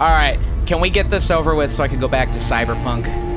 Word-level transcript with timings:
All 0.00 0.08
right, 0.08 0.38
can 0.64 0.80
we 0.80 0.88
get 0.88 1.10
this 1.10 1.30
over 1.30 1.54
with 1.54 1.70
so 1.70 1.84
I 1.84 1.88
can 1.88 2.00
go 2.00 2.08
back 2.08 2.32
to 2.32 2.38
Cyberpunk? 2.38 3.29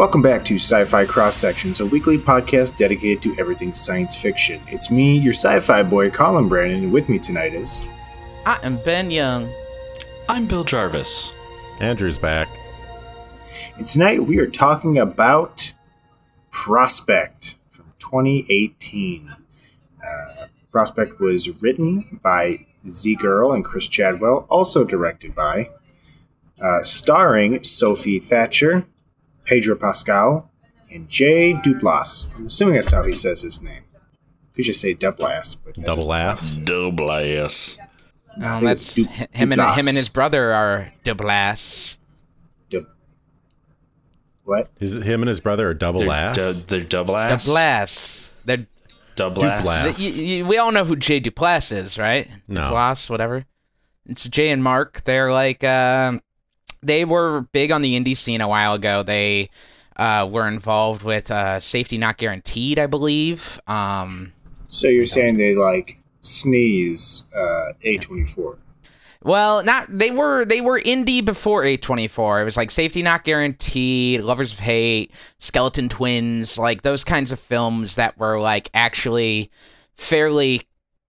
Welcome 0.00 0.22
back 0.22 0.46
to 0.46 0.54
Sci 0.54 0.86
Fi 0.86 1.04
Cross 1.04 1.36
Sections, 1.36 1.80
a 1.80 1.84
weekly 1.84 2.16
podcast 2.16 2.74
dedicated 2.76 3.20
to 3.22 3.38
everything 3.38 3.74
science 3.74 4.16
fiction. 4.16 4.58
It's 4.68 4.90
me, 4.90 5.18
your 5.18 5.34
sci 5.34 5.60
fi 5.60 5.82
boy, 5.82 6.08
Colin 6.08 6.48
Brandon, 6.48 6.84
and 6.84 6.90
with 6.90 7.10
me 7.10 7.18
tonight 7.18 7.52
is. 7.52 7.82
I 8.46 8.58
am 8.62 8.78
Ben 8.82 9.10
Young. 9.10 9.52
I'm 10.26 10.46
Bill 10.46 10.64
Jarvis. 10.64 11.34
Andrew's 11.80 12.16
back. 12.16 12.48
And 13.76 13.84
tonight 13.84 14.24
we 14.24 14.38
are 14.38 14.46
talking 14.46 14.96
about 14.96 15.74
Prospect 16.50 17.58
from 17.68 17.92
2018. 17.98 19.36
Uh, 20.02 20.46
Prospect 20.72 21.20
was 21.20 21.62
written 21.62 22.20
by 22.22 22.64
Zeke 22.88 23.22
Earl 23.22 23.52
and 23.52 23.62
Chris 23.62 23.86
Caldwell, 23.86 24.46
also 24.48 24.82
directed 24.82 25.34
by, 25.34 25.68
uh, 26.58 26.80
starring 26.80 27.62
Sophie 27.62 28.18
Thatcher, 28.18 28.86
Pedro 29.50 29.74
Pascal, 29.74 30.48
and 30.92 31.08
Jay 31.08 31.54
Duplass. 31.54 32.28
I'm 32.38 32.46
assuming 32.46 32.74
that's 32.76 32.92
how 32.92 33.02
he 33.02 33.16
says 33.16 33.42
his 33.42 33.60
name. 33.60 33.82
Could 34.54 34.64
just 34.64 34.80
say 34.80 34.94
Duplass, 34.94 35.56
but 35.64 35.74
that 35.74 35.84
Double 35.86 36.06
doesn't 36.06 36.28
ass. 36.28 36.56
Double 36.62 37.10
ass. 37.10 37.76
I 38.40 38.44
Um, 38.58 38.64
that's 38.64 38.94
Du- 38.94 39.04
hi- 39.06 39.26
him 39.32 39.50
and 39.50 39.60
him 39.60 39.88
and 39.88 39.96
his 39.96 40.08
brother 40.08 40.52
are 40.52 40.92
Dublas. 41.04 41.98
Du- 42.68 42.86
what? 44.44 44.70
Is 44.78 44.94
it 44.94 45.02
him 45.02 45.22
and 45.22 45.28
his 45.28 45.40
brother 45.40 45.68
are 45.70 45.74
double 45.74 46.00
They're, 46.00 46.10
ass? 46.12 46.36
du- 46.36 46.52
they're 46.68 46.80
double 46.84 47.16
ass. 47.16 47.46
Dublas. 47.48 48.32
They're 48.44 48.66
Double 49.16 49.44
ass. 49.44 49.64
Duplas. 49.64 50.20
y- 50.20 50.42
y- 50.42 50.48
we 50.48 50.58
all 50.58 50.70
know 50.70 50.84
who 50.84 50.94
Jay 50.94 51.20
Duplass 51.20 51.72
is, 51.76 51.98
right? 51.98 52.28
No. 52.46 52.70
Duplass, 52.70 53.10
whatever. 53.10 53.44
It's 54.06 54.26
Jay 54.28 54.50
and 54.50 54.62
Mark. 54.62 55.02
They're 55.04 55.32
like, 55.32 55.64
um 55.64 56.20
they 56.82 57.04
were 57.04 57.42
big 57.52 57.72
on 57.72 57.82
the 57.82 57.98
indie 57.98 58.16
scene 58.16 58.40
a 58.40 58.48
while 58.48 58.74
ago. 58.74 59.02
They 59.02 59.50
uh, 59.96 60.28
were 60.30 60.48
involved 60.48 61.02
with 61.02 61.30
uh, 61.30 61.60
Safety 61.60 61.98
Not 61.98 62.16
Guaranteed, 62.16 62.78
I 62.78 62.86
believe. 62.86 63.60
Um, 63.66 64.32
So 64.68 64.88
you're 64.88 65.06
saying 65.06 65.36
they 65.36 65.54
like 65.54 65.98
sneeze 66.20 67.24
uh, 67.34 67.72
A24? 67.84 68.58
well, 69.22 69.62
not 69.62 69.86
they 69.90 70.10
were 70.10 70.44
they 70.46 70.62
were 70.62 70.80
indie 70.80 71.22
before 71.24 71.62
A24. 71.64 72.40
It 72.40 72.44
was 72.44 72.56
like 72.56 72.70
Safety 72.70 73.02
Not 73.02 73.24
Guaranteed, 73.24 74.22
Lovers 74.22 74.52
of 74.52 74.60
Hate, 74.60 75.12
Skeleton 75.38 75.88
Twins, 75.90 76.58
like 76.58 76.82
those 76.82 77.04
kinds 77.04 77.30
of 77.32 77.38
films 77.38 77.96
that 77.96 78.18
were 78.18 78.40
like 78.40 78.70
actually 78.72 79.50
fairly 79.96 80.62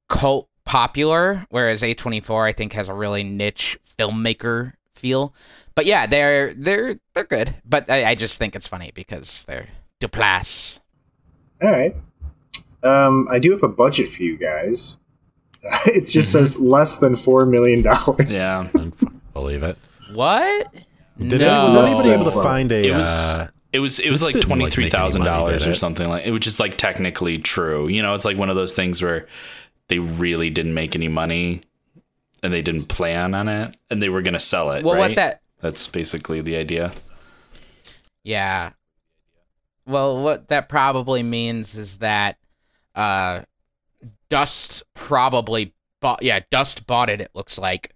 cult 0.09 0.49
popular, 0.65 1.45
whereas 1.49 1.81
A24 1.83 2.49
I 2.49 2.51
think 2.51 2.73
has 2.73 2.89
a 2.89 2.93
really 2.93 3.23
niche 3.23 3.77
filmmaker 3.97 4.73
feel. 4.95 5.33
But 5.75 5.85
yeah, 5.85 6.05
they're 6.05 6.53
they're 6.53 6.99
they're 7.13 7.23
good. 7.23 7.55
But 7.65 7.89
I, 7.89 8.11
I 8.11 8.15
just 8.15 8.37
think 8.37 8.55
it's 8.55 8.67
funny 8.67 8.91
because 8.93 9.45
they're 9.45 9.67
Duplass. 9.99 10.79
All 11.61 11.71
right. 11.71 11.95
Um, 12.83 13.27
I 13.29 13.39
do 13.39 13.51
have 13.51 13.63
a 13.63 13.67
budget 13.67 14.09
for 14.09 14.23
you 14.23 14.37
guys. 14.37 14.99
it 15.85 16.09
just 16.09 16.31
says 16.31 16.59
less 16.59 16.97
than 16.97 17.15
four 17.15 17.45
million 17.45 17.83
dollars. 17.83 18.29
Yeah. 18.29 18.59
I 18.61 18.67
don't 18.77 18.91
fucking 18.91 19.21
believe 19.33 19.63
it. 19.63 19.77
What? 20.13 20.73
Did 21.17 21.41
no. 21.41 21.65
any, 21.65 21.75
was 21.75 21.91
anybody 21.91 22.09
able 22.09 22.31
to 22.31 22.43
find 22.43 22.71
a? 22.71 22.87
It 22.87 22.95
was 22.95 23.05
uh, 23.05 23.47
it 23.71 23.79
was 23.79 23.99
it 23.99 24.09
was 24.09 24.23
like 24.23 24.33
didn't, 24.33 24.47
twenty 24.47 24.65
like, 24.65 24.73
three 24.73 24.85
make 24.85 24.93
any 24.93 25.01
thousand 25.01 25.19
money, 25.19 25.31
dollars 25.31 25.67
or 25.67 25.75
something 25.75 26.07
like 26.07 26.25
it 26.25 26.31
was 26.31 26.41
just 26.41 26.59
like 26.59 26.77
technically 26.77 27.37
true. 27.37 27.87
You 27.87 28.01
know, 28.01 28.13
it's 28.13 28.25
like 28.25 28.37
one 28.37 28.49
of 28.49 28.55
those 28.55 28.73
things 28.73 29.01
where 29.01 29.27
they 29.87 29.99
really 29.99 30.49
didn't 30.49 30.73
make 30.73 30.95
any 30.95 31.07
money 31.07 31.61
and 32.41 32.51
they 32.51 32.61
didn't 32.61 32.85
plan 32.85 33.33
on 33.33 33.47
it 33.47 33.77
and 33.89 34.01
they 34.01 34.09
were 34.09 34.21
gonna 34.21 34.39
sell 34.39 34.71
it. 34.71 34.83
Well, 34.83 34.95
right? 34.95 35.09
what 35.09 35.15
that 35.15 35.41
That's 35.61 35.87
basically 35.87 36.41
the 36.41 36.55
idea. 36.55 36.91
Yeah. 38.23 38.71
Well, 39.85 40.21
what 40.21 40.47
that 40.49 40.69
probably 40.69 41.23
means 41.23 41.77
is 41.77 41.99
that 41.99 42.37
uh 42.95 43.43
Dust 44.29 44.83
probably 44.93 45.73
bought 46.01 46.23
yeah, 46.23 46.39
Dust 46.49 46.87
bought 46.87 47.09
it 47.09 47.21
it 47.21 47.31
looks 47.33 47.57
like. 47.57 47.95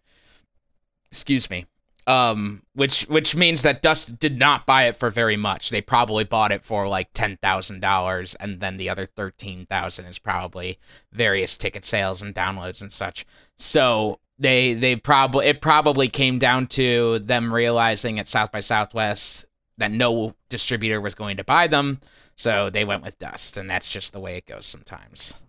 Excuse 1.11 1.49
me. 1.49 1.65
Um 2.07 2.61
which 2.73 3.03
which 3.03 3.35
means 3.35 3.63
that 3.63 3.81
Dust 3.81 4.19
did 4.19 4.37
not 4.37 4.65
buy 4.65 4.83
it 4.83 4.95
for 4.95 5.09
very 5.09 5.37
much. 5.37 5.69
They 5.69 5.81
probably 5.81 6.23
bought 6.23 6.51
it 6.51 6.63
for 6.63 6.87
like 6.87 7.13
$10,000 7.13 8.35
and 8.39 8.59
then 8.59 8.77
the 8.77 8.89
other 8.89 9.05
13,000 9.05 10.05
is 10.05 10.19
probably 10.19 10.77
various 11.11 11.57
ticket 11.57 11.83
sales 11.85 12.21
and 12.21 12.35
downloads 12.35 12.81
and 12.81 12.91
such. 12.91 13.25
So 13.57 14.19
they 14.40 14.73
they 14.73 14.96
probably 14.96 15.47
it 15.47 15.62
probably 15.62 16.07
came 16.07 16.40
down 16.40 16.68
to 16.68 17.19
them 17.19 17.53
realizing 17.53 18.19
at 18.19 18.28
South 18.28 18.51
by 18.51 18.59
Southwest 18.59 19.46
that 19.78 19.91
no 19.91 20.35
distributor 20.50 21.01
was 21.01 21.16
going 21.16 21.38
to 21.38 21.44
buy 21.44 21.68
them, 21.68 22.00
so 22.35 22.69
they 22.69 22.85
went 22.85 23.03
with 23.03 23.19
Dust, 23.19 23.57
and 23.57 23.69
that's 23.69 23.90
just 23.90 24.13
the 24.13 24.19
way 24.19 24.38
it 24.38 24.45
goes 24.45 24.66
sometimes. 24.66 25.41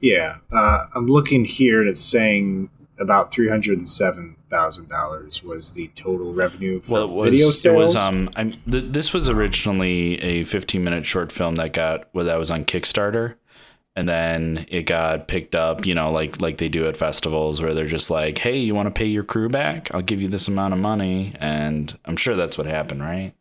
Yeah. 0.00 0.38
Uh, 0.52 0.84
I'm 0.94 1.06
looking 1.06 1.44
here 1.44 1.80
and 1.80 1.88
it's 1.88 2.04
saying 2.04 2.70
about 2.98 3.32
three 3.32 3.48
hundred 3.48 3.78
and 3.78 3.88
seven 3.88 4.36
thousand 4.50 4.88
dollars 4.88 5.44
was 5.44 5.72
the 5.72 5.88
total 5.94 6.32
revenue 6.32 6.80
for 6.80 6.94
Well, 6.94 7.04
it 7.04 7.10
was, 7.10 7.30
video 7.30 7.48
it 7.48 7.52
sales. 7.52 7.94
was 7.94 8.06
um 8.08 8.30
I'm, 8.34 8.50
th- 8.50 8.92
this 8.92 9.12
was 9.12 9.28
originally 9.28 10.20
a 10.22 10.42
15 10.44 10.82
minute 10.82 11.06
short 11.06 11.30
film 11.30 11.56
that 11.56 11.72
got 11.72 12.08
well, 12.12 12.24
that 12.24 12.38
was 12.38 12.50
on 12.50 12.64
Kickstarter 12.64 13.34
and 13.98 14.08
then 14.08 14.64
it 14.68 14.84
got 14.84 15.26
picked 15.26 15.56
up, 15.56 15.84
you 15.84 15.92
know, 15.92 16.12
like 16.12 16.40
like 16.40 16.58
they 16.58 16.68
do 16.68 16.86
at 16.86 16.96
festivals 16.96 17.60
where 17.60 17.74
they're 17.74 17.84
just 17.86 18.10
like, 18.10 18.38
"Hey, 18.38 18.56
you 18.58 18.72
want 18.72 18.86
to 18.86 18.96
pay 18.96 19.06
your 19.06 19.24
crew 19.24 19.48
back? 19.48 19.92
I'll 19.92 20.02
give 20.02 20.22
you 20.22 20.28
this 20.28 20.46
amount 20.46 20.72
of 20.72 20.78
money." 20.78 21.34
And 21.40 21.98
I'm 22.04 22.16
sure 22.16 22.36
that's 22.36 22.56
what 22.56 22.68
happened, 22.68 23.00
right? 23.02 23.32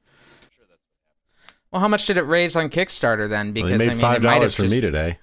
Well, 1.72 1.80
how 1.80 1.88
much 1.88 2.06
did 2.08 2.18
it 2.18 2.24
raise 2.24 2.56
on 2.56 2.70
Kickstarter 2.70 3.30
then? 3.30 3.54
well, 3.54 3.54
Because 3.54 3.78
they 3.78 3.86
made 3.88 3.92
I 3.92 3.94
mean, 3.94 4.02
five 4.02 4.24
it 4.24 4.24
might 4.26 4.42
have 4.42 4.42
dollars 4.42 4.56
for 4.56 4.64
just, 4.64 4.76
me 4.76 4.82
today. 4.82 5.20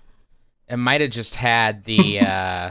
it 0.68 0.76
might 0.76 1.00
have 1.00 1.10
just 1.10 1.34
had 1.34 1.82
the 1.82 2.20
uh, 2.20 2.70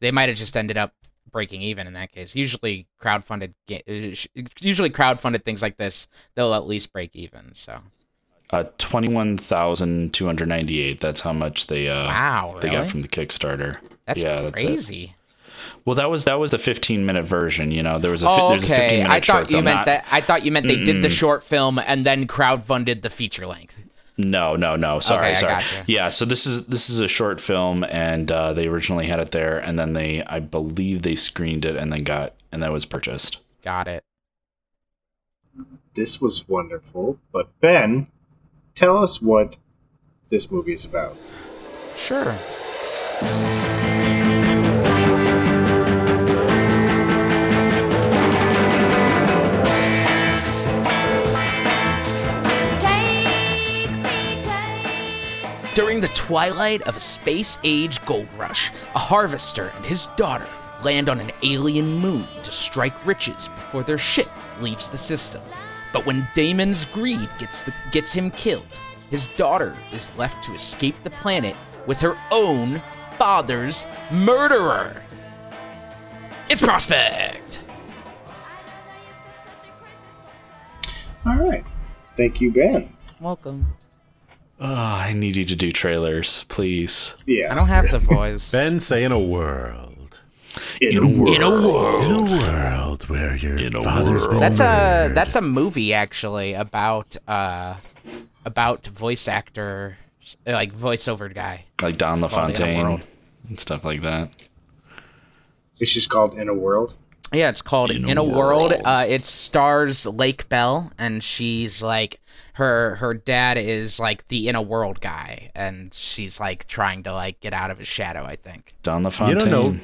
they 0.00 0.12
might 0.12 0.28
have 0.28 0.38
just 0.38 0.56
ended 0.56 0.78
up 0.78 0.94
breaking 1.32 1.62
even 1.62 1.88
in 1.88 1.94
that 1.94 2.12
case. 2.12 2.36
Usually, 2.36 2.86
crowdfunded 3.02 3.54
ga- 3.66 3.82
uh, 3.88 4.14
sh- 4.14 4.28
usually 4.60 4.90
crowdfunded 4.90 5.44
things 5.44 5.60
like 5.60 5.76
this, 5.76 6.06
they'll 6.36 6.54
at 6.54 6.68
least 6.68 6.92
break 6.92 7.16
even. 7.16 7.52
So 7.54 7.80
Uh 8.50 8.64
21,298. 8.78 11.00
That's 11.00 11.20
how 11.20 11.32
much 11.32 11.66
they 11.66 11.88
uh 11.88 12.04
wow, 12.06 12.56
they 12.60 12.68
really? 12.68 12.82
got 12.82 12.90
from 12.90 13.02
the 13.02 13.08
Kickstarter. 13.08 13.78
that's 14.06 14.22
yeah, 14.22 14.42
that's 14.42 14.62
crazy. 14.62 15.14
Well, 15.84 15.96
that 15.96 16.10
was 16.10 16.24
that 16.24 16.38
was 16.38 16.50
the 16.50 16.58
15 16.58 17.04
minute 17.06 17.24
version, 17.24 17.70
you 17.70 17.82
know. 17.82 17.98
There 17.98 18.10
was 18.10 18.22
a 18.22 18.26
fi- 18.26 18.40
Oh, 18.40 18.50
there's 18.50 18.64
a 18.64 18.68
15 18.68 18.84
okay. 18.86 18.96
minute 18.98 19.10
I 19.10 19.20
short 19.20 19.26
thought 19.26 19.50
you 19.50 19.56
film, 19.56 19.64
meant 19.64 19.76
not- 19.76 19.86
that. 19.86 20.04
I 20.10 20.20
thought 20.20 20.44
you 20.44 20.52
meant 20.52 20.66
they 20.66 20.82
did 20.82 21.02
the 21.02 21.08
short 21.10 21.42
film 21.44 21.78
and 21.78 22.04
then 22.06 22.26
crowdfunded 22.26 23.02
the 23.02 23.10
feature 23.10 23.46
length. 23.46 23.78
No, 24.20 24.56
no, 24.56 24.74
no. 24.76 24.98
Sorry, 24.98 25.20
Okay, 25.20 25.30
I 25.30 25.34
sorry. 25.34 25.52
gotcha. 25.52 25.84
Yeah, 25.86 26.08
so 26.08 26.24
this 26.24 26.44
is 26.46 26.66
this 26.66 26.90
is 26.90 26.98
a 27.00 27.06
short 27.06 27.40
film, 27.40 27.84
and 27.84 28.30
uh, 28.32 28.52
they 28.52 28.66
originally 28.66 29.06
had 29.06 29.20
it 29.20 29.30
there, 29.30 29.58
and 29.58 29.78
then 29.78 29.92
they, 29.92 30.24
I 30.24 30.40
believe, 30.40 31.02
they 31.02 31.14
screened 31.14 31.64
it, 31.64 31.76
and 31.76 31.92
then 31.92 32.02
got, 32.02 32.34
and 32.50 32.60
that 32.64 32.72
was 32.72 32.84
purchased. 32.84 33.38
Got 33.62 33.86
it. 33.86 34.02
this 35.94 36.20
was 36.20 36.48
wonderful. 36.48 37.18
But 37.32 37.48
Ben, 37.60 38.08
tell 38.78 38.96
us 38.96 39.20
what 39.20 39.58
this 40.28 40.52
movie 40.52 40.72
is 40.72 40.84
about. 40.84 41.16
Sure. 41.96 42.32
During 55.74 56.00
the 56.00 56.08
twilight 56.14 56.82
of 56.82 56.96
a 56.96 57.00
space 57.00 57.58
age 57.64 58.04
gold 58.04 58.28
rush, 58.36 58.70
a 58.94 58.98
harvester 59.00 59.72
and 59.74 59.84
his 59.84 60.06
daughter 60.16 60.46
land 60.84 61.08
on 61.08 61.18
an 61.18 61.32
alien 61.42 61.94
moon 61.94 62.28
to 62.44 62.52
strike 62.52 63.04
riches 63.04 63.48
before 63.48 63.82
their 63.82 63.98
ship 63.98 64.30
leaves 64.60 64.86
the 64.86 64.96
system. 64.96 65.42
But 65.92 66.06
when 66.06 66.28
Damon's 66.34 66.84
greed 66.84 67.28
gets, 67.38 67.62
the, 67.62 67.72
gets 67.92 68.12
him 68.12 68.30
killed, 68.30 68.80
his 69.10 69.28
daughter 69.28 69.76
is 69.92 70.16
left 70.16 70.42
to 70.44 70.54
escape 70.54 70.94
the 71.02 71.10
planet 71.10 71.56
with 71.86 72.00
her 72.00 72.18
own 72.30 72.82
father's 73.16 73.86
murderer. 74.10 75.02
It's 76.48 76.62
Prospect! 76.62 77.62
All 81.26 81.36
right. 81.36 81.64
Thank 82.16 82.40
you, 82.40 82.52
Ben. 82.52 82.88
Welcome. 83.20 83.66
Oh, 84.60 84.74
I 84.74 85.12
need 85.12 85.36
you 85.36 85.44
to 85.44 85.54
do 85.54 85.70
trailers, 85.70 86.44
please. 86.48 87.14
Yeah. 87.26 87.52
I 87.52 87.54
don't 87.54 87.68
have 87.68 87.90
the 87.90 87.98
voice. 87.98 88.50
Ben 88.52 88.80
say 88.80 89.04
in 89.04 89.12
a 89.12 89.20
world. 89.20 89.87
In 90.80 90.98
a 90.98 91.06
world. 91.06 91.34
In 91.34 91.42
a 91.42 91.50
world. 91.50 92.04
In 92.04 92.12
a 92.12 92.22
world 92.22 93.08
where 93.08 93.36
your 93.36 93.56
a 93.56 93.70
father's 93.70 94.24
world. 94.24 94.34
been 94.34 94.40
That's 94.40 94.60
a 94.60 95.10
that's 95.14 95.34
a 95.36 95.42
movie 95.42 95.92
actually 95.92 96.54
about 96.54 97.16
uh 97.26 97.76
about 98.44 98.86
voice 98.86 99.28
actor 99.28 99.98
like 100.46 100.74
voiceover 100.74 101.32
guy. 101.32 101.64
Like 101.80 101.96
Don 101.96 102.12
It's 102.12 102.20
called 102.20 102.32
In 102.32 102.38
a 102.38 102.46
LaFontaine 102.48 103.02
and 103.48 103.60
stuff 103.60 103.84
like 103.84 104.02
that. 104.02 104.30
It's 105.78 105.92
just 105.92 106.08
called 106.08 106.34
In 106.34 106.48
a 106.48 106.54
World. 106.54 106.96
Yeah, 107.32 107.50
it's 107.50 107.62
called 107.62 107.90
In 107.90 108.08
In, 108.08 108.18
a 108.18 108.22
a, 108.22 108.24
World. 108.24 108.70
World. 108.70 108.82
Uh, 108.84 109.04
it 109.08 109.24
stars 109.24 110.06
Lake 110.06 110.48
Bell, 110.48 110.90
and 110.98 111.22
she's 111.22 111.82
like 111.82 112.20
her 112.54 112.96
her 112.96 113.14
dad 113.14 113.58
is 113.58 114.00
like 114.00 114.26
the 114.28 114.48
In 114.48 114.56
a 114.56 114.62
World 114.62 115.00
guy, 115.00 115.50
and 115.54 115.92
she's 115.92 116.40
like 116.40 116.66
trying 116.66 117.02
to 117.04 117.12
like 117.12 117.40
get 117.40 117.52
out 117.52 117.70
of 117.70 117.78
his 117.78 117.88
shadow. 117.88 118.24
I 118.24 118.36
think. 118.36 118.74
Don 118.82 119.02
You 119.02 119.04
LaFontaine. 119.04 119.38
don't 119.38 119.50
know 119.50 119.80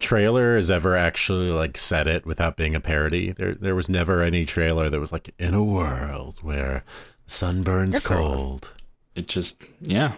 trailer 0.00 0.56
has 0.56 0.70
ever 0.70 0.96
actually 0.96 1.50
like 1.50 1.76
said 1.78 2.06
it 2.06 2.26
without 2.26 2.56
being 2.56 2.74
a 2.74 2.80
parody. 2.80 3.32
There 3.32 3.54
there 3.54 3.74
was 3.74 3.88
never 3.88 4.22
any 4.22 4.44
trailer 4.44 4.90
that 4.90 5.00
was 5.00 5.12
like 5.12 5.32
in 5.38 5.54
a 5.54 5.62
world 5.62 6.38
where 6.42 6.84
the 7.26 7.30
sun 7.30 7.62
burns 7.62 8.00
Good 8.00 8.04
cold. 8.04 8.72
It 9.14 9.28
just, 9.28 9.56
yeah. 9.80 10.14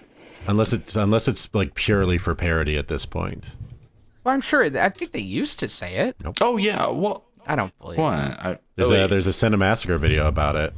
Unless 0.47 0.73
it's 0.73 0.97
unless 0.97 1.29
it's 1.29 1.53
like 1.55 1.75
purely 1.75 2.19
for 2.19 2.35
parody 2.35 2.77
at 2.77 2.89
this 2.89 3.05
point. 3.07 3.57
Well, 4.25 4.35
I'm 4.35 4.41
sure. 4.41 4.65
I 4.65 4.89
think 4.91 5.13
they 5.13 5.21
used 5.21 5.59
to 5.61 5.69
say 5.69 5.97
it. 5.97 6.17
Oh, 6.41 6.57
yeah. 6.57 6.89
Well, 6.89 7.25
I 7.47 7.57
don't 7.57 7.77
believe. 7.79 7.99
what? 7.99 8.15
I, 8.15 8.59
There's 8.77 8.91
oh, 8.91 8.95
a 8.95 9.01
wait. 9.01 9.11
there's 9.11 9.27
a 9.27 9.31
Cinemassacre 9.31 9.99
video 9.99 10.29
about 10.29 10.57
it. 10.57 10.73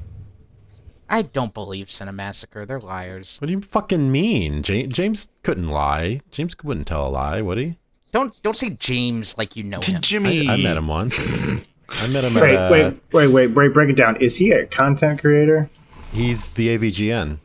I 1.11 1.23
don't 1.23 1.53
believe 1.53 1.89
Cinemassacre. 1.89 2.67
They're 2.67 2.81
liars. 2.81 3.39
What 3.41 3.47
do 3.47 3.53
you 3.53 3.61
fucking 3.61 4.11
mean? 4.11 4.63
James, 4.63 4.95
James 4.95 5.29
couldn't 5.43 5.69
lie. 5.69 6.23
James 6.31 6.57
wouldn't 6.65 6.87
tell 6.87 7.07
a 7.07 7.11
lie, 7.11 7.43
would 7.43 7.59
he? 7.59 7.77
Don't 8.15 8.41
don't 8.45 8.57
say 8.57 8.71
James 8.71 9.37
like 9.37 9.57
you 9.57 9.65
know 9.65 9.81
him. 9.83 10.01
Jimmy. 10.01 10.49
I, 10.49 10.55
I 10.55 10.57
met 10.57 10.77
him 10.77 10.87
once. 10.87 11.35
I 11.91 12.07
met 12.07 12.25
him 12.25 12.35
Wait, 12.35 12.55
at. 12.55 12.71
Uh, 12.71 12.71
wait, 12.73 12.97
wait, 13.13 13.27
wait, 13.29 13.47
wait. 13.49 13.75
Break 13.75 13.91
it 13.91 13.97
down. 13.97 14.17
Is 14.17 14.39
he 14.39 14.53
a 14.53 14.67
content 14.67 15.21
creator? 15.21 15.69
He's 16.13 16.49
the 16.51 16.79
AVGN, 16.79 17.39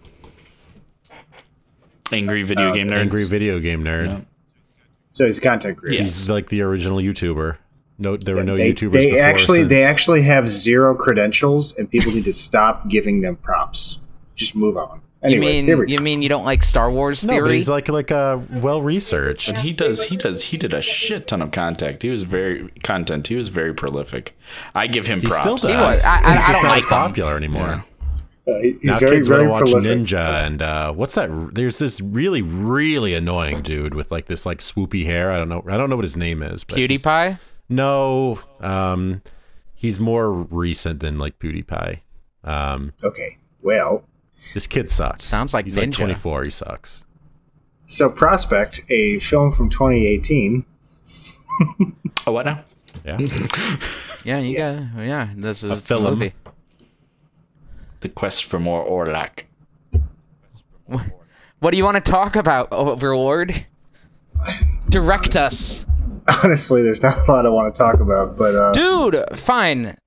Angry 2.12 2.44
video 2.44 2.70
Uh, 2.70 2.74
game 2.74 2.88
nerds. 2.90 2.98
angry 2.98 3.26
video 3.26 3.60
game 3.60 3.84
nerd. 3.84 4.08
Yeah. 4.08 4.20
So 5.14 5.26
he's 5.26 5.40
a 5.40 5.42
content 5.42 5.78
creator. 5.78 5.96
Yeah. 5.96 6.02
He's 6.04 6.30
like 6.30 6.50
the 6.50 6.62
original 6.62 7.00
YouTuber. 7.00 7.58
No, 7.98 8.16
there 8.16 8.36
were 8.36 8.44
no 8.44 8.56
they, 8.56 8.72
YouTubers 8.74 8.94
they 8.94 9.06
before. 9.08 9.22
actually 9.22 9.64
they 9.66 9.84
actually 9.84 10.22
have 10.22 10.48
zero 10.48 10.96
credentials, 10.96 11.76
and 11.76 11.90
people 11.90 12.12
need 12.14 12.26
to 12.26 12.34
stop 12.34 12.88
giving 12.88 13.22
them 13.22 13.36
props. 13.38 14.00
Just 14.36 14.56
move 14.56 14.78
on. 14.78 15.02
You 15.22 15.40
mean 15.42 15.66
here 15.66 15.78
we 15.78 15.92
you 15.92 15.98
mean 16.00 16.22
you 16.22 16.30
don't 16.30 16.46
like 16.46 16.64
Star 16.64 16.90
Wars 16.90 17.22
theory? 17.24 17.40
No, 17.40 17.44
but 17.46 17.54
he's 17.54 17.68
like 17.68 17.90
like 17.90 18.10
uh, 18.10 18.40
well 18.54 18.82
researched. 18.82 19.58
He 19.58 19.74
does. 19.74 20.06
He 20.06 20.16
does. 20.16 20.44
He 20.46 20.58
did 20.58 20.74
a 20.74 20.82
shit 20.82 21.28
ton 21.28 21.42
of 21.42 21.52
contact. 21.52 22.04
He 22.04 22.10
was 22.10 22.24
very 22.24 22.70
content. 22.84 23.28
He 23.28 23.36
was 23.36 23.50
very 23.50 23.74
prolific. 23.74 24.38
I 24.74 24.88
give 24.88 25.08
him 25.08 25.20
He 25.20 25.28
props. 25.28 25.42
still 25.42 25.56
does. 25.58 25.68
He 25.70 25.76
was- 25.76 26.06
I- 26.06 26.22
I- 26.24 26.34
He's 26.36 26.50
I 26.50 26.52
don't 26.54 26.64
not 26.64 26.70
like 26.70 26.78
as 26.78 26.84
him. 26.84 26.90
popular 26.90 27.36
anymore. 27.36 27.84
Yeah. 28.48 28.54
Uh, 28.54 28.60
he- 28.62 28.72
he's 28.72 28.84
Now 28.84 29.00
very, 29.00 29.12
kids 29.18 29.28
very 29.28 29.46
want 29.48 29.68
to 29.68 29.74
watch 29.76 29.84
prolific. 29.84 30.06
Ninja 30.08 30.46
and 30.46 30.62
uh, 30.62 30.94
what's 30.94 31.16
that? 31.16 31.30
There's 31.54 31.80
this 31.80 32.00
really 32.00 32.42
really 32.42 33.14
annoying 33.14 33.62
dude 33.62 33.94
with 33.96 34.12
like 34.14 34.28
this 34.28 34.46
like 34.46 34.60
swoopy 34.60 35.06
hair. 35.06 35.32
I 35.34 35.38
don't 35.38 35.50
know. 35.50 35.64
I 35.68 35.76
don't 35.76 35.90
know 35.90 35.98
what 35.98 36.06
his 36.06 36.16
name 36.18 36.42
is. 36.42 36.64
But 36.64 36.78
PewDiePie. 36.78 37.40
No, 37.68 38.40
um, 38.62 39.22
he's 39.76 40.00
more 40.00 40.32
recent 40.32 41.02
than 41.02 41.20
like 41.20 41.38
PewDiePie. 41.40 42.00
Um, 42.46 42.94
Okay, 43.04 43.38
well, 43.62 44.06
this 44.54 44.68
kid 44.68 44.92
sucks. 44.92 45.26
Sounds 45.26 45.54
like 45.54 45.66
he's 45.66 45.78
like 45.78 45.92
24. 45.92 46.44
He 46.46 46.50
sucks. 46.52 47.06
so 47.86 48.10
Prospect, 48.10 48.82
a 48.90 49.20
film 49.20 49.52
from 49.52 49.70
2018. 49.70 50.66
Oh, 52.26 52.32
what 52.32 52.46
now? 52.46 52.64
Yeah. 53.06 53.18
Yeah, 54.26 54.40
you 54.40 54.58
got 54.58 54.84
yeah. 54.98 55.30
This 55.34 55.64
is 55.64 55.72
A 55.72 55.76
it's 55.76 55.90
a 55.92 56.00
movie. 56.00 56.34
The 58.02 58.10
quest 58.10 58.44
for 58.44 58.60
more 58.60 58.86
aurelac. 58.86 59.44
What 61.60 61.72
do 61.72 61.78
you 61.78 61.86
want 61.86 61.96
to 62.04 62.12
talk 62.12 62.36
about, 62.36 62.68
Overlord? 62.72 63.66
Direct 64.90 65.36
us, 65.38 65.86
Honestly, 66.44 66.82
there's 66.82 67.02
not 67.02 67.28
a 67.28 67.32
lot 67.32 67.46
I 67.46 67.50
want 67.50 67.74
to 67.74 67.78
talk 67.80 68.00
about, 68.00 68.38
but 68.38 68.56
uh, 68.56 68.72
dude. 68.72 69.24
Fine. 69.38 69.98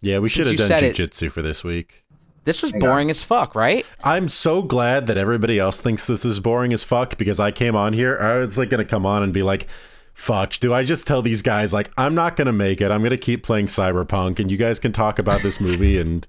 Yeah, 0.00 0.18
we 0.18 0.28
should 0.28 0.46
have 0.46 0.56
done 0.56 0.66
said 0.66 0.82
it- 0.82 0.96
jujitsu 0.96 1.30
for 1.30 1.42
this 1.42 1.62
week. 1.64 2.04
This 2.44 2.62
was 2.62 2.70
Hang 2.70 2.80
boring 2.80 3.10
as 3.10 3.22
fuck, 3.22 3.54
right? 3.54 3.84
I'm 4.02 4.28
so 4.28 4.62
glad 4.62 5.06
that 5.08 5.18
everybody 5.18 5.58
else 5.58 5.80
thinks 5.80 6.06
this 6.06 6.24
is 6.24 6.40
boring 6.40 6.72
as 6.72 6.82
fuck 6.82 7.18
because 7.18 7.38
I 7.38 7.50
came 7.50 7.76
on 7.76 7.92
here. 7.92 8.16
I 8.18 8.38
was 8.38 8.56
like 8.56 8.70
gonna 8.70 8.84
come 8.84 9.04
on 9.04 9.22
and 9.22 9.32
be 9.32 9.42
like, 9.42 9.66
"Fuck, 10.14 10.52
do 10.54 10.72
I 10.72 10.82
just 10.84 11.06
tell 11.06 11.20
these 11.22 11.42
guys 11.42 11.72
like 11.74 11.90
I'm 11.98 12.14
not 12.14 12.36
gonna 12.36 12.52
make 12.52 12.80
it? 12.80 12.90
I'm 12.90 13.02
gonna 13.02 13.18
keep 13.18 13.42
playing 13.42 13.66
Cyberpunk, 13.66 14.38
and 14.38 14.50
you 14.50 14.56
guys 14.56 14.78
can 14.78 14.92
talk 14.92 15.18
about 15.18 15.42
this 15.42 15.60
movie 15.60 15.98
and 15.98 16.26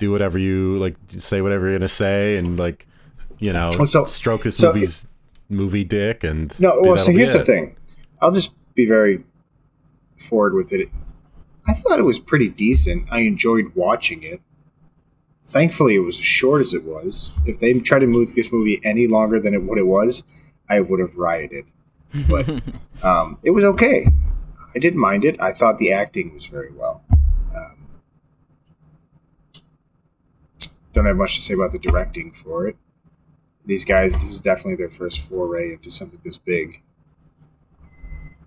do 0.00 0.10
whatever 0.12 0.38
you 0.38 0.78
like, 0.78 0.94
say 1.08 1.42
whatever 1.42 1.68
you're 1.68 1.78
gonna 1.78 1.88
say, 1.88 2.36
and 2.36 2.58
like, 2.58 2.86
you 3.38 3.52
know, 3.52 3.70
So- 3.70 4.04
stroke 4.04 4.44
this 4.44 4.56
so 4.56 4.68
movie's 4.68 5.06
movie 5.48 5.84
dick." 5.84 6.22
And 6.22 6.58
no. 6.60 6.78
Well, 6.80 6.96
so 6.96 7.06
that'll 7.06 7.16
here's 7.18 7.32
the 7.32 7.44
thing. 7.44 7.76
I'll 8.22 8.32
just 8.32 8.52
be 8.74 8.86
very 8.86 9.24
forward 10.18 10.54
with 10.54 10.72
it. 10.72 10.88
I 11.66 11.72
thought 11.74 11.98
it 11.98 12.04
was 12.04 12.18
pretty 12.20 12.48
decent. 12.48 13.06
I 13.10 13.20
enjoyed 13.20 13.72
watching 13.74 14.22
it. 14.22 14.40
Thankfully, 15.48 15.94
it 15.94 16.00
was 16.00 16.18
as 16.18 16.24
short 16.24 16.60
as 16.60 16.74
it 16.74 16.84
was. 16.84 17.40
If 17.46 17.58
they 17.58 17.72
tried 17.80 18.00
to 18.00 18.06
move 18.06 18.34
this 18.34 18.52
movie 18.52 18.82
any 18.84 19.06
longer 19.06 19.40
than 19.40 19.54
it, 19.54 19.62
what 19.62 19.78
it 19.78 19.86
was, 19.86 20.22
I 20.68 20.80
would 20.80 21.00
have 21.00 21.16
rioted. 21.16 21.64
But 22.28 22.46
um, 23.02 23.38
it 23.42 23.52
was 23.52 23.64
okay. 23.64 24.06
I 24.74 24.78
didn't 24.78 25.00
mind 25.00 25.24
it. 25.24 25.40
I 25.40 25.52
thought 25.52 25.78
the 25.78 25.90
acting 25.90 26.34
was 26.34 26.44
very 26.44 26.70
well. 26.70 27.02
Um, 27.56 27.88
don't 30.92 31.06
have 31.06 31.16
much 31.16 31.36
to 31.36 31.40
say 31.40 31.54
about 31.54 31.72
the 31.72 31.78
directing 31.78 32.30
for 32.30 32.68
it. 32.68 32.76
These 33.64 33.86
guys, 33.86 34.12
this 34.12 34.24
is 34.24 34.42
definitely 34.42 34.76
their 34.76 34.90
first 34.90 35.20
foray 35.20 35.72
into 35.72 35.90
something 35.90 36.20
this 36.22 36.36
big. 36.36 36.82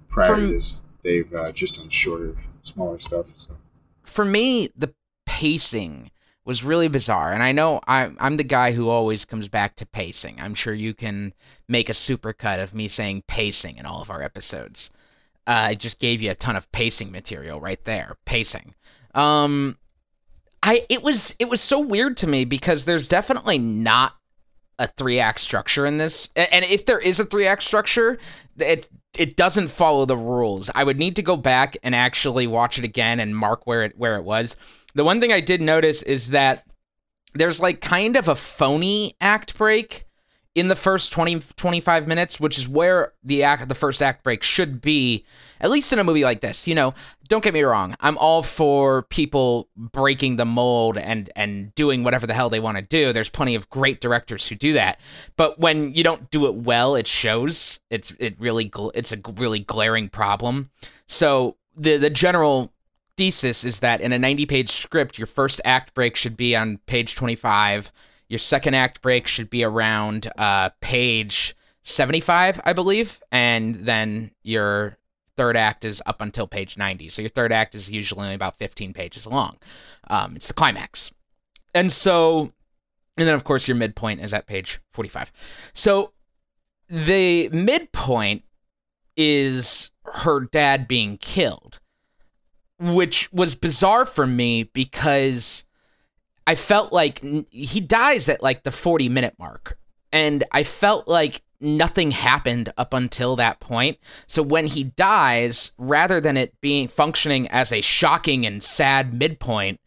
Prior 0.07 0.27
From- 0.35 0.41
to 0.41 0.53
this, 0.53 0.83
they've 1.01 1.33
uh, 1.33 1.51
just 1.51 1.77
done 1.77 1.89
shorter, 1.89 2.35
smaller 2.61 2.99
stuff. 2.99 3.25
So. 3.25 3.57
For 4.03 4.23
me, 4.23 4.69
the 4.77 4.93
pacing 5.25 6.11
was 6.45 6.63
really 6.63 6.87
bizarre, 6.87 7.33
and 7.33 7.43
I 7.43 7.51
know 7.51 7.81
I'm 7.87 8.17
I'm 8.19 8.37
the 8.37 8.43
guy 8.43 8.71
who 8.71 8.89
always 8.89 9.25
comes 9.25 9.47
back 9.47 9.75
to 9.77 9.85
pacing. 9.85 10.39
I'm 10.39 10.55
sure 10.55 10.73
you 10.73 10.93
can 10.93 11.33
make 11.67 11.89
a 11.89 11.93
supercut 11.93 12.61
of 12.61 12.73
me 12.73 12.87
saying 12.87 13.23
pacing 13.27 13.77
in 13.77 13.85
all 13.85 14.01
of 14.01 14.09
our 14.09 14.21
episodes. 14.21 14.91
Uh, 15.47 15.69
I 15.69 15.75
just 15.75 15.99
gave 15.99 16.21
you 16.21 16.31
a 16.31 16.35
ton 16.35 16.55
of 16.55 16.71
pacing 16.71 17.11
material 17.11 17.59
right 17.59 17.83
there. 17.85 18.17
Pacing. 18.25 18.75
Um, 19.13 19.77
I 20.63 20.85
it 20.89 21.03
was 21.03 21.35
it 21.39 21.49
was 21.49 21.61
so 21.61 21.79
weird 21.79 22.17
to 22.17 22.27
me 22.27 22.45
because 22.45 22.85
there's 22.85 23.07
definitely 23.07 23.57
not 23.57 24.15
a 24.79 24.87
three 24.87 25.19
act 25.19 25.39
structure 25.39 25.85
in 25.85 25.97
this, 25.99 26.29
and 26.35 26.65
if 26.65 26.85
there 26.87 26.99
is 26.99 27.19
a 27.19 27.25
three 27.25 27.45
act 27.45 27.63
structure, 27.63 28.17
it 28.57 28.89
it 29.17 29.35
doesn't 29.35 29.67
follow 29.67 30.05
the 30.05 30.17
rules. 30.17 30.71
I 30.73 30.83
would 30.83 30.97
need 30.97 31.15
to 31.17 31.21
go 31.21 31.35
back 31.35 31.77
and 31.83 31.93
actually 31.93 32.47
watch 32.47 32.79
it 32.79 32.85
again 32.85 33.19
and 33.19 33.35
mark 33.35 33.67
where 33.67 33.83
it 33.83 33.97
where 33.97 34.15
it 34.15 34.23
was. 34.23 34.55
The 34.93 35.03
one 35.03 35.19
thing 35.19 35.31
I 35.31 35.39
did 35.39 35.61
notice 35.61 36.01
is 36.03 36.29
that 36.29 36.65
there's 37.33 37.61
like 37.61 37.81
kind 37.81 38.15
of 38.15 38.27
a 38.27 38.35
phony 38.35 39.15
act 39.21 39.57
break 39.57 40.05
in 40.53 40.67
the 40.67 40.75
first 40.75 41.13
20 41.13 41.41
25 41.55 42.07
minutes 42.07 42.39
which 42.39 42.57
is 42.57 42.67
where 42.67 43.13
the 43.23 43.43
act 43.43 43.69
the 43.69 43.75
first 43.75 44.03
act 44.03 44.21
break 44.23 44.43
should 44.43 44.81
be 44.81 45.25
at 45.61 45.71
least 45.71 45.93
in 45.93 45.99
a 45.99 46.03
movie 46.03 46.23
like 46.23 46.41
this 46.41 46.67
you 46.67 46.75
know? 46.75 46.93
Don't 47.29 47.43
get 47.43 47.53
me 47.53 47.61
wrong 47.61 47.95
i'm 48.01 48.17
all 48.17 48.43
for 48.43 49.03
people 49.03 49.69
breaking 49.77 50.35
the 50.35 50.43
mold 50.45 50.97
and 50.97 51.29
and 51.37 51.73
doing 51.75 52.03
whatever 52.03 52.27
the 52.27 52.33
hell 52.33 52.49
they 52.49 52.59
want 52.59 52.75
to 52.75 52.81
do. 52.81 53.13
There's 53.13 53.29
plenty 53.29 53.55
of 53.55 53.69
great 53.69 54.01
directors 54.01 54.47
who 54.47 54.55
do 54.55 54.73
that. 54.73 54.99
But 55.37 55.57
when 55.57 55.93
you 55.93 56.03
don't 56.03 56.29
do 56.29 56.45
it 56.47 56.55
well 56.55 56.95
it 56.95 57.07
shows. 57.07 57.79
It's 57.89 58.11
it 58.19 58.35
really 58.37 58.69
it's 58.93 59.13
a 59.13 59.17
really 59.37 59.59
glaring 59.59 60.09
problem. 60.09 60.71
So 61.07 61.55
the 61.77 61.95
the 61.95 62.09
general 62.09 62.73
thesis 63.17 63.63
is 63.63 63.79
that 63.79 64.01
in 64.01 64.11
a 64.13 64.19
90 64.19 64.45
page 64.45 64.69
script 64.69 65.17
your 65.17 65.27
first 65.27 65.61
act 65.65 65.93
break 65.93 66.15
should 66.15 66.37
be 66.37 66.55
on 66.55 66.77
page 66.85 67.15
25 67.15 67.91
your 68.31 68.39
second 68.39 68.75
act 68.75 69.01
break 69.01 69.27
should 69.27 69.49
be 69.49 69.61
around 69.61 70.31
uh, 70.37 70.69
page 70.79 71.53
75, 71.83 72.61
I 72.63 72.71
believe. 72.71 73.21
And 73.29 73.75
then 73.75 74.31
your 74.41 74.97
third 75.35 75.57
act 75.57 75.83
is 75.83 76.01
up 76.05 76.21
until 76.21 76.47
page 76.47 76.77
90. 76.77 77.09
So 77.09 77.21
your 77.21 77.27
third 77.27 77.51
act 77.51 77.75
is 77.75 77.91
usually 77.91 78.21
only 78.21 78.35
about 78.35 78.57
15 78.57 78.93
pages 78.93 79.27
long. 79.27 79.57
Um, 80.09 80.37
it's 80.37 80.47
the 80.47 80.53
climax. 80.53 81.13
And 81.75 81.91
so, 81.91 82.53
and 83.17 83.27
then 83.27 83.33
of 83.33 83.43
course 83.43 83.67
your 83.67 83.75
midpoint 83.75 84.21
is 84.21 84.33
at 84.33 84.47
page 84.47 84.79
45. 84.93 85.33
So 85.73 86.13
the 86.87 87.49
midpoint 87.49 88.45
is 89.17 89.91
her 90.05 90.39
dad 90.39 90.87
being 90.87 91.17
killed, 91.17 91.80
which 92.81 93.31
was 93.31 93.55
bizarre 93.55 94.05
for 94.05 94.25
me 94.25 94.63
because 94.63 95.65
I 96.47 96.55
felt 96.55 96.91
like 96.91 97.23
he 97.51 97.79
dies 97.79 98.27
at 98.27 98.41
like 98.41 98.63
the 98.63 98.71
40 98.71 99.07
minute 99.09 99.35
mark. 99.37 99.77
And 100.11 100.43
I 100.51 100.63
felt 100.63 101.07
like 101.07 101.41
nothing 101.61 102.11
happened 102.11 102.73
up 102.77 102.93
until 102.93 103.35
that 103.35 103.59
point. 103.59 103.97
So 104.27 104.41
when 104.41 104.65
he 104.65 104.83
dies, 104.83 105.73
rather 105.77 106.19
than 106.19 106.35
it 106.35 106.59
being 106.59 106.87
functioning 106.87 107.47
as 107.49 107.71
a 107.71 107.81
shocking 107.81 108.45
and 108.45 108.63
sad 108.63 109.13
midpoint, 109.13 109.79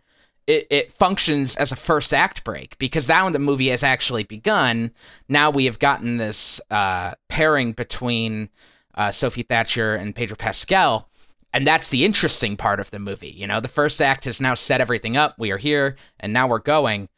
it, 0.46 0.66
it 0.70 0.92
functions 0.92 1.56
as 1.56 1.72
a 1.72 1.76
first 1.76 2.14
act 2.14 2.44
break 2.44 2.78
because 2.78 3.08
now 3.08 3.28
the 3.30 3.38
movie 3.38 3.68
has 3.68 3.82
actually 3.82 4.24
begun. 4.24 4.92
Now 5.28 5.50
we 5.50 5.64
have 5.64 5.78
gotten 5.78 6.16
this 6.16 6.60
uh, 6.70 7.14
pairing 7.28 7.72
between 7.72 8.50
uh, 8.94 9.10
Sophie 9.10 9.42
Thatcher 9.42 9.94
and 9.94 10.14
Pedro 10.14 10.36
Pascal. 10.36 11.10
And 11.54 11.64
that's 11.64 11.88
the 11.88 12.04
interesting 12.04 12.56
part 12.56 12.80
of 12.80 12.90
the 12.90 12.98
movie. 12.98 13.30
You 13.30 13.46
know, 13.46 13.60
the 13.60 13.68
first 13.68 14.02
act 14.02 14.24
has 14.24 14.40
now 14.40 14.54
set 14.54 14.80
everything 14.80 15.16
up. 15.16 15.36
We 15.38 15.52
are 15.52 15.56
here 15.56 15.94
and 16.18 16.32
now 16.32 16.48
we're 16.48 16.58
going. 16.58 17.08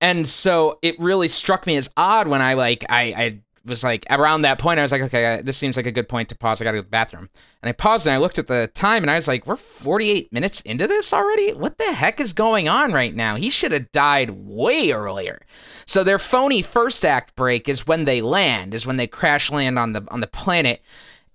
And 0.00 0.26
so 0.26 0.78
it 0.80 0.98
really 1.00 1.26
struck 1.26 1.66
me 1.66 1.76
as 1.76 1.90
odd 1.96 2.28
when 2.28 2.40
I 2.40 2.54
like 2.54 2.86
I, 2.88 3.02
I 3.02 3.40
was 3.66 3.84
like 3.84 4.06
around 4.08 4.42
that 4.42 4.58
point 4.58 4.78
I 4.78 4.82
was 4.82 4.90
like 4.90 5.02
okay 5.02 5.34
uh, 5.34 5.42
this 5.42 5.56
seems 5.56 5.76
like 5.76 5.86
a 5.86 5.92
good 5.92 6.08
point 6.08 6.30
to 6.30 6.38
pause 6.38 6.60
I 6.60 6.64
got 6.64 6.70
to 6.70 6.78
go 6.78 6.80
to 6.80 6.86
the 6.86 6.90
bathroom 6.90 7.28
and 7.62 7.68
I 7.68 7.72
paused 7.72 8.06
and 8.06 8.14
I 8.14 8.18
looked 8.18 8.38
at 8.38 8.46
the 8.46 8.70
time 8.74 9.02
and 9.02 9.10
I 9.10 9.16
was 9.16 9.28
like 9.28 9.46
we're 9.46 9.56
48 9.56 10.32
minutes 10.32 10.62
into 10.62 10.86
this 10.86 11.12
already 11.12 11.52
what 11.52 11.76
the 11.76 11.92
heck 11.92 12.20
is 12.20 12.32
going 12.32 12.68
on 12.68 12.92
right 12.92 13.14
now 13.14 13.36
he 13.36 13.50
should 13.50 13.72
have 13.72 13.92
died 13.92 14.30
way 14.30 14.92
earlier 14.92 15.42
so 15.84 16.02
their 16.02 16.18
phony 16.18 16.62
first 16.62 17.04
act 17.04 17.36
break 17.36 17.68
is 17.68 17.86
when 17.86 18.06
they 18.06 18.22
land 18.22 18.72
is 18.72 18.86
when 18.86 18.96
they 18.96 19.06
crash 19.06 19.50
land 19.52 19.78
on 19.78 19.92
the 19.92 20.06
on 20.10 20.20
the 20.20 20.26
planet 20.26 20.82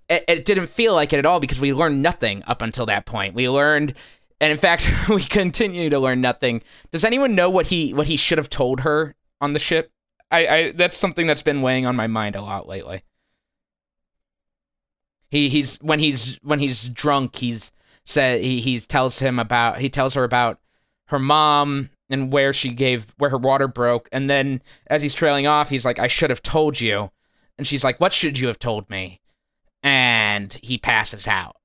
it, 0.10 0.24
it 0.28 0.46
didn't 0.46 0.68
feel 0.68 0.94
like 0.94 1.14
it 1.14 1.20
at 1.20 1.26
all 1.26 1.40
because 1.40 1.60
we 1.60 1.74
learned 1.74 2.02
nothing 2.02 2.44
up 2.48 2.62
until 2.62 2.86
that 2.88 3.06
point. 3.06 3.34
We 3.34 3.50
learned 3.50 3.96
and 4.40 4.52
in 4.52 4.58
fact 4.58 4.92
we 5.10 5.24
continue 5.24 5.90
to 5.90 6.00
learn 6.00 6.22
nothing. 6.22 6.62
Does 6.92 7.04
anyone 7.04 7.36
know 7.36 7.50
what 7.50 7.68
he 7.68 7.94
what 7.94 8.08
he 8.08 8.18
should 8.18 8.38
have 8.38 8.50
told 8.50 8.82
her 8.82 9.16
on 9.42 9.54
the 9.54 9.60
ship? 9.60 9.92
I, 10.32 10.48
I 10.48 10.72
that's 10.72 10.98
something 10.98 11.28
that's 11.28 11.42
been 11.42 11.62
weighing 11.62 11.86
on 11.86 11.96
my 11.96 12.08
mind 12.08 12.36
a 12.36 12.42
lot 12.42 12.68
lately. 12.68 13.04
He 15.30 15.50
he's 15.50 15.78
when 15.78 16.00
he's 16.00 16.40
when 16.44 16.60
he's 16.60 16.90
drunk, 16.90 17.38
he's 17.38 17.72
said 18.04 18.42
he 18.42 18.62
he 18.62 18.80
tells 18.80 19.20
him 19.20 19.40
about 19.40 19.80
he 19.80 19.90
tells 19.90 20.14
her 20.14 20.24
about 20.24 20.60
her 21.08 21.20
mom 21.20 21.90
and 22.10 22.32
where 22.32 22.54
she 22.54 22.70
gave 22.70 23.14
where 23.18 23.32
her 23.32 23.38
water 23.38 23.68
broke, 23.68 24.08
and 24.12 24.30
then 24.30 24.62
as 24.88 25.02
he's 25.02 25.16
trailing 25.16 25.48
off, 25.48 25.70
he's 25.70 25.86
like, 25.86 26.00
"I 26.00 26.08
should 26.08 26.30
have 26.30 26.44
told 26.44 26.80
you," 26.80 27.12
and 27.58 27.66
she's 27.66 27.84
like, 27.84 28.00
"What 28.00 28.14
should 28.14 28.38
you 28.38 28.48
have 28.48 28.60
told 28.60 28.90
me?" 28.90 29.22
And 29.86 30.58
he 30.64 30.80
passes 30.80 31.28
out. 31.28 31.56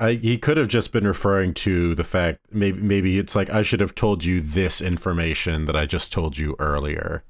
I, 0.00 0.14
he 0.14 0.36
could 0.36 0.56
have 0.56 0.66
just 0.68 0.92
been 0.92 1.06
referring 1.06 1.54
to 1.54 1.94
the 1.94 2.02
fact 2.04 2.40
maybe 2.50 2.80
maybe 2.80 3.18
it's 3.18 3.36
like 3.36 3.50
I 3.50 3.62
should 3.62 3.78
have 3.80 3.94
told 3.94 4.24
you 4.24 4.40
this 4.40 4.80
information 4.82 5.66
that 5.66 5.76
I 5.76 5.86
just 5.86 6.10
told 6.12 6.36
you 6.38 6.56
earlier. 6.58 7.22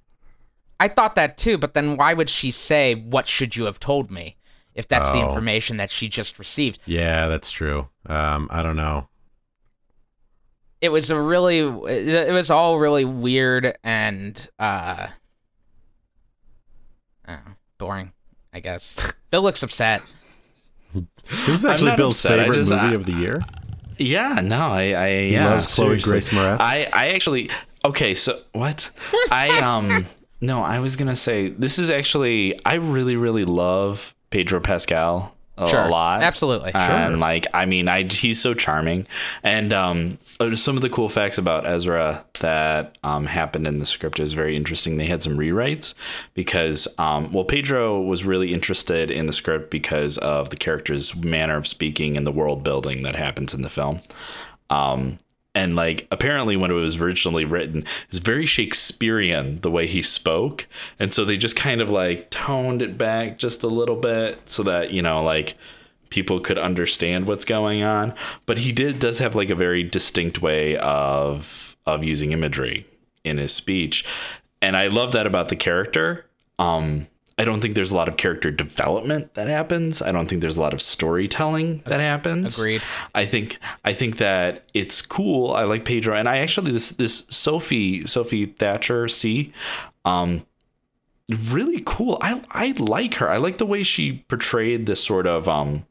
I 0.81 0.88
thought 0.88 1.16
that 1.16 1.37
too, 1.37 1.59
but 1.59 1.75
then 1.75 1.97
why 1.97 2.14
would 2.14 2.31
she 2.31 2.50
say 2.50 2.95
what 2.95 3.26
should 3.26 3.57
you 3.57 3.64
have 3.66 3.78
told 3.78 4.11
me 4.11 4.37
if 4.75 4.88
that's 4.88 5.11
the 5.11 5.19
Oh. 5.19 5.28
information 5.28 5.76
that 5.78 5.90
she 5.90 6.09
just 6.09 6.38
received? 6.38 6.81
Yeah, 6.87 7.28
that's 7.28 7.50
true. 7.50 7.88
Um, 8.07 8.49
I 8.50 8.62
don't 8.62 8.76
know. 8.76 9.09
It 10.81 10.90
was 10.90 11.11
a 11.11 11.21
really 11.21 11.59
it 11.59 12.33
was 12.33 12.50
all 12.50 12.78
really 12.78 13.05
weird 13.05 13.76
and 13.85 14.49
uh 14.59 15.09
know, 17.26 17.38
boring, 17.78 18.12
I 18.56 18.60
guess. 18.60 19.12
Bill 19.30 19.42
looks 19.42 19.62
upset. 19.62 20.00
This 20.94 21.48
is 21.48 21.64
actually 21.66 21.94
Bill's 21.96 22.16
upset, 22.25 22.38
favorite 22.40 22.56
just- 22.56 22.70
movie 22.70 22.82
I- 22.82 22.92
of 22.92 23.04
the 23.04 23.12
year. 23.12 23.42
Yeah, 23.98 24.40
no, 24.42 24.60
I, 24.72 24.80
I 24.94 25.10
He 25.20 25.32
yeah, 25.32 25.50
loves 25.50 25.75
Chloe 25.75 26.00
seriously. 26.00 26.10
Grace 26.10 26.28
Moretz. 26.30 26.56
I, 26.60 26.86
I 26.92 27.06
actually 27.08 27.48
okay. 27.84 28.14
So 28.14 28.40
what? 28.52 28.90
I 29.30 29.58
um 29.60 30.06
no, 30.40 30.62
I 30.62 30.80
was 30.80 30.96
gonna 30.96 31.16
say 31.16 31.48
this 31.48 31.78
is 31.78 31.90
actually 31.90 32.58
I 32.66 32.75
really 32.75 33.16
really 33.16 33.44
love 33.46 34.14
Pedro 34.30 34.60
Pascal 34.60 35.34
a, 35.58 35.68
Sure. 35.68 35.84
a 35.84 35.88
lot. 35.88 36.22
Absolutely. 36.22 36.72
And 36.75 37.20
like, 37.20 37.46
I 37.54 37.66
mean, 37.66 37.88
I 37.88 38.04
he's 38.04 38.40
so 38.40 38.54
charming, 38.54 39.06
and 39.42 39.72
um, 39.72 40.18
uh, 40.40 40.54
some 40.56 40.76
of 40.76 40.82
the 40.82 40.90
cool 40.90 41.08
facts 41.08 41.38
about 41.38 41.66
Ezra 41.66 42.25
that 42.40 42.98
um, 43.02 43.26
happened 43.26 43.66
in 43.66 43.78
the 43.78 43.86
script 43.86 44.20
is 44.20 44.34
very 44.34 44.56
interesting. 44.56 44.96
They 44.98 45.06
had 45.06 45.22
some 45.22 45.38
rewrites 45.38 45.94
because, 46.34 46.86
um, 46.98 47.32
well, 47.32 47.44
Pedro 47.44 48.00
was 48.00 48.25
really 48.25 48.52
interested 48.52 49.10
in 49.10 49.26
the 49.26 49.32
script 49.32 49.70
because 49.70 50.18
of 50.18 50.50
the 50.50 50.56
character's 50.56 51.14
manner 51.14 51.56
of 51.56 51.66
speaking 51.66 52.16
and 52.16 52.26
the 52.26 52.32
world 52.32 52.62
building 52.62 53.02
that 53.02 53.14
happens 53.14 53.54
in 53.54 53.62
the 53.62 53.70
film. 53.70 54.00
Um, 54.68 55.18
and 55.56 55.75
like 55.75 56.06
apparently 56.10 56.54
when 56.54 56.70
it 56.70 56.75
was 56.75 56.96
originally 56.96 57.46
written 57.46 57.82
it's 58.10 58.18
very 58.18 58.44
shakespearean 58.44 59.58
the 59.62 59.70
way 59.70 59.86
he 59.86 60.02
spoke. 60.02 60.68
And 61.00 61.12
so 61.12 61.25
they 61.25 61.38
just 61.38 61.56
kind 61.56 61.80
of 61.80 61.88
like 61.88 62.30
toned 62.30 62.82
it 62.82 62.98
back 62.98 63.38
just 63.38 63.62
a 63.62 63.66
little 63.66 63.96
bit 63.96 64.38
so 64.44 64.62
that 64.64 64.92
you 64.92 65.00
know 65.00 65.22
like 65.22 65.56
people 66.10 66.38
could 66.40 66.58
understand 66.58 67.26
what's 67.26 67.46
going 67.46 67.82
on. 67.82 68.14
But 68.44 68.58
he 68.58 68.70
did 68.70 68.98
does 68.98 69.18
have 69.18 69.34
like 69.34 69.48
a 69.48 69.54
very 69.54 69.82
distinct 69.82 70.42
way 70.42 70.76
of 70.76 71.75
of 71.86 72.04
using 72.04 72.32
imagery 72.32 72.86
in 73.25 73.38
his 73.38 73.52
speech. 73.52 74.04
And 74.60 74.76
i 74.76 74.88
love 74.88 75.12
that 75.12 75.26
about 75.26 75.48
the 75.48 75.56
character. 75.56 76.26
Um 76.58 77.06
I 77.38 77.45
don't 77.45 77.61
think 77.61 77.75
there's 77.75 77.93
a 77.93 77.97
lot 77.97 78.09
of 78.09 78.16
character 78.16 78.50
development 78.50 79.35
that 79.35 79.47
happens. 79.47 80.00
I 80.00 80.11
don't 80.11 80.26
think 80.26 80.40
there's 80.40 80.57
a 80.57 80.61
lot 80.61 80.73
of 80.73 80.81
storytelling 80.81 81.83
that 81.85 82.00
happens. 82.00 82.59
Agreed. 82.59 82.83
I 83.14 83.26
think 83.26 83.59
I 83.85 83.93
think 83.93 84.16
that 84.19 84.64
it's 84.73 85.02
cool. 85.02 85.52
I 85.52 85.64
like 85.64 85.85
Pedro, 85.85 86.16
and 86.16 86.28
I 86.28 86.38
actually 86.38 86.73
this 86.73 86.90
this 86.93 87.26
Sophie 87.28 88.07
Sophie 88.07 88.47
Thatcher 88.47 89.07
C, 89.09 89.52
um, 90.07 90.47
really 91.28 91.83
cool. 91.85 92.16
I 92.23 92.43
I 92.50 92.75
like 92.78 93.16
her. 93.16 93.31
I 93.31 93.37
like 93.37 93.59
the 93.59 93.66
way 93.66 93.83
she 93.83 94.25
portrayed 94.28 94.87
this 94.87 95.05
sort 95.05 95.26
of 95.26 95.47
um, 95.47 95.85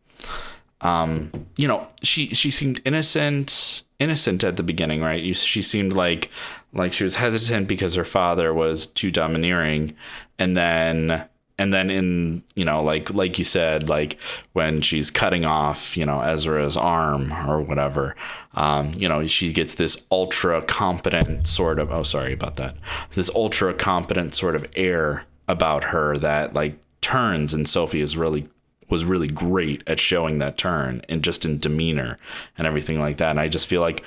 um, 0.81 1.31
you 1.57 1.67
know, 1.67 1.87
she 2.01 2.27
she 2.33 2.49
seemed 2.49 2.81
innocent 2.85 3.83
innocent 3.99 4.43
at 4.43 4.57
the 4.57 4.63
beginning, 4.63 5.01
right? 5.01 5.21
You, 5.21 5.33
she 5.33 5.61
seemed 5.61 5.93
like 5.93 6.29
like 6.73 6.93
she 6.93 7.03
was 7.03 7.15
hesitant 7.15 7.67
because 7.67 7.93
her 7.93 8.03
father 8.03 8.53
was 8.53 8.87
too 8.87 9.11
domineering, 9.11 9.95
and 10.37 10.57
then 10.57 11.25
and 11.57 11.73
then 11.73 11.89
in 11.89 12.43
you 12.55 12.65
know 12.65 12.83
like 12.83 13.09
like 13.13 13.37
you 13.37 13.43
said 13.43 13.89
like 13.89 14.17
when 14.53 14.81
she's 14.81 15.09
cutting 15.09 15.45
off 15.45 15.95
you 15.95 16.05
know 16.05 16.21
Ezra's 16.21 16.77
arm 16.77 17.31
or 17.49 17.61
whatever 17.61 18.15
um 18.53 18.93
you 18.95 19.07
know 19.07 19.25
she 19.25 19.51
gets 19.51 19.75
this 19.75 20.05
ultra 20.11 20.61
competent 20.61 21.47
sort 21.47 21.79
of 21.79 21.91
oh 21.91 22.03
sorry 22.03 22.33
about 22.33 22.57
that 22.57 22.75
this 23.13 23.29
ultra 23.35 23.73
competent 23.73 24.35
sort 24.35 24.55
of 24.55 24.65
air 24.75 25.25
about 25.47 25.85
her 25.85 26.17
that 26.17 26.53
like 26.53 26.77
turns 27.01 27.53
and 27.53 27.67
Sophie 27.69 28.01
is 28.01 28.17
really 28.17 28.47
was 28.89 29.03
really 29.03 29.27
great 29.27 29.83
at 29.87 29.99
showing 29.99 30.39
that 30.39 30.57
turn 30.57 31.01
and 31.09 31.23
just 31.23 31.45
in 31.45 31.59
demeanor 31.59 32.17
and 32.57 32.67
everything 32.67 32.99
like 32.99 33.17
that 33.17 33.31
and 33.31 33.39
I 33.39 33.47
just 33.47 33.67
feel 33.67 33.81
like 33.81 34.03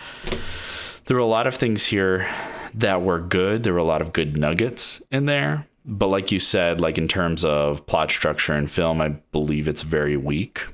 there 1.06 1.16
were 1.16 1.22
a 1.22 1.26
lot 1.26 1.46
of 1.46 1.54
things 1.54 1.86
here 1.86 2.28
that 2.74 3.00
were 3.00 3.18
good. 3.18 3.62
There 3.62 3.72
were 3.72 3.78
a 3.78 3.84
lot 3.84 4.02
of 4.02 4.12
good 4.12 4.38
nuggets 4.38 5.02
in 5.10 5.24
there. 5.24 5.67
But 5.88 6.08
like 6.08 6.30
you 6.30 6.38
said, 6.38 6.80
like 6.80 6.98
in 6.98 7.08
terms 7.08 7.44
of 7.44 7.86
plot 7.86 8.10
structure 8.10 8.52
and 8.52 8.70
film, 8.70 9.00
I 9.00 9.08
believe 9.08 9.66
it's 9.66 9.82
very 9.82 10.16
weak. 10.16 10.66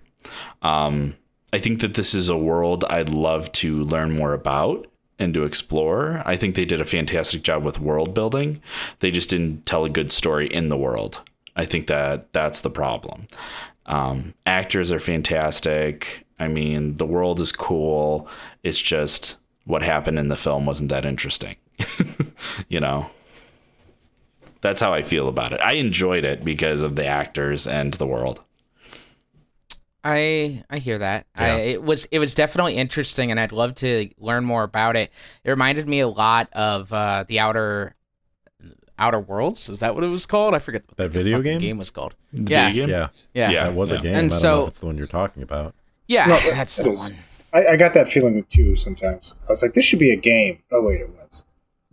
Um, 0.61 1.15
I 1.53 1.59
think 1.59 1.81
that 1.81 1.95
this 1.95 2.15
is 2.15 2.29
a 2.29 2.37
world 2.37 2.85
I'd 2.91 3.11
love 3.11 3.53
to 3.53 3.85
learn 3.85 4.11
more 4.11 4.33
about 4.33 4.89
and 5.21 5.33
to 5.35 5.45
explore. 5.45 6.21
I 6.27 6.37
think 6.37 6.57
they 6.57 6.65
did 6.65 6.81
a 6.81 6.85
fantastic 6.85 7.43
job 7.43 7.63
with 7.63 7.79
world 7.79 8.13
building. 8.13 8.61
They 8.99 9.13
just 9.13 9.31
didn't 9.31 9.65
tell 9.65 9.85
a 9.85 9.91
good 9.91 10.11
story 10.11 10.49
in 10.49 10.69
the 10.69 10.77
world. 10.77 11.21
I 11.55 11.65
think 11.65 11.87
that 11.87 12.33
that's 12.33 12.63
the 12.63 12.71
problem. 12.71 13.29
Um, 13.87 14.35
actors 14.47 14.91
are 14.91 14.99
fantastic. 14.99 16.27
I 16.41 16.49
mean, 16.49 16.97
the 16.97 17.07
world 17.07 17.39
is 17.39 17.53
cool. 17.53 18.27
It's 18.65 18.81
just 18.81 19.37
what 19.65 19.83
happened 19.83 20.19
in 20.19 20.29
the 20.29 20.37
film 20.37 20.67
wasn't 20.67 20.91
that 20.91 21.05
interesting. 21.05 21.55
you 22.69 22.81
know? 22.81 23.11
That's 24.65 24.81
how 24.81 24.95
I 24.95 25.03
feel 25.03 25.29
about 25.29 25.53
it. 25.53 25.61
I 25.61 25.75
enjoyed 25.75 26.25
it 26.25 26.43
because 26.43 26.81
of 26.81 26.97
the 26.97 27.05
actors 27.05 27.67
and 27.67 27.93
the 27.93 28.07
world. 28.07 28.41
I 30.03 30.65
I 30.71 30.79
hear 30.79 30.97
that. 30.99 31.27
I, 31.37 31.51
it 31.51 31.83
was 31.83 32.07
it 32.07 32.19
was 32.19 32.33
definitely 32.33 32.77
interesting, 32.77 33.31
and 33.31 33.39
I'd 33.39 33.53
love 33.53 33.75
to 33.77 34.09
learn 34.19 34.45
more 34.47 34.63
about 34.63 34.97
it. 34.97 35.11
It 35.45 35.51
reminded 35.51 35.87
me 35.87 36.01
a 36.01 36.09
lot 36.09 36.49
of 36.55 36.91
uh, 36.95 37.25
the 37.29 37.41
outer 37.41 37.95
Outer 38.99 39.21
Worlds. 39.21 39.69
Is 39.69 39.81
that 39.81 39.95
what 39.95 40.03
it 40.03 40.07
was 40.09 40.25
called? 40.25 40.55
I 40.55 40.61
forget 40.61 40.83
what 40.87 40.97
That 40.97 41.03
the 41.05 41.09
video 41.11 41.37
fucking 41.39 41.53
game? 41.53 41.59
game 41.61 41.79
was 41.79 41.91
called. 41.91 42.15
The 42.33 42.51
Yeah. 42.53 42.71
game? 42.73 42.89
Yeah, 42.89 43.09
Yeah, 43.35 43.51
Yeah. 43.51 43.65
that 43.65 43.75
was 43.75 43.93
a 43.93 43.99
game. 43.99 44.07
And 44.15 44.17
I 44.17 44.21
don't 44.21 44.29
know 44.31 44.37
so- 44.39 44.63
if 44.63 44.69
it's 44.69 44.79
the 44.81 44.87
one 44.87 44.97
you're 44.97 45.07
talking 45.07 45.43
about. 45.43 45.75
yeah, 46.09 46.25
No, 46.27 46.39
that's 46.53 46.77
that 46.77 46.85
the 46.85 46.91
is- 46.91 47.11
one. 47.11 47.19
I, 47.53 47.73
I 47.73 47.77
got 47.77 47.93
that 47.95 48.09
feeling 48.09 48.45
too 48.49 48.75
sometimes. 48.75 49.35
I 49.43 49.47
was 49.49 49.63
like, 49.63 49.75
this 49.75 49.85
should 49.85 49.99
be 49.99 50.11
a 50.11 50.17
game. 50.17 50.59
Oh 50.73 50.87
wait, 50.87 51.01
it 51.01 51.11
was. 51.11 51.45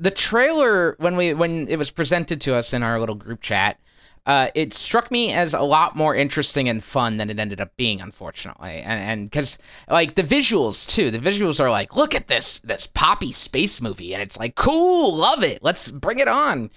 The 0.01 0.11
trailer 0.11 0.95
when 0.97 1.15
we 1.15 1.33
when 1.33 1.67
it 1.67 1.77
was 1.77 1.91
presented 1.91 2.41
to 2.41 2.55
us 2.55 2.73
in 2.73 2.83
our 2.83 2.99
little 2.99 3.15
group 3.15 3.41
chat 3.41 3.79
uh, 4.25 4.49
it 4.53 4.73
struck 4.73 5.09
me 5.09 5.33
as 5.33 5.53
a 5.53 5.61
lot 5.61 5.95
more 5.95 6.13
interesting 6.13 6.69
and 6.69 6.83
fun 6.83 7.17
than 7.17 7.29
it 7.29 7.39
ended 7.39 7.59
up 7.59 7.75
being, 7.75 7.99
unfortunately. 8.01 8.81
And 8.83 9.01
and 9.01 9.29
because 9.29 9.57
like 9.89 10.13
the 10.13 10.21
visuals 10.21 10.87
too, 10.87 11.09
the 11.09 11.17
visuals 11.17 11.59
are 11.59 11.71
like, 11.71 11.95
look 11.95 12.13
at 12.13 12.27
this 12.27 12.59
this 12.59 12.85
poppy 12.85 13.31
space 13.31 13.81
movie, 13.81 14.13
and 14.13 14.21
it's 14.21 14.37
like 14.37 14.55
cool, 14.55 15.15
love 15.15 15.43
it, 15.43 15.63
let's 15.63 15.89
bring 15.89 16.19
it 16.19 16.27
on. 16.27 16.69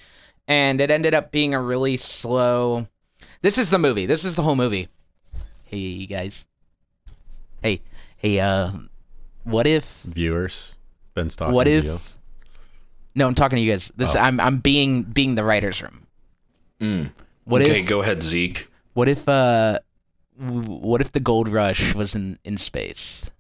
And 0.49 0.81
it 0.81 0.91
ended 0.91 1.13
up 1.13 1.31
being 1.31 1.55
a 1.55 1.61
really 1.61 1.97
slow. 1.97 2.89
This 3.43 3.59
is 3.59 3.71
the 3.71 3.79
movie. 3.79 4.07
This 4.07 4.25
is 4.25 4.37
the 4.37 4.43
whole 4.43 4.57
movie. 4.57 4.89
Hey 5.65 5.79
you 5.79 6.07
guys. 6.07 6.47
Hey 7.61 7.83
hey 8.17 8.41
uh, 8.41 8.71
what 9.45 9.67
if 9.67 10.03
Viewers, 10.03 10.77
Ben's 11.13 11.37
talking 11.37 11.55
what 11.55 11.69
if? 11.69 12.15
You. 13.15 13.19
No, 13.21 13.27
I'm 13.27 13.35
talking 13.35 13.57
to 13.57 13.63
you 13.63 13.71
guys. 13.73 13.91
This 13.97 14.15
Oh. 14.17 14.21
I'm 14.21 14.41
I'm 14.41 14.59
being 14.59 15.03
being 15.03 15.35
the 15.35 15.45
writers' 15.45 15.83
room. 15.83 16.07
Mm. 16.81 17.11
What 17.45 17.63
okay, 17.63 17.81
if 17.81 17.87
go 17.87 18.03
ahead, 18.03 18.23
Zeke. 18.23 18.69
what 18.95 19.09
if 19.09 19.29
uh 19.29 19.79
what 20.37 21.01
if 21.01 21.13
the 21.13 21.21
gold 21.21 21.49
rush 21.49 21.95
was 21.95 22.15
in 22.15 22.39
in 22.45 22.57
space? 22.59 23.31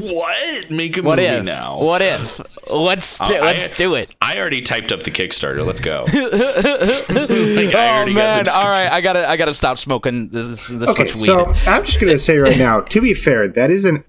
What? 0.00 0.70
Make 0.70 0.96
a 0.98 1.02
What 1.02 1.16
movie 1.18 1.28
if? 1.28 1.44
now. 1.44 1.78
What 1.80 2.02
if? 2.02 2.40
Let's 2.68 3.18
do, 3.18 3.34
Oh, 3.34 3.38
I- 3.38 3.40
let's 3.42 3.68
do 3.70 3.94
it. 3.94 4.14
I 4.20 4.36
already 4.38 4.60
typed 4.60 4.90
up 4.92 5.04
the 5.04 5.10
Kickstarter. 5.10 5.64
Let's 5.64 5.80
go. 5.80 6.04
oh 6.12 8.06
man! 8.06 8.48
All 8.48 8.64
right, 8.68 8.88
I 8.90 9.00
gotta 9.00 9.28
I 9.28 9.36
gotta 9.36 9.54
stop 9.54 9.78
smoking 9.78 10.30
this 10.30 10.68
this 10.68 10.90
Okay, 10.90 11.04
much 11.04 11.14
weed. 11.14 11.20
so 11.24 11.46
I'm 11.66 11.84
just 11.84 12.00
going 12.00 12.12
to 12.12 12.18
say 12.18 12.38
right 12.38 12.58
now, 12.58 12.80
to 12.80 13.00
be 13.00 13.14
fair, 13.14 13.46
that 13.48 13.70
is 13.70 13.84
an 13.84 14.04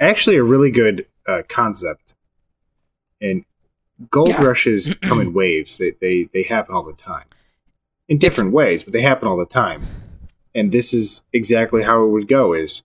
actually 0.00 0.36
a 0.36 0.44
really 0.44 0.70
good 0.70 1.06
uh, 1.26 1.42
concept. 1.48 2.14
And 3.20 3.44
gold 4.10 4.28
Yeah. 4.30 4.42
rushes 4.44 4.94
come 5.02 5.20
in 5.20 5.32
waves. 5.32 5.78
They, 5.78 5.92
they 6.00 6.24
they 6.32 6.42
happen 6.42 6.74
all 6.74 6.82
the 6.84 6.92
time, 6.92 7.24
in 8.08 8.18
different 8.18 8.52
ways, 8.52 8.82
but 8.82 8.92
they 8.92 9.02
happen 9.02 9.28
all 9.28 9.36
the 9.36 9.46
time. 9.46 9.82
And 10.54 10.70
this 10.72 10.92
is 10.94 11.24
exactly 11.32 11.82
how 11.82 12.04
it 12.04 12.08
would 12.08 12.28
go: 12.28 12.52
is 12.52 12.82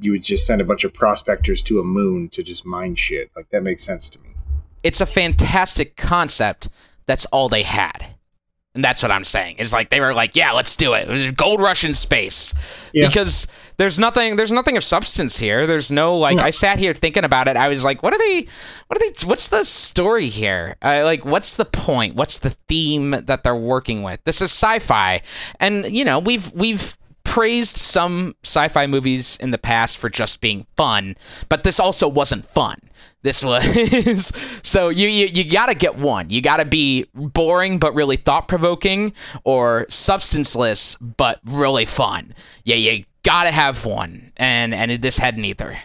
you 0.00 0.12
would 0.12 0.24
just 0.24 0.46
send 0.46 0.60
a 0.60 0.64
bunch 0.64 0.84
of 0.84 0.92
prospectors 0.92 1.62
to 1.64 1.80
a 1.80 1.84
moon 1.84 2.28
to 2.30 2.42
just 2.42 2.66
mine 2.66 2.94
shit. 2.94 3.30
Like 3.34 3.48
that 3.50 3.62
makes 3.62 3.82
sense 3.84 4.10
to 4.10 4.20
me. 4.20 4.30
it's 4.82 5.00
a 5.00 5.06
fantastic 5.06 5.96
concept. 5.96 6.68
That's 7.06 7.24
all 7.26 7.48
they 7.48 7.62
had. 7.62 8.15
And 8.76 8.84
that's 8.84 9.02
what 9.02 9.10
I'm 9.10 9.24
saying. 9.24 9.56
It's 9.58 9.72
like 9.72 9.90
they 9.90 10.00
were 10.00 10.14
like, 10.14 10.36
yeah, 10.36 10.52
let's 10.52 10.76
do 10.76 10.92
it. 10.92 11.08
It 11.08 11.10
was 11.10 11.32
Gold 11.32 11.60
Rush 11.60 11.82
in 11.84 11.94
space. 11.94 12.54
Yeah. 12.92 13.08
Because 13.08 13.46
there's 13.78 13.98
nothing 13.98 14.36
there's 14.36 14.52
nothing 14.52 14.76
of 14.76 14.84
substance 14.84 15.38
here. 15.38 15.66
There's 15.66 15.90
no 15.90 16.16
like 16.16 16.36
No. 16.36 16.44
I 16.44 16.50
sat 16.50 16.78
here 16.78 16.94
thinking 16.94 17.24
about 17.24 17.48
it. 17.48 17.56
I 17.56 17.68
was 17.68 17.84
like, 17.84 18.02
what 18.02 18.14
are 18.14 18.18
they 18.18 18.46
what 18.86 19.02
are 19.02 19.10
they 19.10 19.26
what's 19.26 19.48
the 19.48 19.64
story 19.64 20.28
here? 20.28 20.76
Uh, 20.82 21.02
like 21.04 21.24
what's 21.24 21.54
the 21.54 21.64
point? 21.64 22.14
What's 22.14 22.38
the 22.38 22.50
theme 22.68 23.10
that 23.10 23.42
they're 23.42 23.56
working 23.56 24.02
with? 24.02 24.22
This 24.24 24.40
is 24.40 24.50
sci-fi. 24.52 25.22
And 25.58 25.86
you 25.90 26.04
know, 26.04 26.18
we've 26.18 26.52
we've 26.52 26.96
praised 27.24 27.76
some 27.76 28.34
sci-fi 28.44 28.86
movies 28.86 29.36
in 29.38 29.50
the 29.50 29.58
past 29.58 29.98
for 29.98 30.08
just 30.08 30.40
being 30.40 30.66
fun, 30.76 31.16
but 31.48 31.64
this 31.64 31.80
also 31.80 32.08
wasn't 32.08 32.48
fun. 32.48 32.78
This 33.26 33.42
was 33.42 34.32
so 34.62 34.88
you 34.88 35.08
you, 35.08 35.26
you 35.26 35.50
got 35.50 35.66
to 35.66 35.74
get 35.74 35.98
one. 35.98 36.30
You 36.30 36.40
got 36.40 36.58
to 36.58 36.64
be 36.64 37.06
boring 37.12 37.78
but 37.78 37.92
really 37.92 38.14
thought 38.14 38.46
provoking, 38.46 39.12
or 39.42 39.84
substanceless 39.90 40.94
but 40.94 41.40
really 41.44 41.86
fun. 41.86 42.32
Yeah, 42.62 42.76
you 42.76 43.02
got 43.24 43.44
to 43.44 43.50
have 43.50 43.84
one, 43.84 44.30
and 44.36 44.72
and 44.72 45.02
this 45.02 45.18
had 45.18 45.36
neither. 45.38 45.76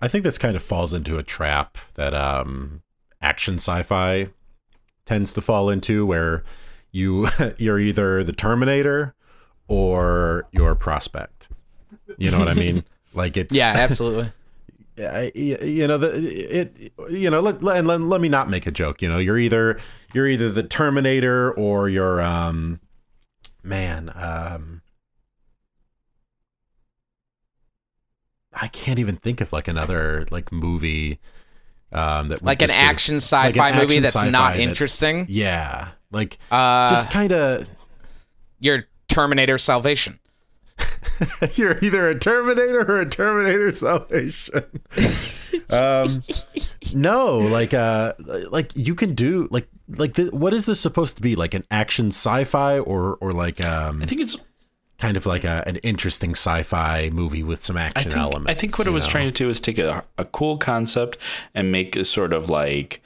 I 0.00 0.06
think 0.06 0.22
this 0.22 0.38
kind 0.38 0.54
of 0.54 0.62
falls 0.62 0.94
into 0.94 1.18
a 1.18 1.24
trap 1.24 1.78
that 1.94 2.14
um, 2.14 2.82
action 3.20 3.54
sci-fi 3.54 4.28
tends 5.04 5.32
to 5.32 5.40
fall 5.40 5.68
into, 5.68 6.06
where 6.06 6.44
you 6.92 7.28
you're 7.58 7.80
either 7.80 8.22
the 8.22 8.32
Terminator 8.32 9.16
or 9.66 10.46
your 10.52 10.76
prospect. 10.76 11.48
You 12.18 12.30
know 12.30 12.38
what 12.38 12.48
I 12.48 12.54
mean? 12.54 12.84
Like 13.14 13.38
it's 13.38 13.54
Yeah, 13.54 13.72
absolutely. 13.74 14.30
I- 14.98 15.32
you 15.34 15.86
know 15.86 15.98
the 15.98 16.60
it 16.60 16.92
you 17.10 17.28
know 17.30 17.40
let, 17.40 17.62
let, 17.62 17.84
let, 17.84 18.00
let 18.00 18.20
me 18.20 18.28
not 18.28 18.48
make 18.48 18.66
a 18.66 18.70
joke 18.70 19.02
you 19.02 19.08
know 19.08 19.18
you're 19.18 19.38
either 19.38 19.78
you're 20.14 20.26
either 20.26 20.50
the 20.50 20.62
terminator 20.62 21.52
or 21.52 21.88
you're 21.88 22.22
um 22.22 22.80
man 23.62 24.10
um 24.14 24.80
i 28.54 28.68
can't 28.68 28.98
even 28.98 29.16
think 29.16 29.40
of 29.40 29.52
like 29.52 29.68
another 29.68 30.26
like 30.30 30.50
movie 30.50 31.18
um 31.92 32.28
that 32.30 32.42
like 32.42 32.62
an 32.62 32.68
sort 32.68 32.80
of- 32.80 32.88
action 32.88 33.16
sci-fi 33.16 33.48
like 33.58 33.74
an 33.74 33.80
movie 33.80 33.84
action 33.96 34.02
that's 34.02 34.14
sci-fi 34.14 34.30
not 34.30 34.54
that- 34.54 34.60
interesting. 34.60 35.26
yeah 35.28 35.88
like 36.12 36.38
Uh, 36.50 36.88
just 36.88 37.10
kind 37.10 37.32
of 37.32 37.66
your 38.60 38.84
Terminator 39.08 39.58
Salvation. 39.58 40.18
You're 41.54 41.78
either 41.82 42.08
a 42.08 42.18
Terminator 42.18 42.80
or 42.80 43.00
a 43.00 43.08
Terminator 43.08 43.72
Salvation. 43.72 44.64
um, 45.70 46.08
no, 46.94 47.38
like 47.38 47.74
uh, 47.74 48.12
like 48.50 48.76
you 48.76 48.94
can 48.94 49.14
do 49.14 49.48
like 49.50 49.68
like 49.88 50.14
the, 50.14 50.26
what 50.26 50.52
is 50.52 50.66
this 50.66 50.80
supposed 50.80 51.16
to 51.16 51.22
be? 51.22 51.36
Like 51.36 51.54
an 51.54 51.64
action 51.70 52.08
sci-fi 52.08 52.78
or 52.78 53.16
or 53.20 53.32
like 53.32 53.64
um, 53.64 54.02
I 54.02 54.06
think 54.06 54.20
it's. 54.20 54.36
kind 54.98 55.18
of 55.18 55.26
like 55.26 55.44
a, 55.44 55.62
an 55.66 55.76
interesting 55.76 56.30
sci-fi 56.30 57.10
movie 57.12 57.42
with 57.42 57.60
some 57.62 57.76
I 57.76 57.82
action 57.82 58.12
think. 58.12 58.22
elements. 58.22 58.50
I 58.50 58.54
think 58.54 58.78
what 58.78 58.86
it 58.86 58.90
was 58.90 59.04
know? 59.04 59.10
trying 59.10 59.26
to 59.26 59.44
do 59.44 59.50
is 59.50 59.60
take 59.60 59.78
a, 59.78 60.02
a 60.16 60.24
cool 60.24 60.56
concept 60.56 61.18
and 61.54 61.70
make 61.70 61.96
a 61.96 62.04
sort 62.04 62.32
of 62.32 62.48
like 62.48 63.02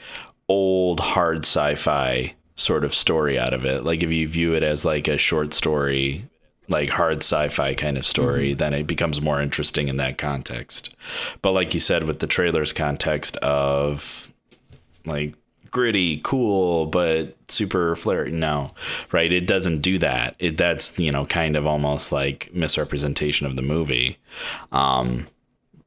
old 0.49 1.01
hard 1.01 1.39
sci-fi 1.39 2.35
sort 2.55 2.85
of 2.85 2.95
story 2.95 3.39
out 3.39 3.53
of 3.53 3.65
it. 3.65 3.83
Like 3.83 4.05
if 4.05 4.11
you 4.11 4.29
view 4.29 4.55
it 4.55 4.63
as 4.63 4.85
like 4.85 5.09
a 5.09 5.19
short 5.19 5.53
story, 5.53 6.30
like 6.71 6.89
hard 6.89 7.19
sci-fi 7.19 7.75
kind 7.75 7.99
of 7.99 8.07
story, 8.07 8.55
then 8.55 8.73
it 8.73 8.87
becomes 8.87 9.21
more 9.21 9.43
interesting 9.43 9.89
in 9.89 9.97
that 9.99 10.17
context. 10.17 10.95
But 11.43 11.53
like 11.53 11.75
you 11.75 11.81
said, 11.81 12.05
with 12.05 12.21
the 12.21 12.27
trailers 12.27 12.73
context 12.73 13.37
of 13.39 14.33
like 15.05 15.35
gritty, 15.71 16.21
cool, 16.23 16.87
but 16.87 17.37
super 17.49 17.97
flirty. 17.97 18.31
No, 18.31 18.71
right? 19.13 19.33
It 19.33 19.47
doesn't 19.47 19.81
do 19.81 19.99
that. 19.99 20.37
It 20.39 20.57
that's 20.57 20.99
you 20.99 21.11
know 21.11 21.27
kind 21.27 21.57
of 21.57 21.67
almost 21.67 22.13
like 22.13 22.51
misrepresentation 22.55 23.47
of 23.47 23.57
the 23.57 23.63
movie. 23.63 24.19
Um, 24.73 25.27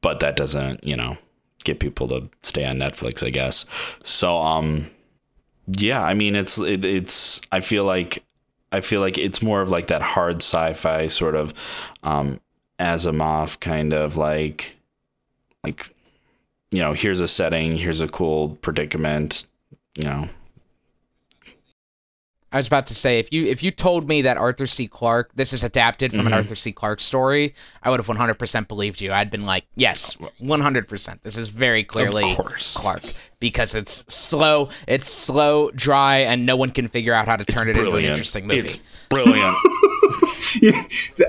but 0.01 0.19
that 0.19 0.35
doesn't 0.35 0.83
you 0.83 0.97
know 0.97 1.17
get 1.63 1.79
people 1.79 2.09
to 2.09 2.29
stay 2.41 2.65
on 2.65 2.75
Netflix, 2.75 3.25
I 3.25 3.29
guess. 3.29 3.65
So 4.03 4.37
um, 4.37 4.89
yeah, 5.67 6.03
I 6.03 6.13
mean 6.13 6.35
it's 6.35 6.57
it, 6.57 6.83
it's 6.83 7.39
I 7.53 7.61
feel 7.61 7.85
like 7.85 8.23
I 8.73 8.81
feel 8.81 8.99
like 8.99 9.17
it's 9.17 9.41
more 9.41 9.61
of 9.61 9.69
like 9.69 9.87
that 9.87 10.01
hard 10.01 10.37
sci-fi 10.37 11.07
sort 11.07 11.35
of 11.35 11.53
um 12.03 12.39
Asimov 12.79 13.59
kind 13.59 13.93
of 13.93 14.17
like 14.17 14.75
like 15.63 15.89
you 16.71 16.79
know 16.79 16.93
here's 16.93 17.21
a 17.21 17.27
setting 17.27 17.77
here's 17.77 18.01
a 18.01 18.07
cool 18.07 18.57
predicament 18.61 19.45
you 19.95 20.05
know 20.05 20.27
I 22.53 22.57
was 22.57 22.67
about 22.67 22.85
to 22.87 22.93
say 22.93 23.17
if 23.19 23.33
you 23.33 23.45
if 23.47 23.63
you 23.63 23.71
told 23.71 24.07
me 24.07 24.21
that 24.21 24.37
Arthur 24.37 24.67
C. 24.67 24.87
Clarke 24.87 25.31
this 25.35 25.51
is 25.53 25.63
adapted 25.63 26.11
from 26.13 26.27
an 26.27 26.33
Mhm. 26.33 26.37
Arthur 26.37 26.53
C. 26.55 26.71
Clarke 26.71 26.99
story, 27.01 27.55
I 27.81 27.89
would 27.89 27.99
have 27.99 28.07
100% 28.07 28.67
believed 28.67 29.01
you. 29.01 29.11
I'd 29.11 29.31
been 29.31 29.45
like, 29.45 29.65
yes, 29.75 30.15
100%. 30.39 31.23
This 31.23 31.35
is 31.37 31.49
very 31.49 31.83
clearly 31.83 32.29
of 32.31 32.37
course 32.37 32.75
Clarke 32.75 33.13
because 33.39 33.73
it's 33.75 34.05
slow, 34.13 34.69
it's 34.87 35.07
slow, 35.07 35.71
dry, 35.71 36.17
and 36.19 36.45
no 36.45 36.55
one 36.55 36.69
can 36.69 36.87
figure 36.87 37.13
out 37.13 37.25
how 37.27 37.35
to 37.35 37.43
turn 37.45 37.67
it 37.69 37.75
into 37.77 37.95
an 37.95 38.05
interesting 38.05 38.45
movie. 38.47 38.59
it's 38.61 38.77
brilliant 39.09 39.57
Yeah, 40.61 40.79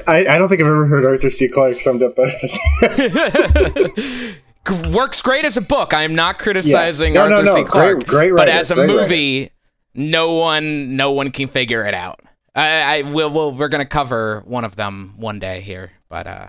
I, 0.07 0.27
I 0.27 0.39
don't 0.39 0.49
think 0.51 0.61
I've 0.61 0.67
ever 0.67 0.87
heard 0.87 1.05
Arthur 1.07 1.31
C. 1.31 1.49
Clarke 1.49 1.81
summed 1.81 2.03
up 2.03 2.15
better 2.17 2.33
than 2.43 3.13
that. 3.13 4.35
Works 4.93 5.21
great 5.21 5.45
as 5.45 5.57
a 5.59 5.61
book. 5.61 5.93
I 5.93 6.03
am 6.05 6.15
not 6.15 6.39
criticizing 6.39 7.13
No, 7.13 7.27
no, 7.29 7.33
Arthur 7.37 7.45
no. 7.47 7.55
C. 7.55 7.61
Great- 7.63 7.69
Clarke, 7.71 8.07
great 8.07 8.31
but 8.31 8.49
writer, 8.49 8.51
as 8.53 8.71
a 8.71 8.77
movie, 8.77 9.41
writer. 9.43 9.54
No 9.95 10.35
one, 10.35 10.97
no 10.97 11.13
one 11.13 11.31
can 11.31 11.49
figure 11.49 11.85
it 11.87 11.95
out. 11.95 12.21
I, 12.55 12.99
I 12.99 13.03
will. 13.03 13.31
We'll, 13.31 13.53
we're 13.53 13.69
gonna 13.69 13.85
cover 13.87 14.43
one 14.47 14.65
of 14.65 14.77
them 14.77 15.15
one 15.17 15.39
day 15.39 15.61
here, 15.61 15.91
but 16.09 16.27
uh, 16.27 16.49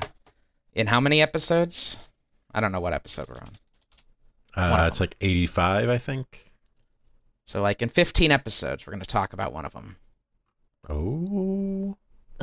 in 0.74 0.88
how 0.88 1.00
many 1.00 1.22
episodes? 1.22 1.98
I 2.54 2.60
don't 2.62 2.72
know 2.72 2.80
what 2.80 2.94
episode 2.94 3.28
we're 3.28 3.36
on. 3.36 3.52
Uh, 4.56 4.88
it's 4.88 5.00
like 5.02 5.18
85, 5.20 5.90
I 5.90 5.98
think. 5.98 6.52
So, 7.44 7.62
like 7.62 7.82
in 7.82 7.90
15 7.90 8.32
episodes, 8.32 8.86
we're 8.86 8.94
gonna 8.94 9.06
talk 9.06 9.34
about 9.34 9.52
one 9.52 9.66
of 9.66 9.74
them. 9.74 9.98
Oh, 10.88 11.98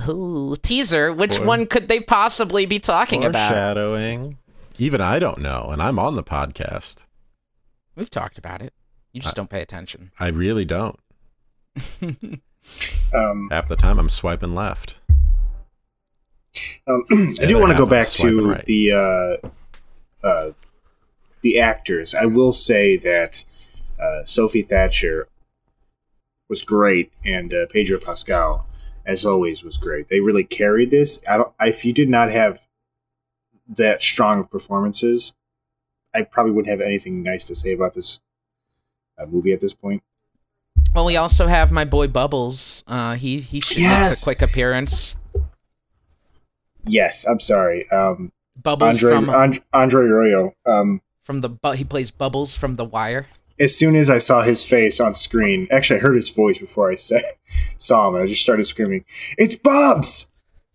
Ooh, 0.08 0.56
teaser. 0.62 1.12
Which 1.12 1.38
For- 1.38 1.44
one 1.44 1.66
could 1.66 1.88
they 1.88 2.00
possibly 2.00 2.66
be 2.66 2.78
talking 2.78 3.24
about? 3.24 3.48
foreshadowing. 3.48 4.38
Even 4.78 5.00
I 5.00 5.18
don't 5.18 5.38
know, 5.38 5.68
and 5.70 5.80
I'm 5.80 5.98
on 5.98 6.16
the 6.16 6.24
podcast. 6.24 7.04
We've 7.94 8.10
talked 8.10 8.38
about 8.38 8.62
it. 8.62 8.72
You 9.12 9.20
just 9.20 9.36
don't 9.36 9.50
pay 9.50 9.60
attention. 9.60 10.10
I 10.18 10.28
really 10.28 10.64
don't. 10.64 10.98
Um, 13.14 13.48
Half 13.50 13.68
the 13.68 13.76
time, 13.76 13.98
I'm 13.98 14.08
swiping 14.08 14.54
left. 14.54 15.00
Um, 16.86 17.04
I 17.40 17.46
do 17.46 17.58
want 17.58 17.72
to 17.72 17.78
go 17.78 17.86
back 17.86 18.08
to 18.08 18.52
right. 18.52 18.64
the 18.64 18.92
uh, 18.92 20.26
uh, 20.26 20.52
the 21.42 21.60
actors. 21.60 22.14
I 22.14 22.26
will 22.26 22.52
say 22.52 22.96
that 22.96 23.44
uh, 24.00 24.24
Sophie 24.24 24.62
Thatcher 24.62 25.28
was 26.48 26.62
great, 26.62 27.12
and 27.24 27.52
uh, 27.52 27.66
Pedro 27.70 27.98
Pascal, 27.98 28.66
as 29.04 29.26
always, 29.26 29.62
was 29.62 29.76
great. 29.76 30.08
They 30.08 30.20
really 30.20 30.44
carried 30.44 30.90
this. 30.90 31.20
I 31.28 31.36
don't. 31.36 31.52
If 31.60 31.84
you 31.84 31.92
did 31.92 32.08
not 32.08 32.30
have 32.30 32.60
that 33.68 34.00
strong 34.02 34.40
of 34.40 34.50
performances, 34.50 35.34
I 36.14 36.22
probably 36.22 36.52
wouldn't 36.52 36.70
have 36.70 36.80
anything 36.80 37.22
nice 37.22 37.44
to 37.48 37.54
say 37.54 37.72
about 37.72 37.92
this 37.92 38.20
uh, 39.18 39.26
movie 39.26 39.52
at 39.52 39.60
this 39.60 39.74
point. 39.74 40.02
Well, 40.94 41.04
we 41.04 41.16
also 41.16 41.46
have 41.46 41.70
my 41.72 41.84
boy 41.84 42.08
Bubbles. 42.08 42.84
Uh, 42.86 43.14
he 43.14 43.38
he 43.40 43.58
Yes. 43.80 44.06
makes 44.08 44.22
a 44.22 44.24
quick 44.24 44.42
appearance. 44.42 45.16
Yes, 46.84 47.26
I'm 47.26 47.40
sorry. 47.40 47.88
Um, 47.90 48.32
Bubbles 48.60 49.02
Andre 49.02 49.16
from 49.16 49.28
And- 49.30 49.62
Andre 49.72 50.04
Royo. 50.06 50.52
Um, 50.66 51.00
from 51.22 51.40
the 51.40 51.48
bu- 51.48 51.72
he 51.72 51.84
plays 51.84 52.10
Bubbles 52.10 52.56
from 52.56 52.76
The 52.76 52.84
Wire. 52.84 53.26
as 53.60 53.76
soon 53.76 53.94
as 53.94 54.10
I 54.10 54.18
saw 54.18 54.42
his 54.42 54.64
face 54.64 54.98
on 54.98 55.14
screen, 55.14 55.68
actually, 55.70 56.00
I 56.00 56.02
heard 56.02 56.16
his 56.16 56.30
voice 56.30 56.58
before 56.58 56.90
I 56.90 56.96
said, 56.96 57.22
saw 57.78 58.08
him, 58.08 58.14
and 58.16 58.24
I 58.24 58.26
just 58.26 58.42
started 58.42 58.64
screaming, 58.64 59.04
"It's 59.38 59.54
Bubs! 59.56 60.28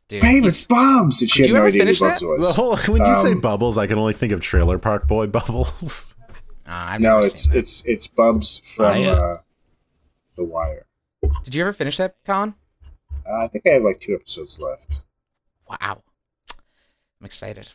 Dude, 0.07 0.21
Babe, 0.21 0.45
it's 0.45 0.65
Bubs!" 0.65 1.21
And 1.21 1.29
she 1.29 1.43
Did 1.43 1.49
had 1.49 1.59
no 1.59 1.65
idea 1.65 1.79
who 1.81 1.85
finish 1.85 1.99
Bubs 1.99 2.21
that? 2.21 2.27
was. 2.27 2.47
The 2.47 2.53
whole 2.61 2.77
when 2.77 3.05
you 3.05 3.15
say 3.15 3.31
Um, 3.33 3.41
bubbles, 3.41 3.77
I 3.77 3.87
can 3.87 3.97
only 3.97 4.13
think 4.13 4.31
of 4.31 4.39
Trailer 4.41 4.77
Park 4.77 5.07
Boy 5.07 5.27
Bubbles. 5.37 6.15
Uh, 6.67 6.71
I've 6.89 7.01
no, 7.01 7.15
never 7.15 7.27
it's 7.27 7.45
seen 7.45 7.57
it's 7.57 7.83
it's 7.85 8.07
Bubs 8.07 8.59
from 8.59 8.85
I, 8.85 9.05
uh, 9.05 9.15
uh, 9.15 9.37
The 10.35 10.43
Wire. 10.43 10.85
Did 11.43 11.55
you 11.55 11.61
ever 11.61 11.73
finish 11.73 11.97
that, 11.97 12.15
Colin? 12.25 12.55
Uh, 13.27 13.43
I 13.43 13.47
think 13.47 13.65
I 13.65 13.71
have 13.71 13.83
like 13.83 13.99
two 13.99 14.13
episodes 14.13 14.59
left. 14.59 15.01
Wow, 15.69 16.03
I'm 17.19 17.25
excited. 17.25 17.71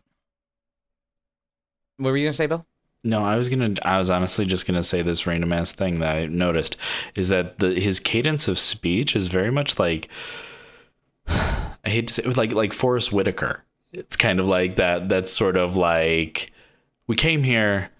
What 1.96 2.10
were 2.10 2.16
you 2.16 2.26
gonna 2.26 2.32
say, 2.32 2.46
Bill? 2.46 2.66
No, 3.04 3.24
I 3.24 3.36
was 3.36 3.48
gonna. 3.48 3.74
I 3.82 3.98
was 3.98 4.10
honestly 4.10 4.44
just 4.44 4.66
gonna 4.66 4.82
say 4.82 5.02
this 5.02 5.26
random 5.26 5.52
ass 5.52 5.72
thing 5.72 5.98
that 6.00 6.16
I 6.16 6.26
noticed 6.26 6.76
is 7.14 7.28
that 7.28 7.58
the 7.58 7.74
his 7.74 7.98
cadence 7.98 8.46
of 8.46 8.58
speech 8.58 9.16
is 9.16 9.26
very 9.28 9.50
much 9.50 9.78
like 9.78 10.08
I 11.26 11.70
hate 11.84 12.08
to 12.08 12.14
say 12.14 12.22
it, 12.24 12.36
like 12.36 12.54
like 12.54 12.72
Forest 12.72 13.12
Whitaker. 13.12 13.64
It's 13.92 14.16
kind 14.16 14.38
of 14.40 14.46
like 14.46 14.76
that. 14.76 15.08
That's 15.08 15.32
sort 15.32 15.56
of 15.56 15.76
like 15.76 16.52
we 17.06 17.16
came 17.16 17.42
here, 17.42 17.90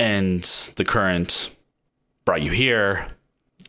and 0.00 0.42
the 0.76 0.84
current 0.84 1.50
brought 2.24 2.42
you 2.42 2.50
here, 2.50 3.06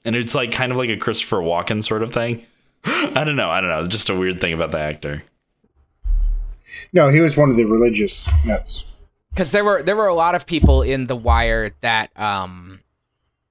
and 0.05 0.15
it's 0.15 0.33
like 0.33 0.51
kind 0.51 0.71
of 0.71 0.77
like 0.77 0.89
a 0.89 0.97
Christopher 0.97 1.37
Walken 1.37 1.83
sort 1.83 2.03
of 2.03 2.13
thing. 2.13 2.45
I 2.85 3.23
don't 3.25 3.35
know. 3.35 3.49
I 3.49 3.59
don't 3.61 3.69
know. 3.69 3.85
Just 3.85 4.09
a 4.09 4.15
weird 4.15 4.39
thing 4.39 4.53
about 4.53 4.71
the 4.71 4.79
actor. 4.79 5.23
No, 6.93 7.09
he 7.09 7.19
was 7.19 7.35
one 7.37 7.49
of 7.49 7.57
the 7.57 7.65
religious 7.65 8.27
nuts. 8.45 9.07
because 9.31 9.51
there 9.51 9.63
were 9.65 9.83
there 9.83 9.95
were 9.95 10.07
a 10.07 10.15
lot 10.15 10.35
of 10.35 10.45
people 10.45 10.81
in 10.81 11.05
the 11.05 11.15
wire 11.15 11.71
that 11.81 12.09
um 12.19 12.79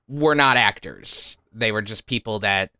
were 0.09 0.35
not 0.35 0.57
actors 0.57 1.39
they 1.53 1.71
were 1.71 1.83
just 1.83 2.07
people 2.07 2.41
that 2.41 2.71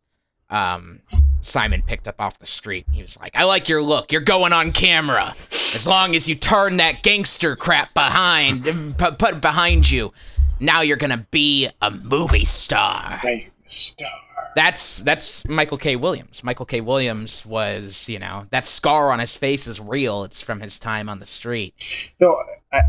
um 0.49 0.99
simon 1.41 1.81
picked 1.81 2.07
up 2.07 2.19
off 2.19 2.37
the 2.39 2.45
street 2.45 2.85
he 2.91 3.01
was 3.01 3.17
like 3.19 3.33
i 3.37 3.43
like 3.45 3.69
your 3.69 3.81
look 3.81 4.11
you're 4.11 4.19
going 4.21 4.51
on 4.51 4.71
camera 4.73 5.33
as 5.73 5.87
long 5.87 6.15
as 6.15 6.27
you 6.29 6.35
turn 6.35 6.77
that 6.77 7.03
gangster 7.03 7.55
crap 7.55 7.93
behind 7.93 8.63
p- 8.65 9.11
put 9.17 9.41
behind 9.41 9.89
you 9.89 10.11
now 10.59 10.81
you're 10.81 10.97
gonna 10.97 11.25
be 11.31 11.69
a 11.81 11.91
movie 11.91 12.45
star 12.45 13.19
star. 13.65 14.09
that's 14.55 14.97
that's 14.99 15.47
michael 15.47 15.77
k 15.77 15.95
williams 15.95 16.43
michael 16.43 16.65
k 16.65 16.81
williams 16.81 17.45
was 17.45 18.09
you 18.09 18.19
know 18.19 18.45
that 18.51 18.65
scar 18.65 19.11
on 19.11 19.19
his 19.19 19.35
face 19.35 19.65
is 19.67 19.79
real 19.79 20.23
it's 20.23 20.41
from 20.41 20.59
his 20.59 20.77
time 20.77 21.07
on 21.09 21.19
the 21.19 21.25
street 21.25 21.73
Though 22.19 22.35
I, 22.71 22.81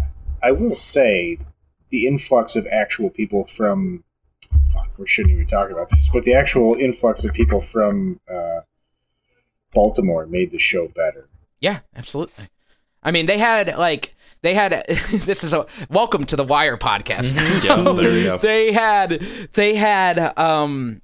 I 0.42 0.50
will 0.52 0.74
say, 0.74 1.38
the 1.90 2.06
influx 2.06 2.56
of 2.56 2.66
actual 2.72 3.10
people 3.10 3.46
from 3.46 4.02
fuck, 4.72 4.88
we 4.98 5.06
shouldn't 5.06 5.32
even 5.34 5.46
talk 5.46 5.70
about 5.70 5.88
this, 5.90 6.08
but 6.12 6.24
the 6.24 6.34
actual 6.34 6.74
influx 6.74 7.24
of 7.24 7.32
people 7.32 7.60
from 7.60 8.18
uh, 8.28 8.60
Baltimore 9.72 10.26
made 10.26 10.50
the 10.50 10.58
show 10.58 10.88
better. 10.88 11.28
Yeah, 11.60 11.80
absolutely. 11.94 12.46
I 13.02 13.10
mean, 13.10 13.26
they 13.26 13.38
had 13.38 13.76
like 13.76 14.14
they 14.42 14.54
had 14.54 14.84
this 15.12 15.44
is 15.44 15.52
a 15.52 15.66
welcome 15.90 16.24
to 16.26 16.36
the 16.36 16.44
Wire 16.44 16.76
podcast. 16.76 17.34
Yeah, 17.64 17.82
there 17.82 17.94
we 17.94 18.24
go. 18.24 18.38
they 18.42 18.72
had 18.72 19.20
they 19.52 19.74
had 19.74 20.38
um 20.38 21.00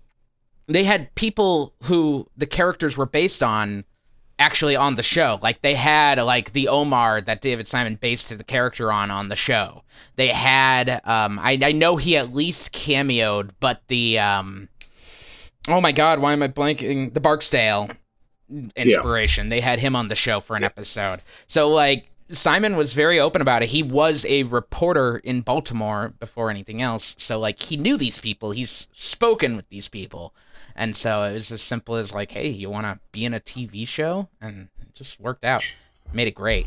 they 0.66 0.84
had 0.84 1.14
people 1.14 1.74
who 1.84 2.26
the 2.36 2.46
characters 2.46 2.96
were 2.96 3.06
based 3.06 3.42
on 3.42 3.84
actually 4.38 4.76
on 4.76 4.94
the 4.94 5.02
show. 5.02 5.38
Like 5.42 5.62
they 5.62 5.74
had 5.74 6.20
like 6.20 6.52
the 6.52 6.68
Omar 6.68 7.20
that 7.22 7.40
David 7.40 7.66
Simon 7.66 7.96
based 7.96 8.36
the 8.36 8.44
character 8.44 8.92
on 8.92 9.10
on 9.10 9.28
the 9.28 9.36
show. 9.36 9.82
They 10.16 10.28
had 10.28 11.00
um 11.04 11.38
I 11.40 11.58
I 11.62 11.72
know 11.72 11.96
he 11.96 12.16
at 12.16 12.34
least 12.34 12.72
cameoed, 12.72 13.50
but 13.60 13.82
the 13.88 14.18
um 14.18 14.68
oh 15.68 15.80
my 15.80 15.92
god, 15.92 16.20
why 16.20 16.32
am 16.32 16.42
I 16.42 16.48
blanking? 16.48 17.14
The 17.14 17.20
Barksdale 17.20 17.90
inspiration. 18.76 19.48
They 19.48 19.60
had 19.60 19.80
him 19.80 19.96
on 19.96 20.08
the 20.08 20.14
show 20.14 20.40
for 20.40 20.56
an 20.56 20.64
episode. 20.64 21.20
So 21.46 21.68
like 21.68 22.10
Simon 22.30 22.76
was 22.76 22.92
very 22.92 23.18
open 23.18 23.40
about 23.40 23.62
it. 23.62 23.70
He 23.70 23.82
was 23.82 24.26
a 24.28 24.42
reporter 24.44 25.18
in 25.18 25.40
Baltimore 25.40 26.12
before 26.18 26.50
anything 26.50 26.82
else. 26.82 27.14
So 27.18 27.38
like 27.38 27.60
he 27.60 27.76
knew 27.76 27.96
these 27.96 28.18
people. 28.18 28.50
He's 28.50 28.88
spoken 28.92 29.56
with 29.56 29.68
these 29.68 29.88
people. 29.88 30.34
And 30.76 30.96
so 30.96 31.22
it 31.24 31.32
was 31.32 31.50
as 31.50 31.62
simple 31.62 31.96
as 31.96 32.14
like, 32.14 32.30
hey, 32.30 32.48
you 32.48 32.70
want 32.70 32.86
to 32.86 33.00
be 33.12 33.24
in 33.24 33.34
a 33.34 33.40
TV 33.40 33.86
show? 33.86 34.28
And 34.40 34.68
it 34.80 34.94
just 34.94 35.18
worked 35.18 35.44
out. 35.44 35.62
Made 36.12 36.28
it 36.28 36.34
great. 36.34 36.66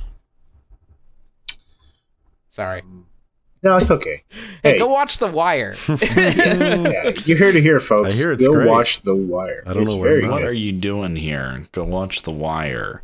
Sorry. 2.49 2.81
Um, 2.81 3.05
No, 3.63 3.77
it's 3.77 3.91
okay. 3.91 4.23
Hey, 4.63 4.71
Hey, 4.73 4.77
go 4.79 4.87
watch 4.87 5.19
The 5.19 5.27
Wire. 5.27 5.75
yeah, 5.87 7.11
you're 7.25 7.37
here 7.37 7.51
to 7.51 7.61
hear, 7.61 7.79
folks. 7.79 8.15
I 8.17 8.21
hear 8.21 8.31
it's 8.31 8.45
go 8.45 8.53
great. 8.53 8.67
watch 8.67 9.01
The 9.01 9.15
Wire. 9.15 9.63
I 9.67 9.73
don't 9.73 9.83
it's 9.83 9.91
know 9.91 9.97
where 9.99 10.09
very 10.11 10.23
to 10.23 10.29
What 10.29 10.43
are 10.43 10.53
you 10.53 10.71
doing 10.71 11.15
here? 11.15 11.67
Go 11.71 11.83
watch 11.83 12.23
The 12.23 12.31
Wire. 12.31 13.03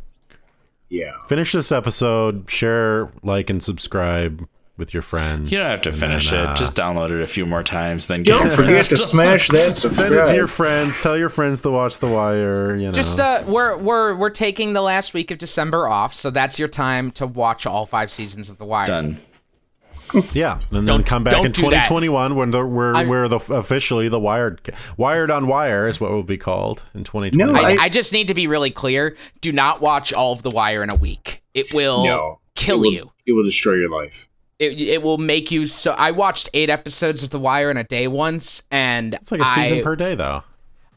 Yeah. 0.88 1.12
Finish 1.26 1.52
this 1.52 1.70
episode, 1.70 2.50
share, 2.50 3.10
like, 3.22 3.50
and 3.50 3.62
subscribe 3.62 4.48
with 4.78 4.94
your 4.94 5.02
friends. 5.02 5.50
You 5.52 5.58
don't 5.58 5.66
have 5.70 5.82
to 5.82 5.92
finish 5.92 6.30
then, 6.30 6.40
it. 6.40 6.46
uh, 6.50 6.54
Just 6.56 6.74
download 6.74 7.10
it 7.10 7.20
a 7.20 7.26
few 7.26 7.44
more 7.46 7.62
times. 7.62 8.06
Then 8.06 8.22
Don't 8.22 8.50
forget 8.50 8.86
to 8.86 8.96
smash 8.96 9.48
that 9.48 9.74
Subscribe. 9.76 10.08
send 10.08 10.14
it 10.20 10.26
to 10.30 10.34
your 10.36 10.46
friends. 10.46 10.98
Tell 11.00 11.16
your 11.16 11.28
friends 11.28 11.62
to 11.62 11.70
watch 11.70 11.98
The 11.98 12.06
Wire. 12.08 12.74
You 12.76 12.86
know, 12.86 12.92
Just 12.92 13.18
uh, 13.20 13.42
we're 13.46 13.76
we're 13.76 14.14
we're 14.14 14.30
taking 14.30 14.72
the 14.72 14.80
last 14.82 15.14
week 15.14 15.30
of 15.30 15.38
December 15.38 15.88
off, 15.88 16.14
so 16.14 16.30
that's 16.30 16.58
your 16.60 16.68
time 16.68 17.10
to 17.12 17.26
watch 17.26 17.66
all 17.66 17.86
five 17.86 18.10
seasons 18.10 18.48
of 18.50 18.58
The 18.58 18.64
Wire. 18.64 18.86
done. 18.86 19.20
Yeah, 20.32 20.54
and 20.54 20.62
then 20.70 20.84
Don't- 20.84 21.06
come 21.06 21.24
back 21.24 21.34
in 21.44 21.52
do 21.52 21.62
that. 21.70 21.86
2021 21.86 22.34
when 22.36 22.50
the, 22.50 22.64
we're 22.64 22.94
I'm- 22.94 23.08
we're 23.08 23.28
the 23.28 23.36
officially 23.36 24.08
the 24.08 24.18
Wired 24.20 24.60
Wired 24.96 25.30
on 25.30 25.46
Wire 25.46 25.86
is 25.86 26.00
what 26.00 26.10
will 26.10 26.22
be 26.22 26.38
called 26.38 26.84
in 26.94 27.04
2020. 27.04 27.52
No, 27.52 27.58
I, 27.58 27.70
I- 27.72 27.76
I 27.82 27.88
just 27.88 28.12
need 28.12 28.28
to 28.28 28.34
be 28.34 28.46
really 28.46 28.70
clear. 28.70 29.16
Do 29.40 29.52
not 29.52 29.80
watch 29.80 30.12
all 30.12 30.32
of 30.32 30.42
The 30.42 30.50
Wire 30.50 30.82
in 30.82 30.90
a 30.90 30.94
week. 30.94 31.42
It 31.54 31.72
will 31.74 32.04
No. 32.04 32.40
kill 32.54 32.78
it 32.82 32.86
will, 32.86 32.92
you. 32.92 33.12
It 33.26 33.32
will 33.32 33.44
destroy 33.44 33.74
your 33.74 33.90
life. 33.90 34.28
It, 34.58 34.80
it 34.80 35.02
will 35.02 35.18
make 35.18 35.50
you 35.52 35.66
so. 35.66 35.92
I 35.92 36.10
watched 36.10 36.48
eight 36.52 36.68
episodes 36.70 37.22
of 37.22 37.30
The 37.30 37.38
Wire 37.38 37.70
in 37.70 37.76
a 37.76 37.84
day 37.84 38.08
once, 38.08 38.64
and 38.70 39.14
it's 39.14 39.30
like 39.30 39.40
a 39.40 39.46
season 39.54 39.78
I, 39.78 39.82
per 39.82 39.94
day 39.96 40.14
though. 40.16 40.42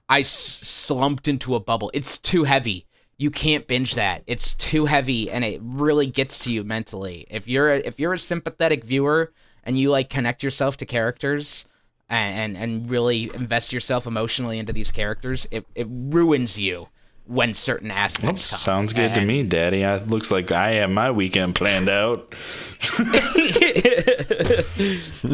I 0.10 0.22
s- 0.22 0.30
slumped 0.30 1.28
into 1.28 1.56
a 1.56 1.60
bubble. 1.60 1.92
It's 1.94 2.18
too 2.18 2.44
heavy. 2.44 2.86
You 3.22 3.30
can't 3.30 3.68
binge 3.68 3.94
that. 3.94 4.24
It's 4.26 4.56
too 4.56 4.88
heavy, 4.88 5.30
and 5.30 5.46
it 5.46 5.62
really 5.64 6.08
gets 6.08 6.44
to 6.46 6.52
you 6.52 6.64
mentally. 6.64 7.28
If 7.30 7.48
you're 7.48 7.70
a, 7.70 7.78
if 7.78 8.00
you're 8.00 8.14
a 8.14 8.18
sympathetic 8.18 8.84
viewer 8.84 9.32
and 9.64 9.78
you 9.78 9.92
like 9.92 10.10
connect 10.10 10.42
yourself 10.42 10.78
to 10.78 10.88
characters 10.88 11.68
and 12.10 12.56
and, 12.56 12.64
and 12.64 12.90
really 12.90 13.30
invest 13.36 13.74
yourself 13.74 14.08
emotionally 14.08 14.58
into 14.58 14.74
these 14.74 14.92
characters, 14.92 15.46
it, 15.52 15.68
it 15.76 15.86
ruins 15.88 16.60
you 16.60 16.88
when 17.28 17.54
certain 17.54 17.90
Well, 17.90 17.98
aspects 18.00 18.50
come. 18.50 18.58
sounds 18.58 18.92
good 18.92 19.14
to 19.14 19.24
me, 19.24 19.44
Daddy. 19.44 19.86
I, 19.86 19.98
looks 20.04 20.32
like 20.32 20.52
I 20.52 20.72
have 20.82 20.90
my 20.90 21.12
weekend 21.12 21.54
planned 21.54 21.90
out. 21.90 22.34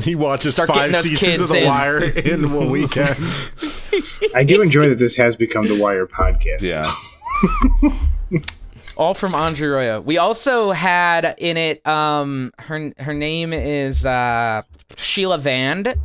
He 0.04 0.15
watches 0.15 0.54
Start 0.54 0.69
five 0.69 0.95
seasons 0.95 1.41
of 1.41 1.47
The 1.50 1.62
in. 1.62 1.67
Wire 1.67 2.04
in 2.04 2.54
one 2.54 2.69
weekend. 2.69 3.15
I 4.36 4.43
do 4.45 4.62
enjoy 4.62 4.89
that 4.89 5.00
this 5.00 5.15
has 5.15 5.36
become 5.38 5.67
the 5.67 5.82
Wire 5.82 6.06
podcast. 6.06 6.63
Yeah. 6.63 6.91
all 8.97 9.13
from 9.13 9.36
Andre 9.36 9.67
Royo. 9.67 10.04
We 10.04 10.17
also 10.17 10.71
had 10.71 11.36
in 11.38 11.58
it 11.58 11.86
um 11.88 12.52
her 12.60 12.91
her 12.97 13.13
name 13.13 13.54
is 13.54 14.06
uh 14.06 14.62
Sheila 14.95 15.38
Vand. 15.38 15.95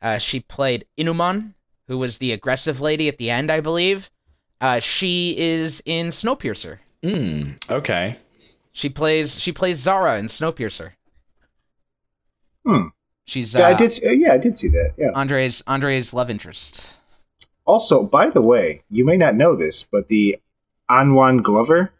Uh, 0.00 0.18
she 0.18 0.38
played 0.40 0.86
Inuman, 0.96 1.54
who 1.88 1.98
was 1.98 2.18
the 2.18 2.30
aggressive 2.32 2.80
lady 2.80 3.08
at 3.08 3.18
the 3.18 3.30
end, 3.30 3.50
I 3.50 3.58
believe. 3.60 4.10
Uh, 4.60 4.78
she 4.78 5.34
is 5.36 5.82
in 5.86 6.06
Snowpiercer. 6.08 6.78
Mm, 7.02 7.56
okay. 7.68 8.16
She 8.72 8.88
plays 8.88 9.40
she 9.40 9.50
plays 9.52 9.78
Zara 9.78 10.18
in 10.18 10.26
Snowpiercer. 10.26 10.92
Hmm. 12.64 12.88
She's 13.26 13.54
uh, 13.56 13.60
Yeah, 13.60 13.68
I 13.68 13.74
did. 13.74 13.92
uh, 14.06 14.10
Yeah, 14.10 14.32
I 14.34 14.38
did 14.38 14.54
see 14.54 14.68
that. 14.68 14.94
Yeah. 14.96 15.10
Andre's 15.14 15.62
Andre's 15.66 16.14
love 16.14 16.30
interest. 16.30 16.96
Also, 17.64 18.02
by 18.04 18.30
the 18.30 18.40
way, 18.40 18.82
you 18.88 19.04
may 19.04 19.16
not 19.16 19.34
know 19.34 19.54
this, 19.54 19.82
but 19.82 20.08
the 20.08 20.38
Anwan 20.90 21.42
Glover, 21.42 21.92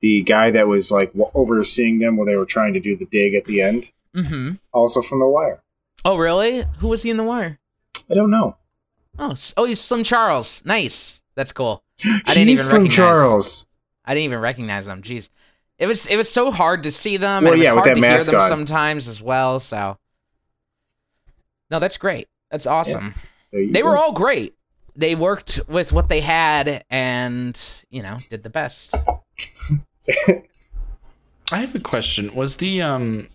the 0.00 0.22
guy 0.22 0.50
that 0.50 0.68
was 0.68 0.90
like 0.90 1.12
w- 1.12 1.30
overseeing 1.34 1.98
them 1.98 2.16
while 2.16 2.26
they 2.26 2.36
were 2.36 2.44
trying 2.46 2.72
to 2.74 2.80
do 2.80 2.96
the 2.96 3.06
dig 3.06 3.34
at 3.34 3.44
the 3.46 3.60
end, 3.62 3.92
Mm-hmm. 4.14 4.52
also 4.72 5.02
from 5.02 5.18
The 5.20 5.28
Wire. 5.28 5.62
Oh, 6.04 6.16
really? 6.16 6.64
Who 6.78 6.88
was 6.88 7.02
he 7.02 7.10
in 7.10 7.16
The 7.18 7.24
Wire? 7.24 7.58
I 8.10 8.14
don't 8.14 8.30
know. 8.30 8.56
Oh, 9.18 9.34
oh, 9.56 9.64
he's 9.64 9.80
Slim 9.80 10.04
Charles. 10.04 10.64
Nice. 10.64 11.22
That's 11.34 11.52
cool. 11.52 11.82
I 12.04 12.20
didn't 12.34 12.48
He's 12.48 12.48
even 12.48 12.58
Slim 12.58 12.82
recognize. 12.84 12.96
Charles. 12.96 13.66
I 14.04 14.14
didn't 14.14 14.24
even 14.24 14.38
recognize 14.40 14.86
them. 14.86 15.02
Jeez, 15.02 15.28
it 15.78 15.86
was 15.86 16.06
it 16.06 16.16
was 16.16 16.30
so 16.30 16.50
hard 16.50 16.82
to 16.84 16.90
see 16.90 17.16
them. 17.16 17.44
Well, 17.44 17.52
and 17.52 17.58
it 17.60 17.64
was 17.64 17.66
yeah, 17.66 17.72
with 17.74 17.84
hard 17.84 17.90
that 17.90 17.94
to 17.96 18.00
mask 18.00 18.26
hear 18.30 18.32
them 18.32 18.42
on. 18.42 18.48
sometimes 18.48 19.08
as 19.08 19.20
well. 19.22 19.58
So, 19.60 19.98
no, 21.70 21.78
that's 21.78 21.96
great. 21.98 22.28
That's 22.50 22.66
awesome. 22.66 23.14
You 23.52 23.72
They 23.72 23.82
go. 23.82 23.88
were 23.88 23.96
all 23.96 24.12
great. 24.12 24.54
They 24.96 25.14
worked 25.14 25.60
with 25.68 25.92
what 25.92 26.08
they 26.08 26.20
had, 26.20 26.82
and 26.90 27.84
you 27.90 28.02
know, 28.02 28.18
did 28.30 28.42
the 28.42 28.50
best. 28.50 28.94
I 31.52 31.58
have 31.58 31.74
a 31.74 31.80
question. 31.80 32.34
Was 32.34 32.56
the 32.56 32.82
um 32.82 33.28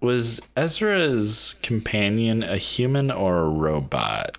was 0.00 0.40
Ezra's 0.56 1.56
companion 1.62 2.42
a 2.42 2.56
human 2.56 3.10
or 3.10 3.38
a 3.38 3.48
robot? 3.48 4.38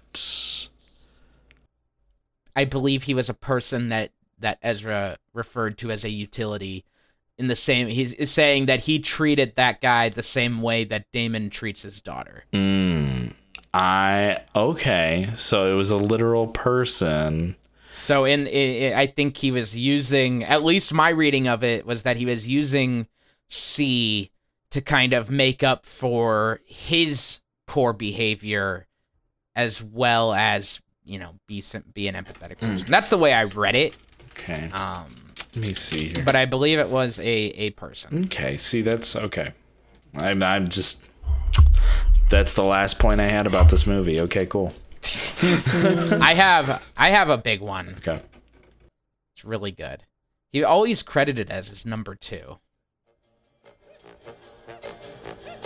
I 2.56 2.66
believe 2.66 3.04
he 3.04 3.14
was 3.14 3.30
a 3.30 3.34
person 3.34 3.90
that 3.90 4.12
that 4.40 4.60
Ezra 4.62 5.18
referred 5.34 5.78
to 5.80 5.92
as 5.92 6.06
a 6.06 6.10
utility. 6.10 6.86
In 7.38 7.48
the 7.48 7.56
same, 7.56 7.88
he's 7.88 8.30
saying 8.30 8.66
that 8.66 8.82
he 8.82 9.00
treated 9.00 9.56
that 9.56 9.80
guy 9.80 10.10
the 10.10 10.22
same 10.22 10.62
way 10.62 10.84
that 10.84 11.06
Damon 11.14 11.50
treats 11.50 11.84
his 11.84 12.02
daughter. 12.02 12.44
Mm, 12.52 13.32
I 13.74 14.40
okay. 14.56 15.30
So 15.36 15.72
it 15.72 15.76
was 15.76 15.90
a 15.90 15.98
literal 15.98 16.48
person. 16.48 17.56
So 17.92 18.26
in, 18.26 18.48
i 18.48 18.94
I 18.96 19.06
think 19.08 19.38
he 19.38 19.52
was 19.52 19.78
using 19.78 20.44
at 20.44 20.64
least 20.64 20.94
my 20.94 21.10
reading 21.10 21.48
of 21.48 21.64
it 21.64 21.86
was 21.86 22.04
that 22.04 22.18
he 22.18 22.26
was 22.26 22.48
using 22.50 23.08
C 23.48 24.32
to 24.72 24.82
kind 24.82 25.14
of 25.14 25.30
make 25.30 25.64
up 25.64 25.86
for 25.86 26.62
his 26.66 27.42
poor 27.68 27.94
behavior 27.94 28.88
as 29.56 29.84
well 29.84 30.34
as, 30.34 30.82
you 31.04 31.20
know, 31.20 31.36
be 31.48 31.64
be 31.94 32.08
an 32.08 32.16
empathetic 32.16 32.60
person. 32.60 32.90
That's 32.90 33.10
the 33.10 33.18
way 33.18 33.34
I 33.34 33.44
read 33.46 33.78
it. 33.78 33.96
Okay. 34.32 34.70
Um 34.72 35.34
Let 35.56 35.62
me 35.62 35.74
see 35.74 36.10
here. 36.10 36.24
but 36.24 36.36
I 36.36 36.46
believe 36.46 36.80
it 36.80 36.90
was 36.90 37.20
a 37.20 37.24
a 37.26 37.70
person. 37.72 38.26
Okay. 38.26 38.58
See, 38.58 38.82
that's 38.82 39.16
okay. 39.16 39.54
I'm 40.16 40.42
I'm 40.42 40.68
just. 40.70 41.04
That's 42.30 42.54
the 42.54 42.64
last 42.64 43.00
point 43.00 43.20
I 43.20 43.28
had 43.28 43.48
about 43.48 43.70
this 43.70 43.88
movie. 43.88 44.22
Okay, 44.22 44.46
cool. 44.46 44.72
I 45.42 46.34
have 46.36 46.84
I 46.98 47.10
have 47.10 47.30
a 47.30 47.38
big 47.38 47.62
one. 47.62 47.96
Okay. 48.00 48.22
It's 49.34 49.44
really 49.46 49.72
good. 49.72 50.04
He 50.52 50.64
always 50.64 51.02
credited 51.02 51.50
as 51.50 51.70
his 51.70 51.86
number 51.86 52.16
two. 52.16 52.60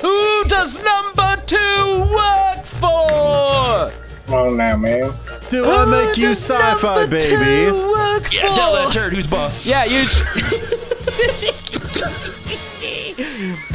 Who 0.02 0.44
does 0.48 0.84
number 0.84 1.42
two 1.46 2.08
work 2.14 2.64
for? 2.66 3.90
Come 4.26 4.36
on 4.36 4.58
now, 4.58 4.78
man. 4.78 5.12
Do 5.50 5.66
I 5.70 5.86
make 5.86 6.18
you 6.18 6.32
sci-fi, 6.32 7.06
baby? 7.08 7.72
Work 7.72 8.32
Yeah, 8.34 8.50
for? 8.50 8.56
tell 8.56 8.74
that 8.74 8.90
turd 8.92 9.14
who's 9.14 9.28
boss. 9.28 9.66
Yeah, 9.66 9.84
you. 9.86 10.06
Sh- 10.06 10.22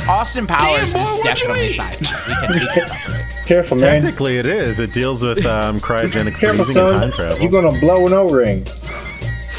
Austin 0.09 0.47
Powers 0.47 0.93
Damn, 0.95 1.05
boy, 1.05 1.11
is 1.11 1.21
definitely 1.23 1.67
eat? 1.67 1.73
sci-fi. 1.73 2.29
We 2.29 2.35
can, 2.35 2.51
we 2.53 2.59
can 2.61 2.89
cover. 2.89 3.25
Careful, 3.47 3.77
man. 3.79 4.03
Technically, 4.03 4.37
it 4.39 4.47
is. 4.47 4.79
It 4.79 4.93
deals 4.93 5.23
with 5.23 5.45
um, 5.47 5.79
cryogenic 5.79 6.39
Careful, 6.39 6.65
freezing 6.65 6.83
and 6.87 6.95
time 6.97 7.13
travel. 7.13 7.39
You're 7.41 7.51
gonna 7.51 7.79
blow 7.81 8.07
an 8.07 8.13
O-ring. 8.13 8.67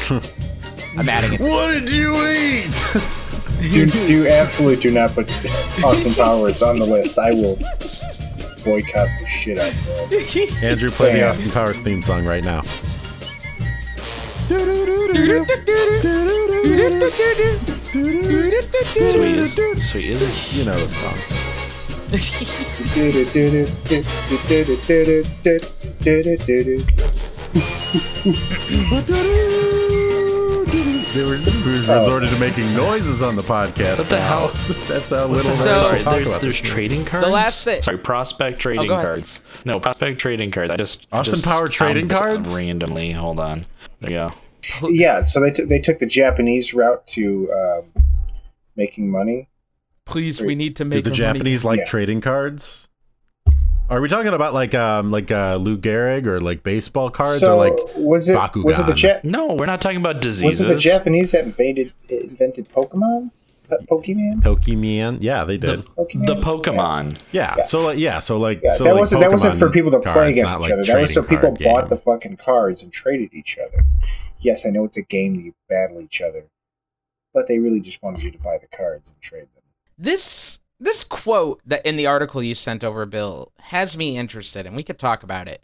I'm 0.98 1.08
adding 1.08 1.34
it. 1.34 1.40
What 1.40 1.72
did 1.72 1.90
you 1.90 2.14
eat? 2.28 2.70
Do, 3.72 3.84
do 4.06 4.26
absolutely 4.26 4.80
do 4.80 4.90
not 4.90 5.10
put 5.10 5.28
Austin 5.84 6.14
Powers 6.14 6.62
on 6.62 6.78
the 6.78 6.86
list. 6.86 7.18
I 7.18 7.32
will 7.32 7.56
boycott 8.64 9.06
the 9.20 9.26
shit 9.26 9.58
out 9.58 9.70
of 9.70 10.08
it. 10.10 10.62
Andrew, 10.62 10.88
play 10.88 11.12
the 11.12 11.28
Austin 11.28 11.50
Powers 11.50 11.78
theme 11.80 12.02
song 12.02 12.24
right 12.24 12.42
now. 12.42 12.62
So 17.90 17.98
he 17.98 19.32
is. 19.34 19.52
So 19.90 19.98
he 19.98 20.10
is. 20.10 20.22
A, 20.22 20.56
You 20.56 20.64
know 20.64 20.72
the 20.72 20.86
song. 20.86 21.18
They 31.12 31.24
were 31.24 31.30
we 31.30 31.72
resorted 31.72 32.28
to 32.28 32.38
making 32.38 32.72
noises 32.76 33.20
on 33.22 33.34
the 33.34 33.42
podcast. 33.42 33.98
What 33.98 34.08
the 34.08 34.16
now. 34.16 34.28
hell? 34.28 34.48
That's 34.88 35.10
how 35.10 35.26
little 35.26 35.50
So- 35.50 35.72
Sorry, 35.72 36.00
talk 36.00 36.14
there's, 36.14 36.28
about 36.28 36.40
there's 36.40 36.60
trading 36.60 37.04
cards. 37.04 37.26
The 37.26 37.32
last 37.32 37.64
thing. 37.64 37.82
Sorry, 37.82 37.98
prospect 37.98 38.60
trading 38.60 38.84
oh, 38.84 38.88
go 38.88 38.94
ahead. 38.94 39.04
cards. 39.06 39.40
No, 39.64 39.80
prospect 39.80 40.20
trading 40.20 40.52
cards. 40.52 40.70
I 40.70 40.76
just 40.76 41.08
Austin 41.10 41.34
just 41.34 41.46
Power 41.46 41.68
trading 41.68 42.08
cards? 42.08 42.54
randomly. 42.54 43.10
Hold 43.10 43.40
on. 43.40 43.66
There 44.00 44.10
you 44.12 44.18
go. 44.18 44.30
Yeah, 44.88 45.20
so 45.20 45.40
they, 45.40 45.50
t- 45.50 45.64
they 45.64 45.78
took 45.80 45.98
the 45.98 46.06
Japanese 46.06 46.72
route 46.74 47.06
to 47.08 47.50
um, 47.52 48.04
making 48.76 49.10
money. 49.10 49.48
Please, 50.06 50.40
we 50.40 50.54
need 50.54 50.76
to 50.76 50.84
make 50.84 51.04
the 51.04 51.10
our 51.10 51.16
money. 51.16 51.38
Japanese 51.38 51.64
like 51.64 51.78
Yeah. 51.80 51.84
trading 51.86 52.20
cards? 52.20 52.88
Are 53.88 54.00
we 54.00 54.08
talking 54.08 54.32
about 54.32 54.54
like 54.54 54.72
um 54.74 55.10
like 55.10 55.32
uh 55.32 55.56
Lou 55.56 55.76
Gehrig 55.76 56.24
or 56.26 56.40
like 56.40 56.62
baseball 56.62 57.10
cards 57.10 57.40
so 57.40 57.54
or 57.54 57.56
like 57.56 57.72
was 57.96 58.28
it 58.28 58.34
was 58.54 58.78
it 58.78 58.86
the 58.86 58.92
Bakugan. 58.92 59.02
ja- 59.02 59.20
No, 59.24 59.54
we're 59.54 59.66
not 59.66 59.80
talking 59.80 59.96
about 59.98 60.16
was 60.16 60.22
diseases. 60.26 60.60
it 60.60 60.68
the 60.68 60.76
Japanese 60.76 61.32
that 61.32 61.44
invented 61.44 61.92
invented 62.08 62.68
Pokemon? 62.72 63.32
Pokemon? 63.88 64.42
Pokemon? 64.42 65.18
Yeah, 65.20 65.44
they 65.44 65.56
did. 65.56 65.84
Pokemon? 65.86 66.26
the 66.26 66.36
Pokemon. 66.36 67.16
yeah. 67.32 67.54
yeah. 67.58 67.62
So 67.64 67.82
like 67.82 67.98
yeah, 67.98 68.20
so 68.20 68.38
like 68.38 68.60
Yeah, 68.62 68.72
so 68.72 68.84
that 68.84 68.92
like 68.92 69.00
wasn't 69.00 69.20
that 69.22 69.30
wasn't 69.32 69.56
for 69.58 69.70
people 69.70 69.90
to 69.90 69.98
play 70.00 70.30
against 70.30 70.54
each 70.54 70.60
like, 70.60 70.72
other. 70.72 70.84
That 70.84 71.00
was 71.00 71.12
so 71.14 71.22
people 71.22 71.48
card 71.50 71.58
bought 71.60 71.80
game. 71.82 71.88
the 71.88 71.96
fucking 71.96 72.36
cards 72.36 72.82
and 72.84 72.92
traded 72.92 73.34
each 73.34 73.58
other. 73.58 73.84
Yes, 74.40 74.66
I 74.66 74.70
know 74.70 74.84
it's 74.84 74.96
a 74.96 75.02
game 75.02 75.36
that 75.36 75.42
you 75.42 75.54
battle 75.68 76.00
each 76.00 76.20
other, 76.20 76.46
but 77.34 77.46
they 77.46 77.58
really 77.58 77.80
just 77.80 78.02
wanted 78.02 78.22
you 78.22 78.30
to 78.30 78.38
buy 78.38 78.58
the 78.58 78.68
cards 78.68 79.10
and 79.10 79.20
trade 79.20 79.42
them. 79.54 79.62
this 79.98 80.60
this 80.82 81.04
quote 81.04 81.60
that 81.66 81.84
in 81.84 81.96
the 81.96 82.06
article 82.06 82.42
you 82.42 82.54
sent 82.54 82.82
over 82.82 83.04
bill 83.04 83.52
has 83.58 83.98
me 83.98 84.16
interested 84.16 84.64
and 84.66 84.74
we 84.74 84.82
could 84.82 84.98
talk 84.98 85.22
about 85.22 85.46
it. 85.46 85.62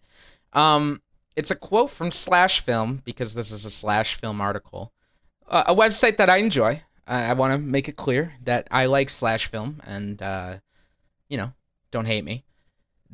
Um 0.53 1.01
it's 1.37 1.51
a 1.51 1.55
quote 1.57 1.91
from 1.91 2.11
slash 2.11 2.61
film 2.61 3.03
because 3.05 3.35
this 3.35 3.51
is 3.51 3.65
a 3.65 3.71
slash 3.71 4.15
film 4.15 4.41
article. 4.41 4.93
Uh, 5.49 5.65
a 5.69 5.75
website 5.75 6.17
that 6.19 6.29
i 6.31 6.37
enjoy. 6.37 6.83
I, 7.07 7.31
I 7.31 7.33
want 7.35 7.53
to 7.53 7.59
make 7.59 7.89
it 7.89 7.97
clear 7.97 8.35
that 8.45 8.69
i 8.71 8.87
like 8.87 9.09
slash 9.09 9.47
film 9.47 9.81
and 9.87 10.21
uh 10.21 10.59
you 11.31 11.39
know 11.39 11.53
don't 11.91 12.07
hate 12.07 12.25
me. 12.25 12.45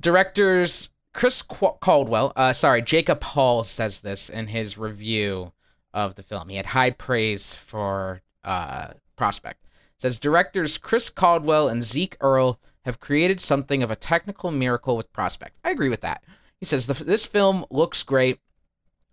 Directors 0.00 0.90
chris 1.12 1.42
Qu- 1.42 1.76
caldwell 1.80 2.32
uh 2.36 2.52
sorry 2.52 2.82
jacob 2.82 3.22
hall 3.22 3.64
says 3.64 4.00
this 4.00 4.28
in 4.28 4.46
his 4.48 4.78
review 4.78 5.52
of 5.92 6.14
the 6.14 6.22
film 6.22 6.48
he 6.48 6.56
had 6.56 6.66
high 6.66 6.90
praise 6.90 7.54
for 7.54 8.22
uh 8.44 8.92
prospect 9.16 9.62
says 10.02 10.18
directors 10.18 10.78
Chris 10.78 11.08
Caldwell 11.10 11.68
and 11.68 11.80
Zeke 11.80 12.16
Earl 12.20 12.58
have 12.84 12.98
created 12.98 13.38
something 13.38 13.84
of 13.84 13.90
a 13.92 13.96
technical 13.96 14.50
miracle 14.50 14.96
with 14.96 15.12
Prospect. 15.12 15.60
I 15.62 15.70
agree 15.70 15.88
with 15.88 16.00
that. 16.00 16.24
He 16.58 16.66
says 16.66 16.86
this 16.86 17.24
film 17.24 17.64
looks 17.70 18.02
great. 18.02 18.40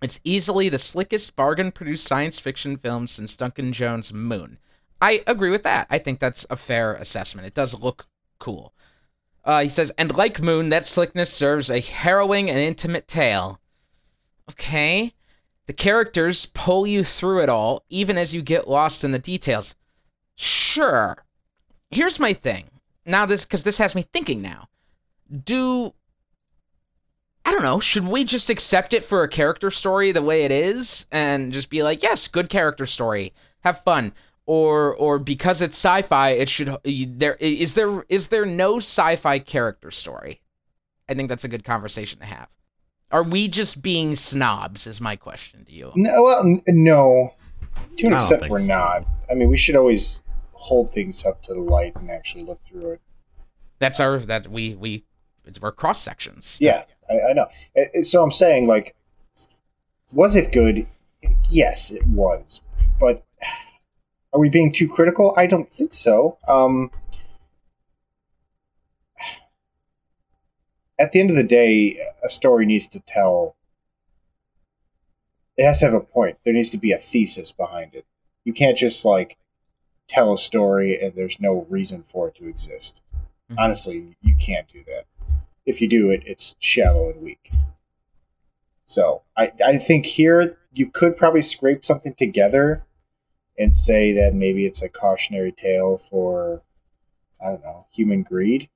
It's 0.02 0.20
easily 0.24 0.68
the 0.68 0.80
slickest 0.80 1.36
bargain 1.36 1.72
produced 1.72 2.08
science 2.08 2.40
fiction 2.40 2.76
film 2.76 3.08
since 3.08 3.36
Duncan 3.36 3.72
Jones' 3.72 4.12
Moon. 4.12 4.58
I 5.00 5.22
agree 5.28 5.52
with 5.52 5.62
that. 5.64 5.86
I 5.92 6.00
think 6.00 6.20
that's 6.20 6.48
a 6.50 6.56
fair 6.56 6.96
assessment. 6.96 7.46
It 7.46 7.54
does 7.54 7.80
look 7.80 8.08
cool. 8.40 8.74
Uh, 9.50 9.64
he 9.64 9.68
says, 9.68 9.92
and 9.98 10.16
like 10.16 10.44
Moon, 10.44 10.70
that 10.70 10.86
slickness 10.86 11.34
serves 11.34 11.72
a 11.72 11.80
harrowing 11.80 12.52
and 12.52 12.60
intimate 12.60 13.08
tale. 13.08 13.60
Okay. 14.52 15.16
The 15.66 15.74
characters 15.74 16.46
pull 16.46 16.86
you 16.86 17.04
through 17.04 17.42
it 17.42 17.50
all, 17.50 17.84
even 17.90 18.16
as 18.16 18.32
you 18.32 18.44
get 18.44 18.68
lost 18.68 19.04
in 19.04 19.12
the 19.12 19.18
details. 19.18 19.74
Sure. 20.36 21.26
Here's 21.90 22.20
my 22.20 22.32
thing. 22.32 22.66
Now 23.08 23.26
this 23.26 23.44
cuz 23.44 23.64
this 23.64 23.80
has 23.80 23.96
me 23.96 24.04
thinking 24.14 24.40
now. 24.40 24.68
Do 25.44 25.96
I 27.44 27.50
don't 27.50 27.64
know, 27.64 27.80
should 27.80 28.06
we 28.06 28.26
just 28.26 28.52
accept 28.52 28.94
it 28.94 29.04
for 29.04 29.24
a 29.24 29.28
character 29.28 29.72
story 29.72 30.12
the 30.12 30.22
way 30.22 30.44
it 30.44 30.52
is 30.52 31.08
and 31.12 31.52
just 31.52 31.72
be 31.72 31.82
like, 31.82 32.04
"Yes, 32.04 32.28
good 32.28 32.50
character 32.50 32.86
story. 32.86 33.34
Have 33.62 33.82
fun." 33.84 34.14
Or 34.52 34.96
or 34.96 35.20
because 35.20 35.62
it's 35.62 35.78
sci-fi, 35.78 36.32
it 36.32 36.50
should 36.50 36.76
you- 36.84 37.06
there 37.06 37.36
is 37.36 37.76
there 37.76 38.04
is 38.10 38.30
there 38.30 38.48
no 38.48 38.78
sci-fi 38.78 39.38
character 39.38 39.92
story? 39.92 40.42
I 41.08 41.14
think 41.14 41.30
that's 41.30 41.44
a 41.44 41.48
good 41.48 41.64
conversation 41.64 42.18
to 42.18 42.26
have. 42.26 42.48
Are 43.12 43.22
we 43.22 43.48
just 43.48 43.84
being 43.84 44.16
snobs 44.16 44.88
is 44.88 45.00
my 45.00 45.16
question 45.16 45.66
to 45.66 45.72
you. 45.72 45.92
No, 45.96 46.24
well, 46.24 46.62
no. 46.68 47.36
To 47.98 48.08
an 48.08 48.14
extent, 48.14 48.50
we're 48.50 48.58
so. 48.58 48.66
not. 48.66 49.06
I 49.30 49.36
mean, 49.36 49.50
we 49.50 49.58
should 49.58 49.76
always 49.76 50.24
hold 50.54 50.92
things 50.92 51.28
up 51.28 51.44
to 51.44 51.54
the 51.54 51.62
light 51.62 51.96
and 51.96 52.10
actually 52.10 52.44
look 52.44 52.64
through 52.64 52.94
it. 52.94 53.02
That's 53.78 54.00
our 54.00 54.18
that 54.18 54.48
we 54.48 54.74
we 54.74 55.06
it's 55.46 55.62
we're 55.62 55.72
cross 55.72 56.02
sections. 56.02 56.58
Yeah, 56.60 56.86
I, 57.08 57.20
I 57.30 57.34
know. 57.34 57.46
So 58.02 58.24
I'm 58.24 58.32
saying, 58.32 58.66
like, 58.66 58.96
was 60.16 60.36
it 60.36 60.52
good? 60.52 60.88
Yes, 61.52 61.92
it 61.92 62.08
was. 62.08 62.64
But 63.00 63.24
are 64.34 64.40
we 64.40 64.50
being 64.50 64.72
too 64.72 64.88
critical? 64.88 65.34
I 65.38 65.48
don't 65.48 65.72
think 65.72 65.94
so. 65.94 66.38
Um, 66.48 66.92
at 70.98 71.12
the 71.12 71.20
end 71.20 71.30
of 71.30 71.36
the 71.36 71.44
day, 71.44 72.00
a 72.24 72.30
story 72.30 72.66
needs 72.66 72.88
to 72.90 73.00
tell 73.00 73.56
it 75.58 75.66
has 75.66 75.80
to 75.80 75.86
have 75.86 75.94
a 75.94 76.00
point. 76.00 76.38
There 76.44 76.54
needs 76.54 76.70
to 76.70 76.78
be 76.78 76.92
a 76.92 76.98
thesis 76.98 77.52
behind 77.52 77.94
it. 77.94 78.06
You 78.46 78.54
can't 78.54 78.78
just 78.78 79.04
like 79.04 79.38
tell 80.08 80.34
a 80.34 80.38
story 80.38 81.00
and 81.02 81.14
there's 81.16 81.40
no 81.40 81.66
reason 81.70 82.04
for 82.04 82.30
it 82.30 82.36
to 82.36 82.48
exist. 82.48 83.02
Mhm. 83.52 83.56
Honestly, 83.60 84.16
you 84.22 84.36
can't 84.36 84.68
do 84.68 84.84
that. 84.86 85.06
If 85.66 85.82
you 85.82 85.88
do 85.88 86.12
it, 86.12 86.24
it's 86.26 86.56
shallow 86.60 87.10
and 87.10 87.22
weak. 87.22 87.52
So 88.86 89.22
I, 89.38 89.52
I 89.66 89.78
think 89.78 90.06
here 90.06 90.58
you 90.74 90.88
could 90.88 91.18
probably 91.18 91.42
scrape 91.42 91.86
something 91.86 92.14
together 92.16 92.84
and 93.60 93.74
say 93.74 94.12
that 94.14 94.34
maybe 94.34 94.66
it's 94.66 94.82
a 94.82 94.90
cautionary 94.90 95.52
tale 95.52 95.98
for 95.98 96.64
I 97.44 97.50
don't 97.50 97.64
know 97.64 97.86
human 97.92 98.24
greed, 98.24 98.70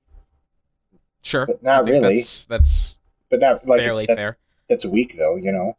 Sure. 1.24 1.46
But 1.46 1.62
not 1.62 1.86
really. 1.86 2.16
That's, 2.18 2.44
that's 2.44 2.98
but 3.30 3.40
not 3.40 3.66
like 3.66 3.80
fairly 3.80 4.02
it's, 4.02 4.06
that's, 4.06 4.18
fair. 4.18 4.34
That's 4.68 4.86
weak 4.86 5.16
though, 5.16 5.36
you 5.36 5.50
know. 5.50 5.76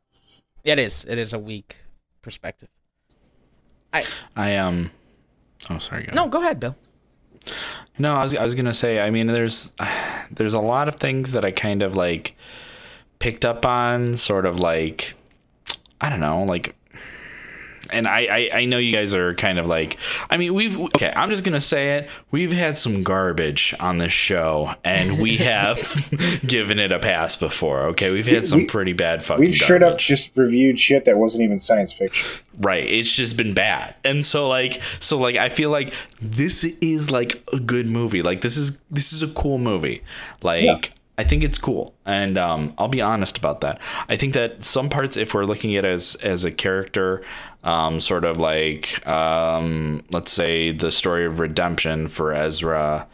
It 0.63 0.79
is. 0.79 1.05
It 1.05 1.19
is 1.19 1.33
a 1.33 1.39
weak 1.39 1.77
perspective. 2.21 2.69
I 4.35 4.57
um. 4.57 4.91
Oh, 5.69 5.77
sorry. 5.77 6.03
Go 6.03 6.13
No, 6.13 6.27
go 6.27 6.41
ahead, 6.41 6.59
Bill. 6.59 6.75
No, 7.99 8.15
I 8.15 8.23
was 8.23 8.35
I 8.35 8.43
was 8.43 8.55
gonna 8.55 8.73
say. 8.73 8.99
I 8.99 9.11
mean, 9.11 9.27
there's 9.27 9.71
there's 10.31 10.55
a 10.55 10.59
lot 10.59 10.87
of 10.87 10.95
things 10.95 11.31
that 11.31 11.45
I 11.45 11.51
kind 11.51 11.83
of 11.83 11.95
like 11.95 12.35
picked 13.19 13.45
up 13.45 13.65
on, 13.65 14.17
sort 14.17 14.47
of 14.47 14.59
like 14.59 15.13
I 16.01 16.09
don't 16.09 16.19
know, 16.19 16.43
like. 16.43 16.75
And 17.91 18.07
I, 18.07 18.19
I, 18.25 18.49
I 18.59 18.65
know 18.65 18.77
you 18.77 18.93
guys 18.93 19.13
are 19.13 19.33
kind 19.35 19.59
of 19.59 19.67
like 19.67 19.97
I 20.29 20.37
mean 20.37 20.53
we've 20.53 20.77
okay 20.79 21.11
I'm 21.15 21.29
just 21.29 21.43
gonna 21.43 21.61
say 21.61 21.97
it 21.97 22.09
we've 22.31 22.51
had 22.51 22.77
some 22.77 23.03
garbage 23.03 23.73
on 23.79 23.97
this 23.97 24.13
show 24.13 24.73
and 24.83 25.19
we 25.19 25.37
have 25.51 25.79
given 26.45 26.79
it 26.79 26.91
a 26.91 26.99
pass 26.99 27.35
before 27.35 27.81
okay 27.89 28.11
we've 28.13 28.27
had 28.27 28.47
some 28.47 28.59
We- 28.59 28.65
pretty 28.65 28.93
bad 28.93 29.23
fucking 29.23 29.45
We've 29.45 29.53
straight 29.55 29.83
up 29.83 29.97
just 29.97 30.35
reviewed 30.37 30.79
shit 30.79 31.05
that 31.05 31.17
wasn't 31.17 31.43
even 31.43 31.59
science 31.59 31.93
fiction. 31.93 32.27
Right. 32.57 32.85
It's 32.89 33.11
just 33.11 33.35
been 33.35 33.53
bad. 33.53 33.95
And 34.05 34.25
so 34.25 34.47
like 34.47 34.81
so 34.99 35.17
like 35.17 35.35
I 35.35 35.49
feel 35.49 35.69
like 35.69 35.93
this 36.21 36.63
is 36.63 37.11
like 37.11 37.43
a 37.53 37.59
good 37.59 37.85
movie. 37.85 38.21
Like 38.21 38.41
this 38.41 38.55
is 38.57 38.79
this 38.89 39.11
is 39.11 39.21
a 39.23 39.27
cool 39.27 39.57
movie. 39.57 40.03
Like 40.41 40.63
Yeah. 40.63 40.79
I 41.17 41.23
think 41.23 41.43
it's 41.43 41.57
cool. 41.57 41.93
And 42.05 42.37
um 42.37 42.73
I'll 42.77 42.87
be 42.87 43.01
honest 43.01 43.37
about 43.37 43.61
that. 43.61 43.81
I 44.09 44.17
think 44.17 44.33
that 44.33 44.63
some 44.63 44.89
parts 44.89 45.17
if 45.17 45.33
we're 45.33 45.45
looking 45.45 45.75
at 45.75 45.85
as 45.85 46.15
as 46.15 46.43
a 46.43 46.51
character 46.51 47.23
um 47.63 47.99
sort 48.01 48.25
of 48.25 48.37
like 48.37 49.05
um 49.07 50.03
let's 50.11 50.31
say 50.31 50.71
the 50.71 50.91
story 50.91 51.25
of 51.25 51.39
redemption 51.39 52.07
for 52.07 52.33
Ezra 52.33 53.07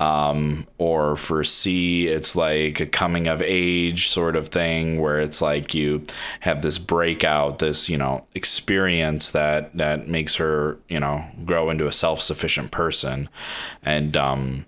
um 0.00 0.66
or 0.78 1.14
for 1.14 1.44
C 1.44 2.08
it's 2.08 2.34
like 2.34 2.80
a 2.80 2.86
coming 2.86 3.28
of 3.28 3.40
age 3.40 4.08
sort 4.08 4.34
of 4.34 4.48
thing 4.48 5.00
where 5.00 5.20
it's 5.20 5.40
like 5.40 5.72
you 5.72 6.04
have 6.40 6.62
this 6.62 6.78
breakout 6.78 7.60
this 7.60 7.88
you 7.88 7.96
know 7.96 8.26
experience 8.34 9.30
that 9.30 9.72
that 9.76 10.08
makes 10.08 10.34
her 10.34 10.78
you 10.88 10.98
know 10.98 11.24
grow 11.44 11.70
into 11.70 11.86
a 11.86 11.92
self-sufficient 11.92 12.72
person 12.72 13.28
and 13.84 14.16
um 14.16 14.66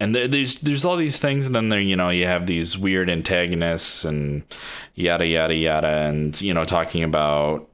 and 0.00 0.14
there's 0.14 0.56
there's 0.56 0.84
all 0.84 0.96
these 0.96 1.18
things 1.18 1.46
and 1.46 1.54
then 1.54 1.68
there 1.68 1.80
you 1.80 1.96
know 1.96 2.10
you 2.10 2.26
have 2.26 2.46
these 2.46 2.76
weird 2.76 3.08
antagonists 3.08 4.04
and 4.04 4.42
yada 4.94 5.26
yada 5.26 5.54
yada 5.54 5.88
and 5.88 6.40
you 6.40 6.52
know 6.52 6.64
talking 6.64 7.02
about 7.02 7.68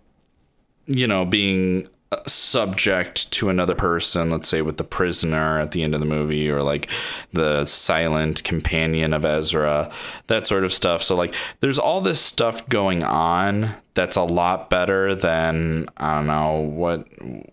you 0.86 1.06
know 1.06 1.24
being 1.24 1.88
uh, 2.12 2.16
subject 2.26 3.30
to 3.30 3.48
another 3.48 3.74
person 3.74 4.30
let's 4.30 4.48
say 4.48 4.62
with 4.62 4.76
the 4.76 4.84
prisoner 4.84 5.58
at 5.60 5.70
the 5.70 5.82
end 5.82 5.94
of 5.94 6.00
the 6.00 6.06
movie 6.06 6.50
or 6.50 6.62
like 6.62 6.88
the 7.32 7.64
silent 7.64 8.42
companion 8.42 9.12
of 9.12 9.24
Ezra 9.24 9.90
that 10.26 10.44
sort 10.46 10.64
of 10.64 10.72
stuff. 10.72 11.04
So 11.04 11.14
like 11.14 11.34
there's 11.60 11.78
all 11.78 12.00
this 12.00 12.20
stuff 12.20 12.68
going 12.68 13.04
on 13.04 13.76
that's 13.94 14.16
a 14.16 14.24
lot 14.24 14.70
better 14.70 15.14
than 15.14 15.86
I 15.96 16.16
don't 16.16 16.26
know 16.26 16.60
what 16.60 17.06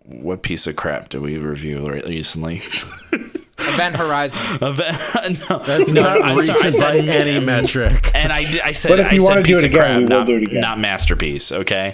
what 0.06 0.42
piece 0.42 0.66
of 0.66 0.76
crap 0.76 1.10
did 1.10 1.22
we 1.22 1.38
review 1.38 1.86
recently 2.08 2.64
Event 3.60 3.96
Horizon. 3.96 4.42
Event- 4.62 5.50
no, 5.50 5.60
That's 5.60 5.92
no, 5.92 6.02
not 6.04 6.22
I'm 6.24 6.40
sorry, 6.42 6.60
I 6.64 6.70
said- 6.70 7.06
by 7.06 7.14
any 7.14 7.44
metric. 7.44 8.12
and 8.14 8.32
I, 8.32 8.40
I 8.64 8.72
said, 8.72 8.90
But 8.90 9.00
if 9.00 9.08
I 9.08 9.12
you 9.14 9.22
said 9.22 9.28
wanna 9.28 9.44
do 9.44 9.48
piece 9.54 9.64
it 9.64 9.66
of 9.68 9.72
again, 9.72 9.82
crap, 9.82 9.98
we 9.98 10.04
will 10.04 10.10
not, 10.10 10.28
do 10.28 10.36
it 10.38 10.44
again. 10.44 10.62
Not 10.62 10.80
masterpiece, 10.80 11.52
okay? 11.52 11.94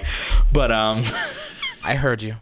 But 0.52 0.72
um, 0.72 1.04
I 1.86 1.96
heard 1.96 2.22
you. 2.22 2.36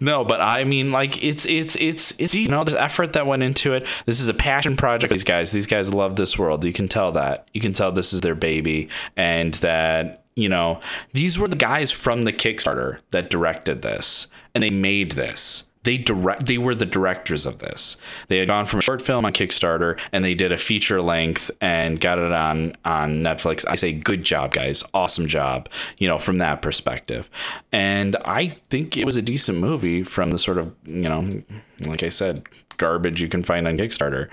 no, 0.00 0.24
but 0.24 0.40
I 0.40 0.64
mean, 0.64 0.92
like 0.92 1.22
it's 1.22 1.46
it's 1.46 1.74
it's 1.76 2.12
it's 2.18 2.34
you 2.34 2.48
know, 2.48 2.62
there's 2.64 2.74
effort 2.74 3.14
that 3.14 3.26
went 3.26 3.42
into 3.42 3.72
it. 3.72 3.86
This 4.06 4.20
is 4.20 4.28
a 4.28 4.34
passion 4.34 4.76
project. 4.76 5.12
These 5.12 5.24
guys, 5.24 5.52
these 5.52 5.66
guys 5.66 5.92
love 5.92 6.16
this 6.16 6.38
world. 6.38 6.64
You 6.64 6.72
can 6.72 6.86
tell 6.88 7.12
that. 7.12 7.48
You 7.54 7.60
can 7.60 7.72
tell 7.72 7.92
this 7.92 8.12
is 8.12 8.20
their 8.20 8.34
baby, 8.34 8.88
and 9.16 9.54
that 9.54 10.24
you 10.34 10.48
know 10.50 10.80
these 11.12 11.38
were 11.38 11.48
the 11.48 11.56
guys 11.56 11.90
from 11.90 12.24
the 12.24 12.32
Kickstarter 12.32 12.98
that 13.10 13.30
directed 13.30 13.80
this, 13.82 14.26
and 14.54 14.62
they 14.62 14.70
made 14.70 15.12
this. 15.12 15.64
They 15.84 15.98
direct. 15.98 16.46
They 16.46 16.58
were 16.58 16.74
the 16.74 16.86
directors 16.86 17.46
of 17.46 17.60
this. 17.60 17.96
They 18.28 18.38
had 18.38 18.48
gone 18.48 18.66
from 18.66 18.80
a 18.80 18.82
short 18.82 19.00
film 19.00 19.24
on 19.24 19.32
Kickstarter, 19.32 19.98
and 20.12 20.24
they 20.24 20.34
did 20.34 20.50
a 20.50 20.58
feature 20.58 21.00
length 21.00 21.50
and 21.60 22.00
got 22.00 22.18
it 22.18 22.32
on 22.32 22.74
on 22.84 23.22
Netflix. 23.22 23.64
I 23.68 23.76
say, 23.76 23.92
good 23.92 24.24
job, 24.24 24.52
guys. 24.52 24.82
Awesome 24.92 25.28
job. 25.28 25.68
You 25.98 26.08
know, 26.08 26.18
from 26.18 26.38
that 26.38 26.62
perspective, 26.62 27.30
and 27.70 28.16
I 28.24 28.56
think 28.68 28.96
it 28.96 29.06
was 29.06 29.16
a 29.16 29.22
decent 29.22 29.58
movie 29.58 30.02
from 30.02 30.30
the 30.30 30.38
sort 30.38 30.58
of 30.58 30.74
you 30.84 31.08
know, 31.08 31.42
like 31.86 32.02
I 32.02 32.08
said, 32.08 32.44
garbage 32.76 33.20
you 33.22 33.28
can 33.28 33.42
find 33.42 33.66
on 33.68 33.76
Kickstarter. 33.76 34.28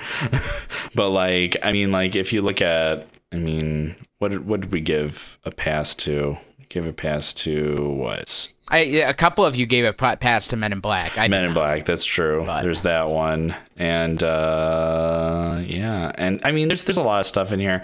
but 0.96 1.10
like, 1.10 1.58
I 1.64 1.72
mean, 1.72 1.92
like 1.92 2.16
if 2.16 2.34
you 2.34 2.42
look 2.42 2.62
at, 2.62 3.08
I 3.32 3.38
mean, 3.38 3.96
what 4.20 4.32
did, 4.32 4.48
what 4.48 4.62
did 4.62 4.72
we 4.72 4.82
give 4.82 5.38
a 5.44 5.52
pass 5.52 5.96
to? 5.96 6.38
Give 6.70 6.86
a 6.86 6.94
pass 6.94 7.34
to 7.34 7.90
what? 7.90 8.48
I 8.70 8.80
a 8.80 9.14
couple 9.14 9.46
of 9.46 9.56
you 9.56 9.66
gave 9.66 9.86
a 9.86 9.94
pass 9.94 10.48
to 10.50 10.58
Men 10.58 10.72
in 10.72 10.80
Black. 10.80 11.18
I 11.18 11.28
Men 11.28 11.46
in. 11.46 11.54
Black. 11.54 11.86
That's 11.86 12.06
true. 12.06 12.44
But- 12.46 12.64
There's 12.64 12.84
that 12.84 13.10
one, 13.10 13.56
and 13.78 14.22
uh, 14.24 15.60
yeah, 15.66 16.12
and 16.16 16.40
I 16.44 16.52
mean, 16.52 16.68
there's 16.70 16.84
there's 16.86 16.98
a 16.98 17.04
lot 17.04 17.20
of 17.20 17.28
stuff 17.28 17.52
in 17.52 17.60
here, 17.60 17.84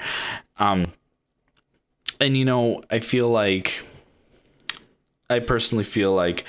um, 0.60 0.86
and 2.22 2.38
you 2.38 2.46
know, 2.46 2.82
I 2.90 3.00
feel 3.00 3.30
like, 3.30 3.84
I 5.30 5.40
personally 5.40 5.84
feel 5.84 6.14
like 6.14 6.46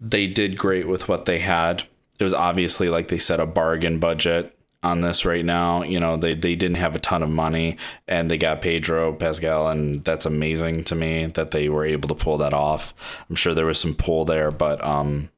they 0.00 0.26
did 0.26 0.56
great 0.56 0.88
with 0.88 1.08
what 1.08 1.24
they 1.26 1.38
had. 1.40 1.82
It 2.18 2.24
was 2.24 2.32
obviously 2.34 2.88
like 2.88 3.08
they 3.08 3.18
set 3.18 3.40
a 3.40 3.46
bargain 3.46 3.98
budget 3.98 4.53
on 4.84 5.00
this 5.00 5.24
right 5.24 5.44
now. 5.44 5.82
You 5.82 5.98
know, 5.98 6.16
they 6.16 6.34
they 6.34 6.54
didn't 6.54 6.76
have 6.76 6.94
a 6.94 6.98
ton 6.98 7.22
of 7.22 7.30
money, 7.30 7.76
and 8.06 8.30
they 8.30 8.38
got 8.38 8.60
Pedro 8.60 9.12
Pascal, 9.14 9.68
and 9.68 10.04
that's 10.04 10.26
amazing 10.26 10.84
to 10.84 10.94
me 10.94 11.26
that 11.26 11.50
they 11.50 11.68
were 11.68 11.84
able 11.84 12.08
to 12.08 12.14
pull 12.14 12.38
that 12.38 12.52
off. 12.52 12.94
I'm 13.28 13.36
sure 13.36 13.54
there 13.54 13.66
was 13.66 13.80
some 13.80 13.94
pull 13.94 14.24
there, 14.24 14.50
but 14.50 14.84
um, 14.84 15.30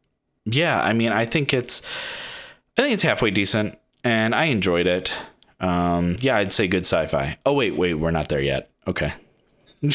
yeah, 0.44 0.80
I 0.82 0.92
mean, 0.92 1.12
I 1.12 1.24
think 1.26 1.54
it's, 1.54 1.82
I 2.76 2.82
think 2.82 2.94
it's 2.94 3.02
halfway 3.02 3.30
decent, 3.30 3.78
and 4.04 4.34
I 4.34 4.44
enjoyed 4.46 4.86
it. 4.86 5.14
Um, 5.60 6.16
yeah, 6.20 6.36
I'd 6.36 6.52
say 6.52 6.68
good 6.68 6.84
sci-fi. 6.84 7.38
Oh 7.46 7.54
wait, 7.54 7.76
wait, 7.76 7.94
we're 7.94 8.10
not 8.10 8.28
there 8.28 8.42
yet. 8.42 8.70
Okay. 8.86 9.14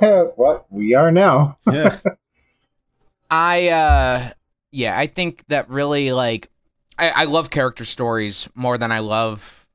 well, 0.00 0.66
we 0.70 0.94
are 0.94 1.10
now. 1.10 1.58
Yeah. 1.70 1.98
I 3.30 3.68
uh 3.68 4.30
yeah, 4.74 4.98
I 4.98 5.06
think 5.06 5.44
that 5.48 5.68
really 5.70 6.10
like 6.12 6.50
I, 6.98 7.10
I 7.10 7.24
love 7.24 7.50
character 7.50 7.84
stories 7.84 8.48
more 8.54 8.76
than 8.78 8.90
I 8.92 8.98
love 8.98 9.66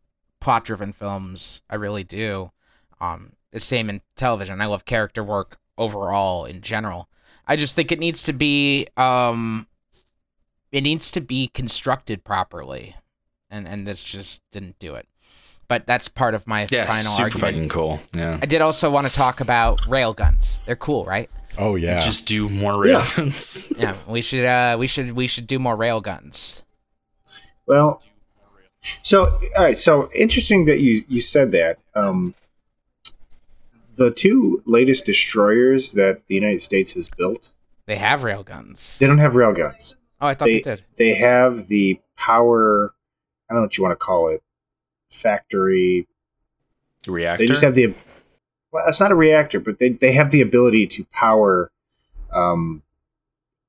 plot 0.41 0.63
driven 0.65 0.91
films. 0.91 1.62
I 1.69 1.75
really 1.75 2.03
do. 2.03 2.51
Um 2.99 3.33
the 3.51 3.59
same 3.59 3.89
in 3.89 4.01
television. 4.15 4.62
I 4.62 4.65
love 4.67 4.85
character 4.85 5.23
work 5.23 5.57
overall 5.77 6.45
in 6.45 6.62
general. 6.62 7.07
I 7.47 7.55
just 7.55 7.75
think 7.75 7.91
it 7.91 7.99
needs 7.99 8.23
to 8.23 8.33
be 8.33 8.88
um 8.97 9.67
it 10.71 10.81
needs 10.81 11.12
to 11.12 11.21
be 11.21 11.47
constructed 11.47 12.23
properly. 12.23 12.95
And 13.49 13.67
and 13.67 13.88
this 13.88 14.03
just 14.03 14.43
didn't 14.51 14.77
do 14.79 14.95
it. 14.95 15.07
But 15.67 15.85
that's 15.88 16.07
part 16.07 16.33
of 16.33 16.45
my 16.47 16.67
Yeah, 16.69 16.85
final 16.85 17.12
super 17.12 17.23
argument. 17.23 17.41
fucking 17.53 17.69
cool. 17.69 17.99
Yeah. 18.15 18.39
I 18.41 18.45
did 18.45 18.62
also 18.62 18.89
want 18.89 19.07
to 19.07 19.13
talk 19.13 19.39
about 19.39 19.80
railguns. 19.84 20.63
They're 20.65 20.76
cool, 20.76 21.05
right? 21.05 21.30
Oh 21.60 21.76
yeah. 21.76 21.99
Just 22.01 22.26
do 22.26 22.47
more 22.49 22.86
Yeah. 22.88 23.01
railguns. 23.01 23.72
Yeah, 23.80 23.95
we 24.07 24.22
should 24.22 24.45
uh 24.45 24.78
we 24.80 24.88
should 24.88 25.12
we 25.12 25.28
should 25.28 25.45
do 25.47 25.60
more 25.60 25.76
railguns. 25.78 26.64
Well, 27.68 28.01
so 29.03 29.26
all 29.57 29.64
right. 29.66 29.78
So 29.78 30.10
interesting 30.16 30.66
that 30.66 30.80
you 30.80 31.03
you 31.07 31.20
said 31.22 31.51
that. 31.51 31.78
Um, 31.93 32.34
the 33.95 34.12
two 34.12 34.62
latest 34.66 35.05
destroyers 35.05 35.91
that 35.91 36.26
the 36.28 36.36
United 36.36 36.62
States 36.62 36.93
has 36.93 37.10
built, 37.10 37.51
They 37.86 37.97
have 37.97 38.22
railguns. 38.22 38.97
they 38.97 39.05
don't 39.07 39.18
have 39.18 39.34
railguns. 39.34 39.95
Oh, 40.22 40.28
I 40.28 40.34
thought 40.34 40.45
they, 40.45 40.62
They 40.62 40.76
did. 40.76 40.84
they 40.95 41.14
have 41.16 41.68
the 41.68 41.99
power. 42.16 42.93
I 43.49 43.53
don't 43.53 43.62
know 43.62 43.66
what 43.66 43.78
you 43.78 43.84
want 43.84 43.91
to 43.91 43.97
call 44.05 44.30
it. 44.30 44.41
Factory. 45.12 46.07
Reactor. 47.07 47.43
They 47.43 47.47
just 47.47 47.62
have 47.64 47.76
the. 47.76 47.93
Well, 48.72 48.84
it's 48.88 48.99
not 48.99 49.11
a 49.11 49.15
reactor, 49.15 49.59
but 49.59 49.80
they 49.80 49.89
they 49.89 50.11
have 50.13 50.32
the 50.32 50.41
ability 50.41 50.88
to 50.88 51.05
power, 51.05 51.72
um, 52.32 52.84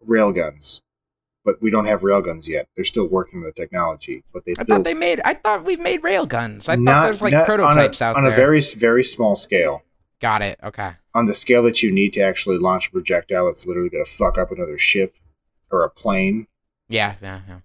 railguns, 0.06 0.82
but 1.44 1.60
we 1.62 1.70
don't 1.70 1.86
have 1.86 2.02
railguns 2.02 2.48
yet. 2.48 2.68
They're 2.74 2.84
still 2.84 3.06
working 3.06 3.40
with 3.40 3.54
the 3.54 3.60
technology, 3.62 4.24
but 4.32 4.44
they 4.44 4.52
I 4.52 4.64
built 4.64 4.68
thought 4.68 4.84
they 4.84 4.94
made. 4.94 5.20
I 5.24 5.34
thought 5.34 5.64
we 5.64 5.76
made 5.76 6.02
railguns. 6.02 6.68
I 6.68 6.76
thought 6.76 7.02
there's 7.02 7.22
like 7.22 7.44
prototypes 7.46 8.02
on 8.02 8.06
a, 8.06 8.10
out 8.10 8.16
on 8.16 8.24
there. 8.24 8.32
On 8.32 8.34
a 8.34 8.36
very 8.36 8.60
very 8.76 9.04
small 9.04 9.36
scale. 9.36 9.82
Got 10.20 10.42
it. 10.42 10.58
Okay. 10.62 10.92
On 11.14 11.24
the 11.24 11.34
scale 11.34 11.62
that 11.62 11.82
you 11.82 11.90
need 11.90 12.12
to 12.12 12.20
actually 12.20 12.58
launch 12.58 12.88
a 12.88 12.90
projectile, 12.90 13.48
it's 13.48 13.66
literally 13.66 13.88
going 13.88 14.04
to 14.04 14.10
fuck 14.10 14.36
up 14.36 14.52
another 14.52 14.76
ship 14.76 15.14
or 15.70 15.82
a 15.82 15.88
plane. 15.88 16.46
Yeah. 16.88 17.14
Yeah. 17.22 17.40
Yeah. 17.48 17.58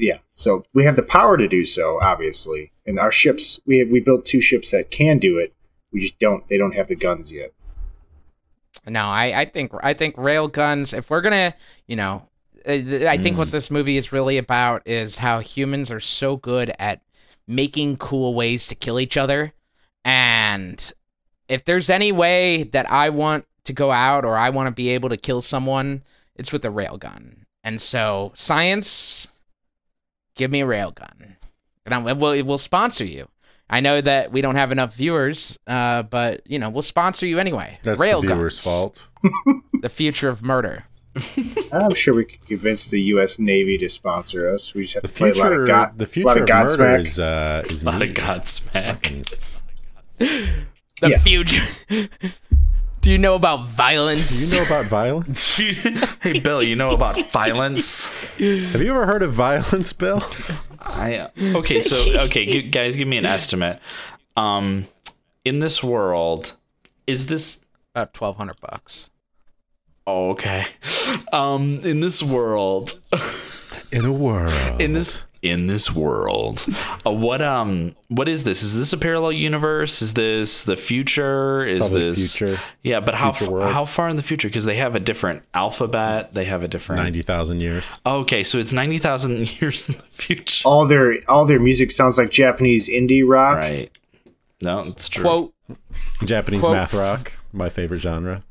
Yeah, 0.00 0.18
so 0.32 0.64
we 0.72 0.84
have 0.84 0.96
the 0.96 1.02
power 1.02 1.36
to 1.36 1.46
do 1.46 1.62
so, 1.62 2.00
obviously, 2.00 2.72
and 2.86 2.98
our 2.98 3.12
ships. 3.12 3.60
We 3.66 3.80
have, 3.80 3.90
we 3.90 4.00
built 4.00 4.24
two 4.24 4.40
ships 4.40 4.70
that 4.70 4.90
can 4.90 5.18
do 5.18 5.36
it. 5.36 5.52
We 5.92 6.00
just 6.00 6.18
don't. 6.18 6.46
They 6.48 6.56
don't 6.56 6.74
have 6.74 6.88
the 6.88 6.96
guns 6.96 7.32
yet. 7.32 7.52
No, 8.86 9.04
I, 9.04 9.40
I 9.40 9.44
think 9.44 9.72
I 9.82 9.94
think 9.94 10.16
rail 10.16 10.48
guns. 10.48 10.92
If 10.92 11.10
we're 11.10 11.20
gonna, 11.20 11.54
you 11.86 11.96
know, 11.96 12.28
uh, 12.66 13.06
I 13.06 13.18
think 13.18 13.36
what 13.36 13.50
this 13.50 13.70
movie 13.70 13.96
is 13.96 14.12
really 14.12 14.38
about 14.38 14.86
is 14.86 15.18
how 15.18 15.40
humans 15.40 15.90
are 15.90 16.00
so 16.00 16.36
good 16.36 16.72
at 16.78 17.02
making 17.46 17.96
cool 17.96 18.34
ways 18.34 18.68
to 18.68 18.74
kill 18.74 19.00
each 19.00 19.16
other, 19.16 19.52
and 20.04 20.92
if 21.48 21.64
there's 21.64 21.90
any 21.90 22.12
way 22.12 22.62
that 22.64 22.90
I 22.90 23.10
want 23.10 23.46
to 23.64 23.72
go 23.72 23.90
out 23.90 24.24
or 24.24 24.36
I 24.36 24.50
want 24.50 24.68
to 24.68 24.72
be 24.72 24.90
able 24.90 25.08
to 25.08 25.16
kill 25.16 25.40
someone, 25.40 26.02
it's 26.36 26.52
with 26.52 26.64
a 26.64 26.70
rail 26.70 26.96
gun. 26.96 27.44
And 27.62 27.82
so, 27.82 28.32
science, 28.34 29.28
give 30.34 30.50
me 30.50 30.60
a 30.60 30.66
rail 30.66 30.92
gun, 30.92 31.36
and 31.84 31.94
I'm, 31.94 32.04
we'll 32.18 32.44
we'll 32.44 32.56
sponsor 32.56 33.04
you. 33.04 33.28
I 33.72 33.78
know 33.80 34.00
that 34.00 34.32
we 34.32 34.40
don't 34.42 34.56
have 34.56 34.72
enough 34.72 34.94
viewers, 34.96 35.58
uh, 35.68 36.02
but 36.02 36.42
you 36.50 36.58
know 36.58 36.68
we'll 36.70 36.82
sponsor 36.82 37.26
you 37.26 37.38
anyway. 37.38 37.78
That's 37.84 38.00
rail 38.00 38.20
the 38.20 38.26
viewer's 38.34 38.56
guns, 38.56 38.64
fault. 38.64 39.08
The 39.80 39.88
future 39.88 40.28
of 40.28 40.42
murder. 40.42 40.84
I'm 41.72 41.94
sure 41.94 42.14
we 42.14 42.24
could 42.24 42.44
convince 42.46 42.88
the 42.88 43.00
U.S. 43.14 43.38
Navy 43.38 43.78
to 43.78 43.88
sponsor 43.88 44.48
us. 44.52 44.74
We 44.74 44.82
just 44.82 44.94
have 44.94 45.02
The 45.02 45.08
to 45.08 45.14
play 45.14 45.30
a 45.30 45.34
lot 45.34 45.46
future, 45.48 45.62
of 45.62 45.68
God, 45.68 45.98
the 45.98 46.06
future 46.06 46.28
of 46.30 46.36
of 46.36 46.48
murder 46.48 46.82
Godsmack. 46.84 46.98
is 47.00 47.18
uh, 47.20 47.62
is 47.70 47.82
A 47.82 47.86
lot 47.86 48.00
me. 48.00 48.08
of 48.10 48.14
Godsmack. 48.16 49.38
The 50.18 50.66
Yeah. 51.02 51.18
future. 51.18 51.64
Do 53.00 53.10
you 53.10 53.16
know 53.16 53.34
about 53.34 53.66
violence? 53.66 54.50
Do 54.50 54.56
you 54.56 54.60
know 54.60 54.66
about 54.66 54.84
violence? 54.90 55.56
hey, 56.22 56.40
Bill, 56.40 56.62
you 56.62 56.76
know 56.76 56.90
about 56.90 57.32
violence? 57.32 58.04
Have 58.38 58.82
you 58.82 58.90
ever 58.90 59.06
heard 59.06 59.22
of 59.22 59.32
violence, 59.32 59.94
Bill? 59.94 60.22
I 60.80 61.16
uh, 61.16 61.28
okay. 61.56 61.80
So 61.80 62.20
okay, 62.26 62.46
g- 62.46 62.68
guys, 62.68 62.96
give 62.96 63.08
me 63.08 63.18
an 63.18 63.26
estimate. 63.26 63.80
Um, 64.36 64.86
in 65.44 65.58
this 65.58 65.82
world, 65.82 66.54
is 67.06 67.26
this 67.26 67.60
about 67.94 68.14
twelve 68.14 68.36
hundred 68.36 68.60
bucks. 68.60 69.10
oh, 70.06 70.30
okay? 70.30 70.66
Um, 71.32 71.74
in 71.82 72.00
this 72.00 72.22
world, 72.22 72.98
In 73.92 74.04
a 74.04 74.12
world. 74.12 74.80
in 74.80 74.92
this 74.92 75.24
in 75.42 75.68
this 75.68 75.94
world, 75.94 76.64
uh, 77.06 77.10
what 77.10 77.40
um, 77.40 77.96
what 78.08 78.28
is 78.28 78.44
this? 78.44 78.62
Is 78.62 78.74
this 78.74 78.92
a 78.92 78.98
parallel 78.98 79.32
universe? 79.32 80.02
Is 80.02 80.14
this 80.14 80.64
the 80.64 80.76
future? 80.76 81.66
Is 81.66 81.80
Probably 81.80 82.10
this 82.10 82.34
future. 82.34 82.60
Yeah, 82.82 83.00
but 83.00 83.14
how 83.14 83.30
f- 83.30 83.48
world. 83.48 83.72
how 83.72 83.84
far 83.86 84.08
in 84.08 84.16
the 84.16 84.22
future? 84.22 84.48
Because 84.48 84.64
they 84.66 84.76
have 84.76 84.94
a 84.94 85.00
different 85.00 85.42
alphabet. 85.54 86.34
They 86.34 86.44
have 86.44 86.62
a 86.62 86.68
different. 86.68 87.02
Ninety 87.02 87.22
thousand 87.22 87.60
years. 87.60 88.00
Okay, 88.04 88.44
so 88.44 88.58
it's 88.58 88.72
ninety 88.72 88.98
thousand 88.98 89.60
years 89.60 89.88
in 89.88 89.96
the 89.96 90.02
future. 90.04 90.62
all 90.66 90.86
their 90.86 91.14
all 91.28 91.46
their 91.46 91.60
music 91.60 91.90
sounds 91.90 92.18
like 92.18 92.30
Japanese 92.30 92.88
indie 92.88 93.26
rock. 93.26 93.58
Right. 93.58 93.90
No, 94.62 94.80
it's 94.88 95.08
true. 95.08 95.22
Quote: 95.22 95.54
Japanese 96.24 96.60
Quote- 96.60 96.74
math 96.74 96.92
rock, 96.94 97.32
my 97.52 97.70
favorite 97.70 98.00
genre. 98.00 98.42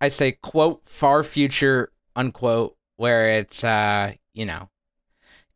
I 0.00 0.08
say 0.08 0.32
quote 0.32 0.82
far 0.88 1.22
future 1.22 1.90
unquote 2.16 2.76
where 2.96 3.38
it's 3.38 3.64
uh 3.64 4.12
you 4.34 4.44
know 4.44 4.68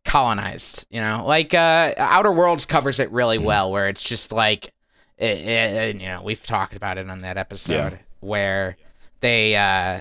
colonized. 0.08 0.86
You 0.90 1.00
know, 1.00 1.24
like 1.26 1.54
uh 1.54 1.94
Outer 1.96 2.32
Worlds 2.32 2.66
covers 2.66 2.98
it 2.98 3.10
really 3.12 3.38
well, 3.38 3.70
where 3.70 3.86
it's 3.86 4.02
just 4.02 4.32
like 4.32 4.72
it, 5.16 5.38
it, 5.38 5.96
you 6.00 6.08
know 6.08 6.22
we've 6.22 6.44
talked 6.44 6.74
about 6.74 6.98
it 6.98 7.08
on 7.08 7.18
that 7.18 7.36
episode 7.36 7.92
Yeah. 7.92 7.98
where 8.20 8.76
they 9.20 9.54
uh 9.56 10.00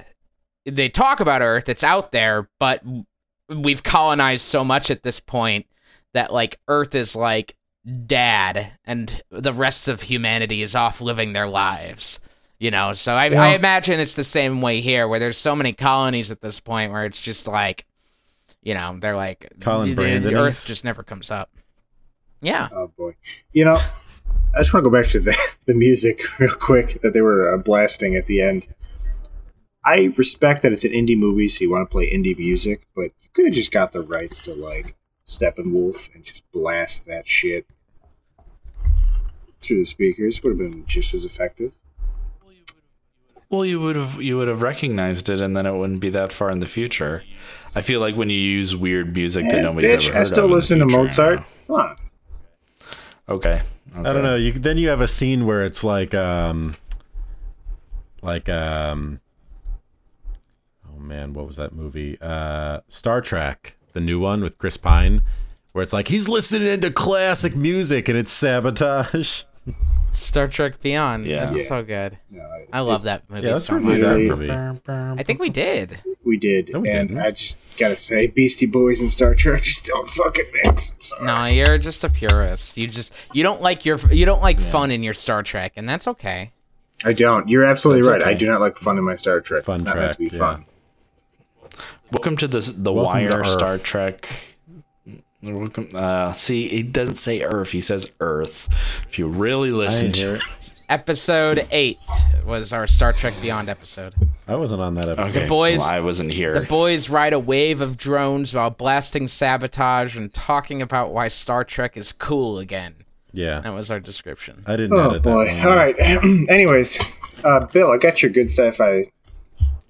they 0.66 0.90
talk 0.90 1.20
about 1.20 1.42
Earth, 1.42 1.70
it's 1.70 1.84
out 1.84 2.12
there, 2.12 2.50
but 2.60 2.84
we've 3.50 3.84
colonized 3.84 4.46
so 4.46 4.64
much 4.64 4.92
at 4.92 5.04
this 5.04 5.20
point 5.20 5.66
that 6.14 6.34
like 6.34 6.60
Earth 6.68 6.94
is 6.96 7.16
like 7.16 7.56
dad 8.06 8.74
and 8.86 9.22
the 9.32 9.54
rest 9.54 9.88
of 9.88 10.02
humanity 10.02 10.62
is 10.62 10.76
off 10.76 11.00
living 11.02 11.34
their 11.34 11.48
lives. 11.48 12.20
You 12.60 12.72
know, 12.72 12.94
so 12.94 13.14
I, 13.14 13.26
I 13.28 13.50
imagine 13.54 14.00
it's 14.00 14.16
the 14.16 14.24
same 14.24 14.62
way 14.62 14.82
here 14.82 15.08
where 15.08 15.20
there's 15.20 15.38
so 15.38 15.56
many 15.56 15.74
colonies 15.74 16.32
at 16.32 16.42
this 16.42 16.60
point 16.60 16.92
where 16.92 17.06
it's 17.06 17.22
just 17.22 17.48
like, 17.48 17.86
you 18.68 18.74
know, 18.74 18.98
they're 19.00 19.16
like, 19.16 19.50
Colin 19.62 19.96
the, 19.96 20.20
the 20.20 20.36
Earth 20.36 20.66
just 20.66 20.84
never 20.84 21.02
comes 21.02 21.32
up. 21.32 21.50
Yeah. 22.42 22.68
Oh 22.74 22.92
boy, 22.98 23.16
you 23.54 23.64
know, 23.64 23.78
I 24.54 24.58
just 24.58 24.74
want 24.74 24.84
to 24.84 24.90
go 24.90 24.94
back 24.94 25.10
to 25.12 25.22
the 25.22 25.38
the 25.66 25.74
music 25.74 26.20
real 26.40 26.54
quick 26.54 27.02
that 27.02 27.14
they 27.14 27.22
were 27.22 27.54
uh, 27.54 27.58
blasting 27.58 28.18
at 28.18 28.26
the 28.26 28.42
end. 28.42 28.68
I 29.86 30.12
respect 30.18 30.64
that 30.64 30.74
it's 30.74 30.84
an 30.84 30.92
indie 30.92 31.18
movie, 31.18 31.48
so 31.48 31.64
you 31.64 31.72
want 31.72 31.90
to 31.90 31.92
play 31.92 32.12
indie 32.12 32.38
music, 32.38 32.86
but 32.94 33.12
you 33.22 33.30
could 33.32 33.46
have 33.46 33.54
just 33.54 33.72
got 33.72 33.94
the 33.94 34.02
rights 34.02 34.42
to 34.42 34.54
like 34.54 34.98
Steppenwolf 35.26 36.14
and 36.14 36.26
just 36.26 36.44
blast 36.52 37.06
that 37.06 37.26
shit 37.26 37.68
through 39.62 39.80
the 39.80 39.86
speakers. 39.86 40.44
Would 40.44 40.60
have 40.60 40.72
been 40.72 40.86
just 40.86 41.14
as 41.14 41.24
effective. 41.24 41.72
Well, 43.50 43.64
you 43.66 43.80
would 43.80 43.96
have 43.96 44.22
you 44.22 44.38
would 44.38 44.48
have 44.50 44.62
recognized 44.62 45.30
it, 45.30 45.40
and 45.40 45.56
then 45.56 45.66
it 45.66 45.74
wouldn't 45.74 46.02
be 46.02 46.10
that 46.10 46.32
far 46.34 46.50
in 46.52 46.60
the 46.60 46.66
future. 46.68 47.24
I 47.76 47.82
feel 47.82 48.02
like 48.02 48.16
when 48.16 48.30
you 48.30 48.40
use 48.40 48.76
weird 48.76 49.16
music 49.16 49.46
that 49.50 49.60
Eh, 49.60 49.62
nobody's 49.62 49.92
bitch, 49.92 50.08
ever 50.10 50.14
heard 50.14 50.16
of, 50.16 50.22
I 50.22 50.24
still 50.26 50.44
of 50.46 50.46
in 50.46 50.50
the 50.52 50.56
listen 50.56 50.80
to 50.80 50.86
future, 50.86 50.98
Mozart. 51.04 51.44
Come 51.68 51.76
on. 51.76 51.96
Okay. 53.30 53.62
I 53.96 54.14
don't 54.14 54.24
know. 54.24 54.36
You 54.36 54.52
then 54.52 54.78
you 54.78 54.90
have 54.90 55.02
a 55.02 55.08
scene 55.08 55.46
where 55.46 55.64
it's 55.64 55.84
like 55.84 56.14
um 56.14 56.76
like 58.22 58.50
um 58.50 59.20
oh 60.94 61.00
man, 61.00 61.34
what 61.34 61.48
was 61.48 61.56
that 61.56 61.74
movie? 61.74 62.18
Uh 62.22 62.82
Star 62.90 63.22
Trek, 63.22 63.76
the 63.94 64.00
new 64.02 64.20
one 64.20 64.42
with 64.44 64.58
Chris 64.58 64.78
Pine, 64.78 65.22
where 65.72 65.82
it's 65.84 65.94
like 65.94 66.10
he's 66.10 66.28
listening 66.28 66.82
to 66.82 66.92
classic 66.92 67.56
music 67.56 68.08
and 68.10 68.18
it's 68.18 68.32
sabotage. 68.32 69.44
Star 70.12 70.48
Trek 70.48 70.82
Beyond. 70.82 71.26
Yeah. 71.26 71.46
That's 71.46 71.58
Yeah. 71.60 71.64
so 71.64 71.84
good. 71.84 72.18
No, 72.32 72.44
I 72.74 72.80
love 72.82 73.04
that 73.04 73.30
movie 73.30 73.46
Yeah, 73.48 73.54
let's 73.54 73.66
so 73.66 73.76
review 73.76 73.90
much. 73.92 74.02
that 74.02 74.16
Really? 74.16 74.30
movie. 74.30 74.92
I 75.20 75.24
think 75.24 75.40
we 75.40 75.50
did. 75.50 76.02
We 76.24 76.38
did, 76.38 76.70
No, 76.74 76.80
we 76.80 76.90
and 76.90 77.10
didn't. 77.10 77.24
I 77.24 77.32
just 77.32 77.58
gotta 77.78 77.96
say, 77.96 78.28
Beastie 78.28 78.66
Boys 78.66 79.02
and 79.02 79.12
Star 79.12 79.36
Trek 79.36 79.62
just 79.64 79.86
don't 79.86 80.10
fucking 80.10 80.46
mix. 80.64 80.96
No, 81.22 81.46
you're 81.46 81.78
just 81.78 82.04
a 82.04 82.10
purist. 82.10 82.78
You 82.78 82.88
just 82.88 83.14
you 83.34 83.44
don't 83.44 83.62
like 83.62 83.86
your 83.86 83.98
you 84.12 84.26
don't 84.26 84.42
like 84.42 84.60
fun 84.60 84.92
in 84.92 85.04
your 85.04 85.14
Star 85.14 85.44
Trek, 85.44 85.74
and 85.76 85.88
that's 85.88 86.08
okay. 86.08 86.52
I 87.06 87.14
don't. 87.14 87.48
You're 87.48 87.64
absolutely 87.66 88.02
That's 88.02 88.24
right. 88.26 88.34
I 88.34 88.34
do 88.34 88.48
not 88.48 88.60
like 88.60 88.78
fun 88.78 88.98
in 88.98 89.04
my 89.04 89.16
Star 89.16 89.40
Trek. 89.40 89.64
Fun 89.66 89.76
it's 89.76 89.84
not 89.84 89.98
meant 89.98 90.14
to 90.14 90.20
be 90.20 90.26
yeah. 90.26 90.38
fun. 90.40 90.66
Welcome 92.12 92.38
to 92.38 92.48
the 92.48 92.60
the 92.76 92.92
Welcome 92.92 93.26
Wire 93.30 93.44
Star 93.44 93.78
Trek. 93.78 94.28
Welcome. 95.44 95.90
Uh, 95.94 96.34
see, 96.34 96.68
he 96.68 96.82
doesn't 96.82 97.18
say 97.18 97.44
Earth. 97.44 97.70
He 97.72 97.80
says 97.80 98.12
Earth. 98.20 98.68
If 99.08 99.20
you 99.20 99.28
really 99.28 99.70
listen 99.70 100.12
to 100.14 100.36
it. 100.36 100.42
it. 100.58 100.76
Episode 100.90 101.68
eight 101.70 102.00
was 102.44 102.74
our 102.74 102.88
Star 102.88 103.14
Trek 103.14 103.36
Beyond 103.40 103.70
episode. 103.70 104.16
I 104.48 104.56
wasn't 104.56 104.82
on 104.82 104.96
that 104.96 105.10
episode. 105.10 105.30
Okay, 105.38 105.48
boys- 105.48 105.80
well, 105.80 105.92
I 105.92 106.00
wasn't 106.00 106.34
here. 106.34 106.54
The 106.56 106.62
boys 106.66 107.10
ride 107.10 107.34
a 107.34 107.40
wave 107.40 107.82
of 107.82 107.98
drones 107.98 108.56
while 108.56 108.72
blasting 108.72 109.28
sabotage 109.28 110.18
and 110.18 110.34
talking 110.34 110.82
about 110.82 111.12
why 111.14 111.28
Star 111.28 111.64
Trek 111.64 111.98
is 111.98 112.12
cool 112.14 112.58
again. 112.58 112.96
Yeah. 113.32 113.60
That 113.60 113.74
was 113.74 113.92
our 113.92 114.00
description. 114.00 114.64
I 114.66 114.76
didn't 114.76 114.94
Oh 114.94 115.12
edit 115.12 115.22
boy! 115.24 115.46
that. 115.46 115.68
All 115.68 115.76
right. 115.76 115.96
Anyways, 116.50 117.00
uh, 117.44 117.64
Bill, 117.68 117.92
I 117.92 117.98
got 117.98 118.24
your 118.24 118.32
good 118.32 118.48
sci-fi, 118.50 119.04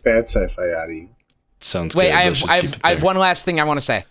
bad 0.04 0.24
sci-fi 0.24 0.72
out 0.74 0.90
of 0.90 0.92
you. 0.96 1.10
Sounds 1.62 1.96
Wait, 1.96 2.08
good. 2.08 2.16
I 2.16 2.22
have 2.24 2.44
I 2.50 2.56
have, 2.62 2.80
I 2.84 2.90
have 2.90 3.04
one 3.04 3.18
last 3.18 3.46
thing 3.46 3.62
I 3.62 3.64
want 3.64 3.78
to 3.80 3.86
say. 3.86 4.04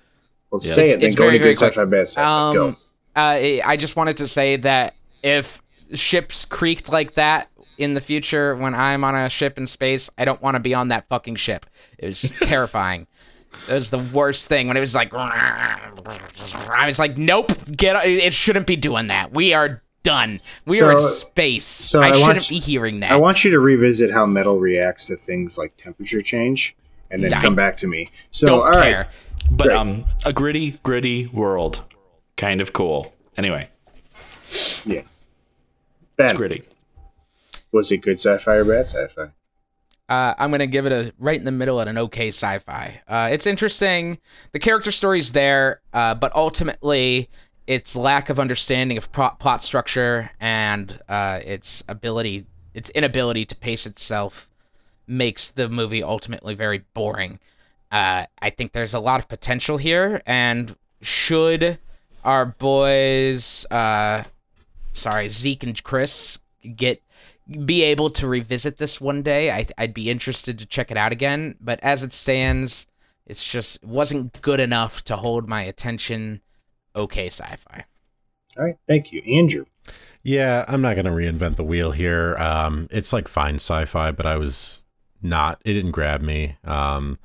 Well, 0.64 0.68
Yeah. 0.68 0.74
say 0.74 0.82
It's- 0.82 0.94
it, 0.96 1.00
then 1.00 1.06
it's 1.08 1.16
go 1.16 1.24
very, 1.24 1.36
into 1.36 1.42
very 1.44 1.54
good 1.54 1.58
quick. 1.58 1.72
sci-fi, 1.72 1.84
bad 1.84 2.08
sci-fi. 2.08 2.52
Go. 2.54 2.66
Um, 2.68 2.76
uh, 3.14 3.20
I 3.64 3.76
just 3.78 3.96
wanted 3.96 4.16
to 4.18 4.28
say 4.28 4.56
that 4.56 4.94
if 5.22 5.62
ships 5.94 6.44
creaked 6.44 6.92
like 6.92 7.14
that 7.14 7.48
in 7.78 7.94
the 7.94 8.00
future 8.00 8.56
when 8.56 8.74
I'm 8.74 9.04
on 9.04 9.14
a 9.14 9.28
ship 9.28 9.58
in 9.58 9.66
space, 9.66 10.10
I 10.18 10.24
don't 10.24 10.40
want 10.42 10.54
to 10.56 10.60
be 10.60 10.74
on 10.74 10.88
that 10.88 11.06
fucking 11.08 11.36
ship. 11.36 11.66
It 11.98 12.06
was 12.06 12.32
terrifying. 12.42 13.06
It 13.68 13.72
was 13.72 13.88
the 13.90 13.98
worst 13.98 14.48
thing 14.48 14.68
when 14.68 14.76
it 14.76 14.80
was 14.80 14.94
like, 14.94 15.14
I 15.14 16.84
was 16.86 16.98
like, 16.98 17.16
nope, 17.16 17.52
get. 17.74 17.96
It 18.06 18.32
shouldn't 18.32 18.66
be 18.66 18.76
doing 18.76 19.06
that. 19.08 19.32
We 19.32 19.54
are 19.54 19.82
done. 20.02 20.40
We 20.66 20.80
are 20.82 20.92
in 20.92 21.00
space. 21.00 21.64
so 21.64 22.00
I, 22.02 22.08
I 22.08 22.12
shouldn't 22.12 22.50
you- 22.50 22.56
be 22.56 22.60
hearing 22.60 23.00
that. 23.00 23.12
I 23.12 23.16
want 23.16 23.44
you 23.44 23.50
to 23.52 23.58
revisit 23.60 24.10
how 24.10 24.26
metal 24.26 24.58
reacts 24.58 25.06
to 25.06 25.16
things 25.16 25.56
like 25.58 25.76
temperature 25.76 26.20
change, 26.20 26.76
and 27.10 27.24
then 27.24 27.32
I 27.32 27.40
come 27.40 27.54
back 27.54 27.76
to 27.78 27.86
me. 27.86 28.08
So, 28.30 28.46
don't 28.48 28.60
all 28.60 28.70
right. 28.72 29.06
Care. 29.48 29.56
But 29.56 29.64
Great. 29.68 29.76
um, 29.76 30.04
a 30.24 30.32
gritty, 30.32 30.78
gritty 30.82 31.26
world, 31.26 31.82
kind 32.36 32.60
of 32.60 32.72
cool. 32.72 33.12
Anyway, 33.36 33.68
Yeah. 34.84 35.02
it's 36.18 36.32
gritty. 36.32 36.62
was 37.72 37.92
it 37.92 37.98
good 37.98 38.18
sci-fi 38.18 38.56
or 38.56 38.64
bad 38.64 38.86
sci-fi? 38.86 39.30
uh, 40.08 40.34
I'm 40.38 40.50
gonna 40.50 40.66
give 40.66 40.86
it 40.86 40.92
a 40.92 41.12
right 41.18 41.36
in 41.38 41.44
the 41.44 41.50
middle 41.52 41.80
at 41.80 41.88
an 41.88 41.98
okay 41.98 42.28
sci-fi. 42.28 43.02
Uh, 43.08 43.28
it's 43.30 43.46
interesting. 43.46 44.18
The 44.52 44.58
character 44.58 44.92
story's 44.92 45.32
there, 45.32 45.80
uh, 45.92 46.14
but 46.14 46.34
ultimately, 46.34 47.28
its 47.66 47.96
lack 47.96 48.30
of 48.30 48.38
understanding 48.40 48.96
of 48.96 49.10
pro- 49.12 49.30
plot 49.30 49.62
structure 49.62 50.30
and 50.40 50.98
uh, 51.08 51.40
its 51.44 51.82
ability, 51.88 52.46
its 52.72 52.88
inability 52.90 53.44
to 53.46 53.56
pace 53.56 53.84
itself, 53.84 54.48
makes 55.08 55.50
the 55.50 55.68
movie 55.68 56.02
ultimately 56.02 56.54
very 56.54 56.84
boring. 56.94 57.38
Uh, 57.90 58.26
I 58.40 58.50
think 58.50 58.72
there's 58.72 58.94
a 58.94 59.00
lot 59.00 59.20
of 59.20 59.28
potential 59.28 59.78
here, 59.78 60.22
and 60.26 60.76
should 61.00 61.78
our 62.24 62.44
boys, 62.44 63.64
uh, 63.70 64.24
sorry, 64.92 65.28
Zeke 65.28 65.62
and 65.62 65.82
Chris, 65.84 66.40
get 66.74 67.00
be 67.64 67.84
able 67.84 68.10
to 68.10 68.26
revisit 68.26 68.78
this 68.78 69.00
one 69.00 69.22
day, 69.22 69.52
I, 69.52 69.66
I'd 69.78 69.94
be 69.94 70.10
interested 70.10 70.58
to 70.58 70.66
check 70.66 70.90
it 70.90 70.96
out 70.96 71.12
again. 71.12 71.54
But 71.60 71.78
as 71.82 72.02
it 72.02 72.10
stands, 72.10 72.88
it's 73.24 73.46
just 73.48 73.84
wasn't 73.84 74.40
good 74.42 74.58
enough 74.58 75.04
to 75.04 75.16
hold 75.16 75.48
my 75.48 75.62
attention. 75.62 76.40
Okay, 76.96 77.26
sci-fi. 77.26 77.84
All 78.58 78.64
right, 78.64 78.76
thank 78.88 79.12
you, 79.12 79.22
Andrew. 79.22 79.66
Yeah, 80.24 80.64
I'm 80.66 80.82
not 80.82 80.96
gonna 80.96 81.12
reinvent 81.12 81.54
the 81.54 81.62
wheel 81.62 81.92
here. 81.92 82.36
Um, 82.36 82.88
it's 82.90 83.12
like 83.12 83.28
fine 83.28 83.56
sci-fi, 83.56 84.10
but 84.10 84.26
I 84.26 84.36
was 84.36 84.84
not. 85.22 85.62
It 85.64 85.74
didn't 85.74 85.92
grab 85.92 86.22
me. 86.22 86.56
Um, 86.64 87.20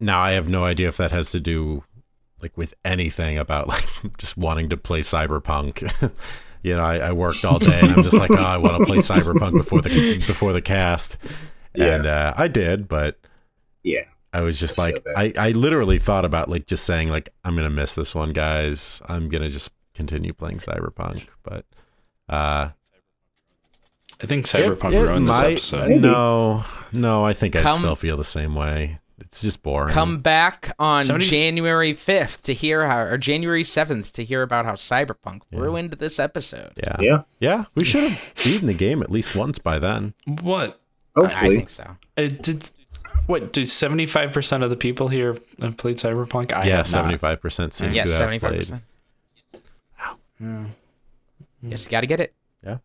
now 0.00 0.20
I 0.20 0.32
have 0.32 0.48
no 0.48 0.64
idea 0.64 0.88
if 0.88 0.96
that 0.98 1.10
has 1.10 1.30
to 1.32 1.40
do 1.40 1.84
like 2.42 2.56
with 2.56 2.74
anything 2.84 3.36
about 3.38 3.68
like 3.68 3.86
just 4.18 4.36
wanting 4.36 4.68
to 4.70 4.76
play 4.76 5.00
cyberpunk. 5.00 5.82
you 6.62 6.76
know, 6.76 6.84
I, 6.84 6.98
I, 6.98 7.12
worked 7.12 7.44
all 7.44 7.58
day 7.58 7.80
and 7.80 7.90
I'm 7.92 8.02
just 8.02 8.16
like, 8.16 8.30
oh, 8.30 8.36
I 8.36 8.56
want 8.56 8.78
to 8.78 8.84
play 8.84 8.96
cyberpunk 8.98 9.52
before 9.52 9.80
the 9.82 9.88
before 10.26 10.52
the 10.52 10.62
cast, 10.62 11.16
Yeah. 11.74 11.94
and 11.94 12.06
uh, 12.06 12.34
I 12.36 12.48
did, 12.48 12.86
but 12.88 13.18
Yeah, 13.82 14.04
I 14.32 14.40
was 14.42 14.58
just 14.60 14.78
I 14.78 14.82
like. 14.90 15.04
I, 15.16 15.32
I 15.36 15.50
literally 15.50 15.98
thought 15.98 16.24
about 16.24 16.48
like 16.48 16.66
just 16.66 16.84
saying 16.84 17.08
like, 17.08 17.30
I'm 17.44 17.56
gonna 17.56 17.70
miss 17.70 17.94
this 17.94 18.14
one, 18.14 18.32
guys. 18.32 19.02
I'm 19.08 19.28
gonna 19.28 19.48
just 19.50 19.70
continue 19.94 20.32
playing 20.32 20.58
cyberpunk, 20.58 21.26
but 21.42 21.64
uh, 22.28 22.70
I 24.20 24.26
think 24.26 24.46
Cyberpunk 24.46 24.92
it- 24.92 24.96
it 24.96 25.02
ruined 25.02 25.28
this 25.28 25.40
episode. 25.40 25.88
Maybe. 25.88 26.00
No, 26.00 26.64
no, 26.92 27.24
I 27.24 27.32
think 27.32 27.56
I 27.56 27.76
still 27.76 27.96
feel 27.96 28.16
the 28.16 28.24
same 28.24 28.54
way. 28.54 28.98
It's 29.20 29.40
just 29.42 29.62
boring. 29.62 29.92
Come 29.92 30.20
back 30.20 30.72
on 30.78 31.02
70 31.04 31.26
January 31.26 31.92
5th 31.92 32.42
to 32.42 32.54
hear 32.54 32.86
how, 32.86 33.00
or 33.00 33.18
January 33.18 33.62
7th 33.62 34.12
to 34.12 34.24
hear 34.24 34.42
about 34.42 34.64
how 34.64 34.72
Cyberpunk 34.74 35.40
Yeah. 35.50 35.58
ruined 35.60 35.92
this 35.94 36.18
episode. 36.18 36.72
yeah. 36.76 36.96
yeah. 37.00 37.22
Yeah, 37.40 37.64
we 37.74 37.84
should 37.84 38.04
have 38.10 38.34
beaten 38.44 38.66
the 38.68 38.74
game 38.74 39.02
at 39.02 39.10
least 39.10 39.34
once 39.34 39.58
by 39.58 39.78
then. 39.78 40.14
What? 40.42 40.80
I, 41.16 41.22
I 41.24 41.48
think 41.48 41.68
so. 41.68 41.96
It 42.16 42.42
did. 42.42 42.70
What? 43.26 43.52
Did 43.52 43.68
seventy 43.68 44.06
five 44.06 44.32
percent 44.32 44.62
of 44.62 44.70
the 44.70 44.76
people 44.76 45.08
here 45.08 45.36
have 45.60 45.76
played 45.76 45.96
Cyberpunk? 45.96 46.52
I 46.52 46.64
yeah, 46.66 46.76
have 46.78 46.86
seventy 46.86 47.16
five 47.18 47.40
percent 47.42 47.74
seem 47.74 47.92
Yes, 47.92 48.06
to 48.06 48.12
have 48.12 48.18
seventy-five 48.18 48.50
played. 48.50 48.58
percent. 48.60 48.82
Hmm. 50.38 50.64
Just 51.66 51.90
got 51.90 52.00
to 52.02 52.06
get 52.06 52.20
it. 52.20 52.32
Yeah. 52.64 52.78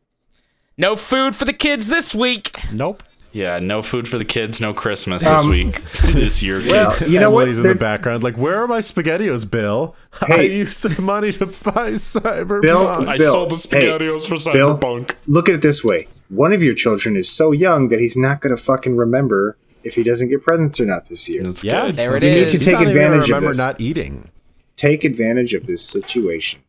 No 0.78 0.96
food 0.96 1.36
for 1.36 1.46
the 1.46 1.54
kids 1.54 1.88
this 1.88 2.16
week. 2.16 2.58
Nope. 2.72 3.04
Yeah, 3.34 3.58
no 3.60 3.82
food 3.82 4.08
for 4.08 4.18
the 4.20 4.26
kids, 4.26 4.62
no 4.62 4.74
Christmas 4.74 5.24
this 5.24 5.44
Um, 5.44 5.50
week. 5.50 5.84
this 6.14 6.44
year, 6.44 6.60
well, 6.68 6.92
kids. 6.92 7.12
you 7.12 7.20
know 7.20 7.32
what? 7.32 7.42
Emily's 7.42 7.58
in 7.58 7.64
the 7.64 7.70
They're- 7.70 7.76
background, 7.76 8.24
like, 8.24 8.38
where 8.38 8.62
are 8.62 8.68
my 8.68 8.78
spaghettios, 8.80 9.50
Bill? 9.50 9.96
I 10.22 10.42
used 10.42 10.84
the 10.84 11.02
money 11.02 11.32
to 11.34 11.48
buy 11.48 11.94
Cyberpunk. 11.94 12.62
Bill, 12.62 12.88
I 12.88 13.18
Bill, 13.18 13.32
sold 13.32 13.50
the 13.50 13.56
hey, 13.56 13.88
SpaghettiOs 13.88 14.28
for 14.28 14.52
Bill, 14.54 14.78
Cyberpunk. 14.78 15.16
look 15.28 15.50
at 15.50 15.56
it 15.56 15.62
this 15.64 15.84
way: 15.84 16.08
one 16.30 16.54
of 16.54 16.62
your 16.62 16.76
children 16.76 17.16
is 17.18 17.28
so 17.28 17.52
young 17.52 17.88
that 17.90 18.00
he's 18.00 18.16
not 18.16 18.40
going 18.42 18.56
to 18.56 18.62
fucking 18.62 18.96
remember 18.96 19.58
if 19.84 19.96
he 19.96 20.04
doesn't 20.04 20.30
get 20.30 20.44
presents 20.44 20.80
or 20.80 20.86
not 20.86 21.10
this 21.10 21.28
year. 21.28 21.42
That's 21.42 21.64
yeah, 21.64 21.88
good. 21.88 21.96
There 21.96 22.16
it 22.16 22.24
You 22.24 22.30
need 22.30 22.50
to 22.50 22.58
He's 22.58 22.66
take 22.66 22.74
not 22.76 22.82
even 22.84 22.94
gonna 22.94 23.06
advantage 23.18 23.30
of 23.32 23.42
this. 23.42 23.58
not 23.58 23.82
eating. 23.82 24.30
Take 24.76 25.04
advantage 25.04 25.54
of 25.56 25.66
this 25.66 25.84
situation. 25.84 26.62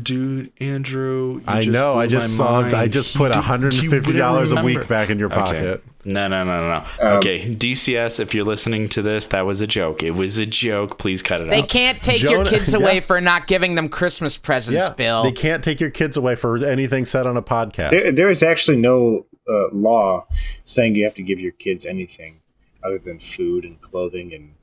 Dude, 0.00 0.52
Andrew. 0.58 1.34
you 1.34 1.42
I 1.46 1.60
just 1.60 1.68
know. 1.68 1.94
I 1.94 2.06
just 2.06 2.38
my 2.38 2.44
saw. 2.46 2.60
mind. 2.62 2.74
I 2.74 2.88
just 2.88 3.14
put 3.14 3.30
You- 3.30 3.36
you 3.36 3.42
hundred 3.42 3.74
and 3.74 3.82
fifty 3.82 3.96
wouldn't 3.96 4.16
dollars 4.18 4.52
a 4.52 4.62
week 4.62 4.88
back 4.88 5.10
in 5.10 5.18
your 5.18 5.28
pocket. 5.28 5.62
No, 5.84 5.91
no, 6.04 6.26
no, 6.26 6.44
no, 6.44 6.56
no. 6.68 6.84
Um, 7.00 7.16
okay, 7.18 7.54
DCS, 7.54 8.18
if 8.18 8.34
you're 8.34 8.44
listening 8.44 8.88
to 8.90 9.02
this, 9.02 9.28
that 9.28 9.46
was 9.46 9.60
a 9.60 9.66
joke. 9.66 10.02
It 10.02 10.12
was 10.12 10.38
a 10.38 10.46
joke. 10.46 10.98
Please 10.98 11.22
cut 11.22 11.40
it 11.40 11.48
They 11.48 11.58
out. 11.58 11.62
They 11.62 11.66
can't 11.66 12.02
take 12.02 12.22
your 12.22 12.44
kids 12.44 12.74
away 12.74 12.94
yeah. 12.94 13.00
for 13.00 13.20
not 13.20 13.46
giving 13.46 13.76
them 13.76 13.88
Christmas 13.88 14.36
presents, 14.36 14.88
Yeah, 14.88 14.94
Bill. 14.94 15.22
they 15.22 15.32
can't 15.32 15.62
take 15.62 15.80
your 15.80 15.90
kids 15.90 16.16
away 16.16 16.34
for 16.34 16.56
anything 16.64 17.04
said 17.04 17.26
on 17.26 17.36
a 17.36 17.42
podcast. 17.42 17.90
There, 17.90 18.12
there 18.12 18.30
is 18.30 18.42
actually 18.42 18.78
no 18.78 19.26
uh, 19.48 19.68
law 19.72 20.26
saying 20.64 20.96
you 20.96 21.04
have 21.04 21.14
to 21.14 21.22
give 21.22 21.38
your 21.38 21.52
kids 21.52 21.86
anything 21.86 22.40
other 22.82 22.98
than 22.98 23.18
food 23.18 23.64
and 23.64 23.80
clothing 23.80 24.32
and 24.34 24.54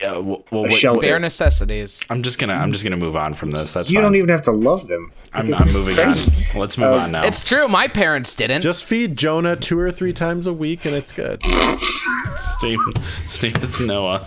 Yeah, 0.00 0.16
well, 0.18 0.44
well 0.50 0.64
A 0.66 0.70
shelter. 0.70 1.02
Bare 1.02 1.18
necessities. 1.18 2.04
I'm 2.08 2.22
just 2.22 2.38
gonna 2.38 2.54
I'm 2.54 2.72
just 2.72 2.84
gonna 2.84 2.96
move 2.96 3.16
on 3.16 3.34
from 3.34 3.50
this. 3.50 3.72
That's 3.72 3.90
you 3.90 3.96
fine. 3.96 4.04
don't 4.04 4.14
even 4.16 4.28
have 4.30 4.42
to 4.42 4.50
love 4.52 4.86
them. 4.88 5.12
I'm, 5.32 5.46
because 5.46 5.60
I'm 5.60 5.72
moving 5.72 5.94
crazy. 5.94 6.32
on. 6.54 6.60
Let's 6.60 6.76
move 6.78 6.92
Uh, 6.92 6.96
on 6.98 7.12
now. 7.12 7.24
It's 7.24 7.44
true. 7.44 7.68
My 7.68 7.86
parents 7.86 8.34
didn't. 8.34 8.62
Just 8.62 8.84
feed 8.84 9.16
Jonah 9.16 9.56
two 9.56 9.78
or 9.78 9.90
three 9.92 10.12
times 10.12 10.46
a 10.46 10.52
week, 10.52 10.84
and 10.86 10.94
it's 10.94 11.12
good. 11.12 11.40
His 11.44 12.56
name, 12.62 12.80
his 13.22 13.42
name 13.42 13.56
is 13.56 13.86
Noah. 13.86 14.18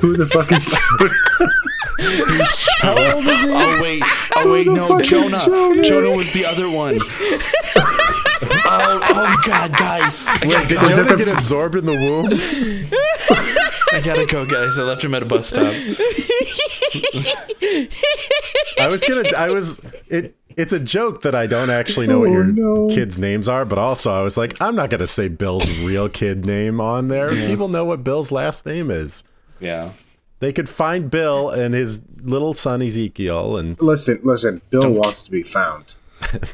Who 0.00 0.16
the 0.16 0.26
fuck 0.26 0.52
is? 0.52 0.66
How 2.80 2.92
old 3.16 3.24
is 3.26 3.40
he? 3.40 3.48
Oh 3.50 3.78
wait, 3.82 4.02
oh 4.36 4.52
wait, 4.52 4.66
no, 4.66 5.00
Jonah. 5.00 5.44
Jonah? 5.46 5.82
Jonah 5.82 6.10
was 6.16 6.32
the 6.32 6.44
other 6.44 6.66
one. 6.76 6.94
oh, 8.64 9.00
oh 9.02 9.42
God, 9.46 9.72
guys, 9.72 10.26
I 10.26 10.38
gotta 10.38 10.66
Did 10.68 10.74
go. 10.78 10.82
Was 10.82 10.96
that 10.96 11.08
Jonah 11.08 11.16
the- 11.16 11.24
get 11.24 11.38
absorbed 11.38 11.76
in 11.76 11.84
the 11.86 11.92
womb? 11.92 12.28
I 13.92 14.00
gotta 14.00 14.26
go, 14.26 14.44
guys. 14.44 14.78
I 14.78 14.82
left 14.82 15.04
him 15.04 15.14
at 15.14 15.22
a 15.22 15.26
bus 15.26 15.46
stop. 15.48 15.72
I 18.78 18.88
was 18.88 19.02
gonna. 19.04 19.28
I 19.36 19.48
was. 19.52 19.80
It. 20.08 20.36
It's 20.54 20.74
a 20.74 20.80
joke 20.80 21.22
that 21.22 21.34
I 21.34 21.46
don't 21.46 21.70
actually 21.70 22.06
know 22.06 22.18
what 22.20 22.28
Oh, 22.28 22.32
your 22.32 22.44
no. 22.44 22.88
kids' 22.88 23.18
names 23.18 23.48
are, 23.48 23.64
but 23.64 23.78
also 23.78 24.12
I 24.12 24.20
was 24.22 24.36
like, 24.36 24.60
I'm 24.60 24.76
not 24.76 24.90
gonna 24.90 25.06
say 25.06 25.28
Bill's 25.28 25.66
real 25.82 26.10
kid 26.10 26.44
name 26.44 26.78
on 26.78 27.08
there. 27.08 27.30
People 27.46 27.68
know 27.68 27.86
what 27.86 28.04
Bill's 28.04 28.30
last 28.30 28.66
name 28.66 28.90
is. 28.90 29.24
Yeah. 29.60 29.92
They 30.40 30.52
could 30.52 30.68
find 30.68 31.10
Bill 31.10 31.48
and 31.48 31.72
his 31.72 32.02
little 32.20 32.52
son 32.52 32.82
Ezekiel, 32.82 33.56
and 33.56 33.80
listen, 33.80 34.18
listen. 34.24 34.60
Bill 34.70 34.90
wants 34.90 35.22
to 35.22 35.30
be 35.30 35.42
found. 35.42 35.94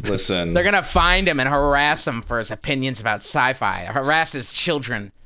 Listen. 0.05 0.53
They're 0.55 0.63
gonna 0.65 0.83
find 0.83 1.27
him 1.29 1.41
and 1.41 1.49
harass 1.49 2.07
him 2.07 2.23
for 2.23 2.39
his 2.39 2.51
opinions 2.53 3.01
about 3.01 3.17
sci-fi. 3.17 3.85
Harass 3.87 4.33
his 4.33 4.53
children 4.53 5.11
for 5.11 5.11
his 5.11 5.18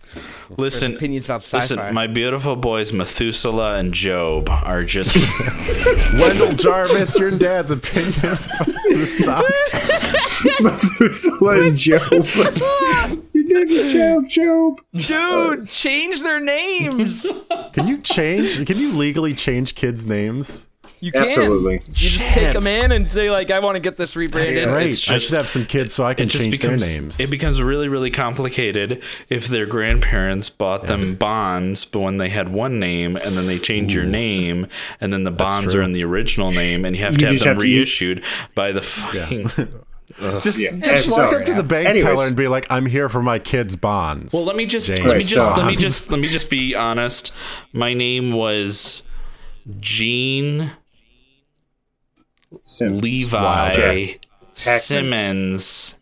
Listen. 0.56 0.96
opinions 0.96 1.24
about 1.24 1.42
sci-fi. 1.42 1.74
Listen, 1.74 1.94
my 1.94 2.06
beautiful 2.06 2.56
boys 2.56 2.92
Methuselah 2.92 3.76
and 3.76 3.92
Job 3.92 4.48
are 4.48 4.84
just 4.84 5.16
Wendell 6.14 6.52
Jarvis, 6.52 7.18
your 7.18 7.30
dad's 7.30 7.70
opinion 7.70 8.18
about 8.18 8.66
the 8.66 9.06
socks. 9.06 10.60
Methuselah 10.60 11.68
and 11.68 11.76
Job. 11.76 12.10
Your 12.12 13.66
name 13.66 13.68
is 13.68 13.92
Job. 13.92 14.80
Job. 14.94 15.58
Dude, 15.58 15.68
change 15.68 16.22
their 16.22 16.40
names. 16.40 17.26
Can 17.72 17.86
you 17.86 17.98
change? 17.98 18.66
Can 18.66 18.78
you 18.78 18.92
legally 18.92 19.34
change 19.34 19.74
kids' 19.74 20.06
names? 20.06 20.68
You 21.02 21.10
can. 21.10 21.24
Absolutely. 21.24 21.80
You 21.88 21.92
just 21.94 22.30
take 22.30 22.52
them 22.52 22.68
in 22.68 22.92
and 22.92 23.10
say 23.10 23.28
like, 23.28 23.50
I 23.50 23.58
want 23.58 23.74
to 23.74 23.80
get 23.80 23.96
this 23.96 24.14
rebranded. 24.14 24.66
Right. 24.68 24.72
Great. 24.72 24.88
It's 24.90 25.10
I 25.10 25.18
should 25.18 25.36
have 25.36 25.48
some 25.48 25.66
kids 25.66 25.92
so 25.94 26.04
I 26.04 26.14
can 26.14 26.28
just 26.28 26.44
change 26.44 26.60
becomes 26.60 26.82
their 26.88 27.00
names. 27.02 27.18
it 27.18 27.28
becomes 27.28 27.60
really 27.60 27.88
really 27.88 28.10
complicated 28.12 29.02
if 29.28 29.48
their 29.48 29.66
grandparents 29.66 30.48
bought 30.48 30.86
them 30.86 31.16
bonds 31.16 31.84
but 31.84 31.98
when 32.00 32.18
they 32.18 32.28
had 32.28 32.50
one 32.50 32.78
name 32.78 33.16
and 33.16 33.34
then 33.36 33.48
they 33.48 33.58
change 33.58 33.92
your 33.92 34.04
name 34.04 34.68
and 35.00 35.12
then 35.12 35.24
the 35.24 35.32
bonds 35.32 35.74
are 35.74 35.82
in 35.82 35.90
the 35.90 36.04
original 36.04 36.52
name 36.52 36.84
and 36.84 36.94
you 36.96 37.02
have 37.02 37.16
to 37.18 37.20
You 37.20 37.26
have 37.32 37.38
them 37.40 37.48
have 37.54 37.58
to 37.62 37.68
use- 37.68 37.78
reissued 37.78 38.24
by 38.54 38.70
the 38.70 38.80
fucking 38.82 39.48
just 40.40 40.60
Yeah. 40.60 40.70
just 40.86 41.10
walk 41.10 41.32
so- 41.32 41.38
up 41.40 41.46
to 41.46 41.54
the 41.54 41.64
bank 41.64 41.88
Anyways. 41.88 42.04
teller 42.14 42.26
and 42.28 42.36
be 42.36 42.46
like, 42.46 42.66
"I'm 42.70 42.86
here 42.86 43.08
for 43.08 43.22
my 43.22 43.40
kids' 43.40 43.74
bonds." 43.74 44.32
Well, 44.32 44.44
let 44.44 44.54
me 44.54 44.66
just 44.66 44.86
James 44.86 45.00
let 45.00 45.16
me 45.16 45.24
just 45.24 45.46
so- 45.48 45.56
let 45.56 45.66
me 45.66 45.74
just 45.74 46.10
let 46.12 46.20
me 46.20 46.28
just 46.28 46.48
be 46.48 46.76
honest. 46.76 47.32
My 47.72 47.92
name 47.92 48.32
was 48.32 49.02
Gene 49.80 50.72
Sims. 52.62 53.02
Levi 53.02 53.42
Wildcat. 53.42 54.26
Simmons 54.54 55.94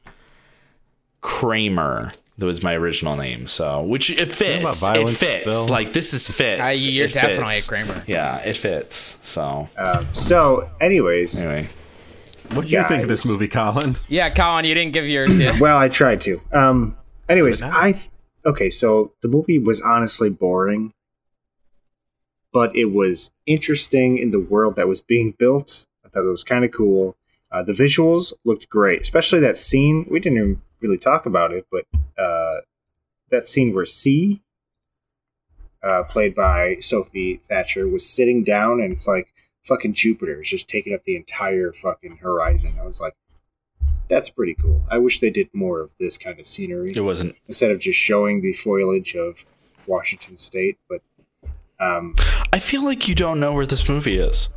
Kramer. 1.21 2.13
That 2.39 2.47
was 2.47 2.63
my 2.63 2.75
original 2.75 3.17
name. 3.17 3.47
So, 3.47 3.83
which 3.83 4.09
it 4.09 4.27
fits. 4.29 4.83
It 4.83 5.09
fits. 5.11 5.45
Bill? 5.45 5.67
Like 5.69 5.93
this 5.93 6.15
is 6.15 6.27
fits. 6.29 6.61
Uh, 6.63 6.69
you're 6.69 7.07
It 7.07 7.13
definitely 7.13 7.55
fits. 7.55 7.67
a 7.67 7.69
Kramer. 7.69 8.05
Yeah, 8.07 8.39
it 8.39 8.57
fits. 8.57 9.19
So, 9.23 9.69
Um, 9.77 10.07
so, 10.15 10.71
anyways, 10.81 11.43
anyway, 11.43 11.69
what 12.53 12.67
do 12.67 12.73
you 12.73 12.83
think 12.85 13.03
of 13.03 13.09
this 13.09 13.27
movie, 13.29 13.47
Colin? 13.49 13.97
Yeah, 14.09 14.31
Colin, 14.31 14.65
you 14.65 14.75
didn't 14.75 14.95
give 14.95 15.07
yours 15.07 15.39
yet. 15.39 15.61
well, 15.61 15.77
I 15.77 15.89
tried 15.91 16.23
to. 16.23 16.41
Um, 16.53 16.97
anyways, 17.29 17.61
I 17.61 17.93
th- 17.93 18.09
okay. 18.47 18.71
So 18.71 19.13
the 19.21 19.29
movie 19.29 19.59
was 19.59 19.83
honestly 19.83 20.31
boring, 20.31 20.95
but 22.55 22.75
it 22.75 22.87
was 22.87 23.33
interesting 23.45 24.17
in 24.17 24.31
the 24.31 24.41
world 24.41 24.77
that 24.77 24.89
was 24.89 25.03
being 25.03 25.33
built. 25.39 25.85
Thought 26.13 26.25
it 26.27 26.31
was 26.31 26.45
kind 26.45 26.65
of 26.65 26.73
cool. 26.73 27.17
Uh, 27.53 27.63
the 27.63 27.73
visuals 27.73 28.33
looked 28.45 28.69
great, 28.69 29.01
especially 29.01 29.41
that 29.41 29.57
scene. 29.57 30.07
We 30.11 30.21
didn't 30.21 30.39
even 30.39 30.63
really 30.81 30.99
talk 30.99 31.27
about 31.27 31.53
it, 31.53 31.67
but 31.71 31.85
uh, 32.19 32.61
that 33.31 33.45
scene 33.45 33.75
where 33.75 33.85
C, 33.87 34.41
uh, 35.83 36.05
played 36.05 36.35
by 36.35 36.77
Sophie 36.81 37.41
Thatcher, 37.49 37.89
was 37.89 38.09
sitting 38.09 38.45
down, 38.45 38.81
and 38.81 38.93
it's 38.93 39.09
like 39.09 39.33
fucking 39.65 39.95
Jupiter 39.95 40.41
is 40.41 40.49
just 40.49 40.69
taking 40.69 40.95
up 40.95 41.05
the 41.05 41.17
entire 41.17 41.73
fucking 41.73 42.19
horizon. 42.19 42.73
I 42.81 42.85
was 42.85 43.01
like, 43.01 43.15
that's 44.09 44.31
pretty 44.31 44.55
cool. 44.55 44.83
I 44.91 44.99
wish 44.99 45.21
they 45.21 45.31
did 45.31 45.49
more 45.53 45.81
of 45.81 45.93
this 45.99 46.19
kind 46.19 46.39
of 46.39 46.47
scenery 46.47 46.93
It 46.95 47.01
wasn't. 47.01 47.37
instead 47.47 47.71
of 47.71 47.79
just 47.79 47.99
showing 47.99 48.43
the 48.43 48.53
foliage 48.53 49.15
of 49.15 49.45
Washington 49.87 50.37
State. 50.37 50.79
But 50.89 51.01
um, 51.79 52.15
I 52.53 52.59
feel 52.59 52.85
like 52.85 53.07
you 53.09 53.15
don't 53.15 53.39
know 53.41 53.53
where 53.53 53.67
this 53.67 53.89
movie 53.89 54.19
is. 54.19 54.49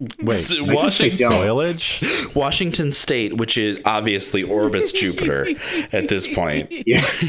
Wait, 0.00 0.38
It's 0.38 0.50
I 0.52 0.56
can 0.56 0.66
say 0.66 0.74
Washington, 0.74 1.30
foliage? 1.30 2.02
Washington 2.34 2.90
State, 2.92 3.36
which 3.36 3.58
is 3.58 3.80
obviously 3.84 4.42
orbits 4.42 4.92
Jupiter 4.92 5.46
at 5.92 6.08
this 6.08 6.26
point. 6.26 6.68
yeah, 6.86 7.02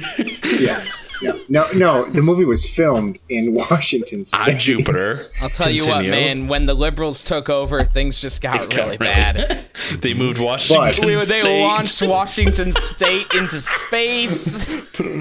yeah, 0.57 0.83
yeah. 1.21 1.33
No, 1.49 1.67
no, 1.73 2.05
the 2.05 2.21
movie 2.21 2.45
was 2.45 2.65
filmed 2.67 3.19
in 3.27 3.53
Washington 3.53 4.23
State. 4.23 4.53
On 4.53 4.59
Jupiter. 4.59 5.29
I'll 5.41 5.49
tell 5.49 5.69
you 5.69 5.85
what, 5.85 6.05
man. 6.05 6.47
When 6.47 6.65
the 6.65 6.73
liberals 6.73 7.25
took 7.25 7.49
over, 7.49 7.83
things 7.83 8.21
just 8.21 8.41
got 8.41 8.69
Got 8.69 8.73
really 8.75 8.97
bad. 8.97 9.65
they 9.99 10.13
moved 10.13 10.39
Washington 10.39 11.17
We- 11.17 11.25
they 11.25 11.61
launched 11.61 12.01
Washington 12.01 12.71
State 12.71 13.27
into 13.33 13.59
space. 13.59 14.73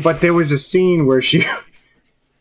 But 0.05 0.21
there 0.21 0.35
was 0.35 0.53
a 0.53 0.59
scene 0.59 1.05
where 1.05 1.21
she, 1.21 1.43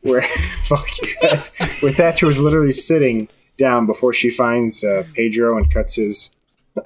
where 0.02 0.22
fuck 0.64 0.86
you 1.02 1.08
guys, 1.22 1.52
where 1.82 1.92
Thatcher 1.92 2.28
was 2.28 2.40
literally 2.40 2.72
sitting 2.74 3.28
down 3.60 3.86
before 3.86 4.14
she 4.14 4.30
finds 4.32 4.84
uh, 4.84 5.04
Pedro 5.14 5.56
and 5.58 5.70
cuts 5.72 5.96
his 5.98 6.32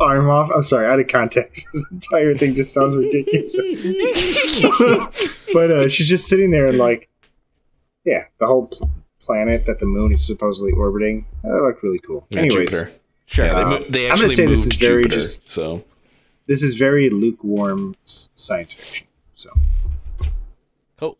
arm 0.00 0.30
off. 0.30 0.50
I'm 0.54 0.62
sorry, 0.62 0.86
out 0.86 0.98
of 1.00 1.08
context. 1.08 1.66
This 1.74 1.90
entire 1.90 2.34
thing 2.34 2.54
just 2.54 2.72
sounds 2.72 2.96
ridiculous. 2.96 3.84
but 5.52 5.70
uh, 5.70 5.88
she's 5.88 6.08
just 6.08 6.26
sitting 6.28 6.50
there 6.50 6.66
and 6.68 6.78
like, 6.78 7.08
yeah, 8.04 8.22
the 8.38 8.46
whole 8.46 8.66
pl- 8.68 8.90
planet 9.20 9.66
that 9.66 9.80
the 9.80 9.86
moon 9.86 10.12
is 10.12 10.26
supposedly 10.26 10.72
orbiting. 10.72 11.26
That 11.42 11.50
looked 11.62 11.82
really 11.82 11.98
cool. 11.98 12.26
Yeah, 12.30 12.40
Anyways, 12.40 12.70
Jupiter. 12.70 12.92
Sure. 13.26 13.46
Yeah, 13.46 13.54
they, 13.54 13.60
Uh, 13.62 13.68
mo- 13.70 13.78
they 13.78 14.04
I'm 14.10 14.16
gonna 14.16 14.24
actually 14.24 14.34
say 14.36 14.46
this 14.46 14.58
moved 14.64 14.72
is 14.72 14.78
very 14.88 15.02
Jupiter, 15.02 15.20
just- 15.20 15.48
so 15.48 15.84
this 16.46 16.62
is 16.62 16.74
very 16.76 17.10
lukewarm 17.10 17.94
science 18.04 18.72
fiction. 18.74 19.06
So. 19.34 19.50
Cool. 20.98 21.18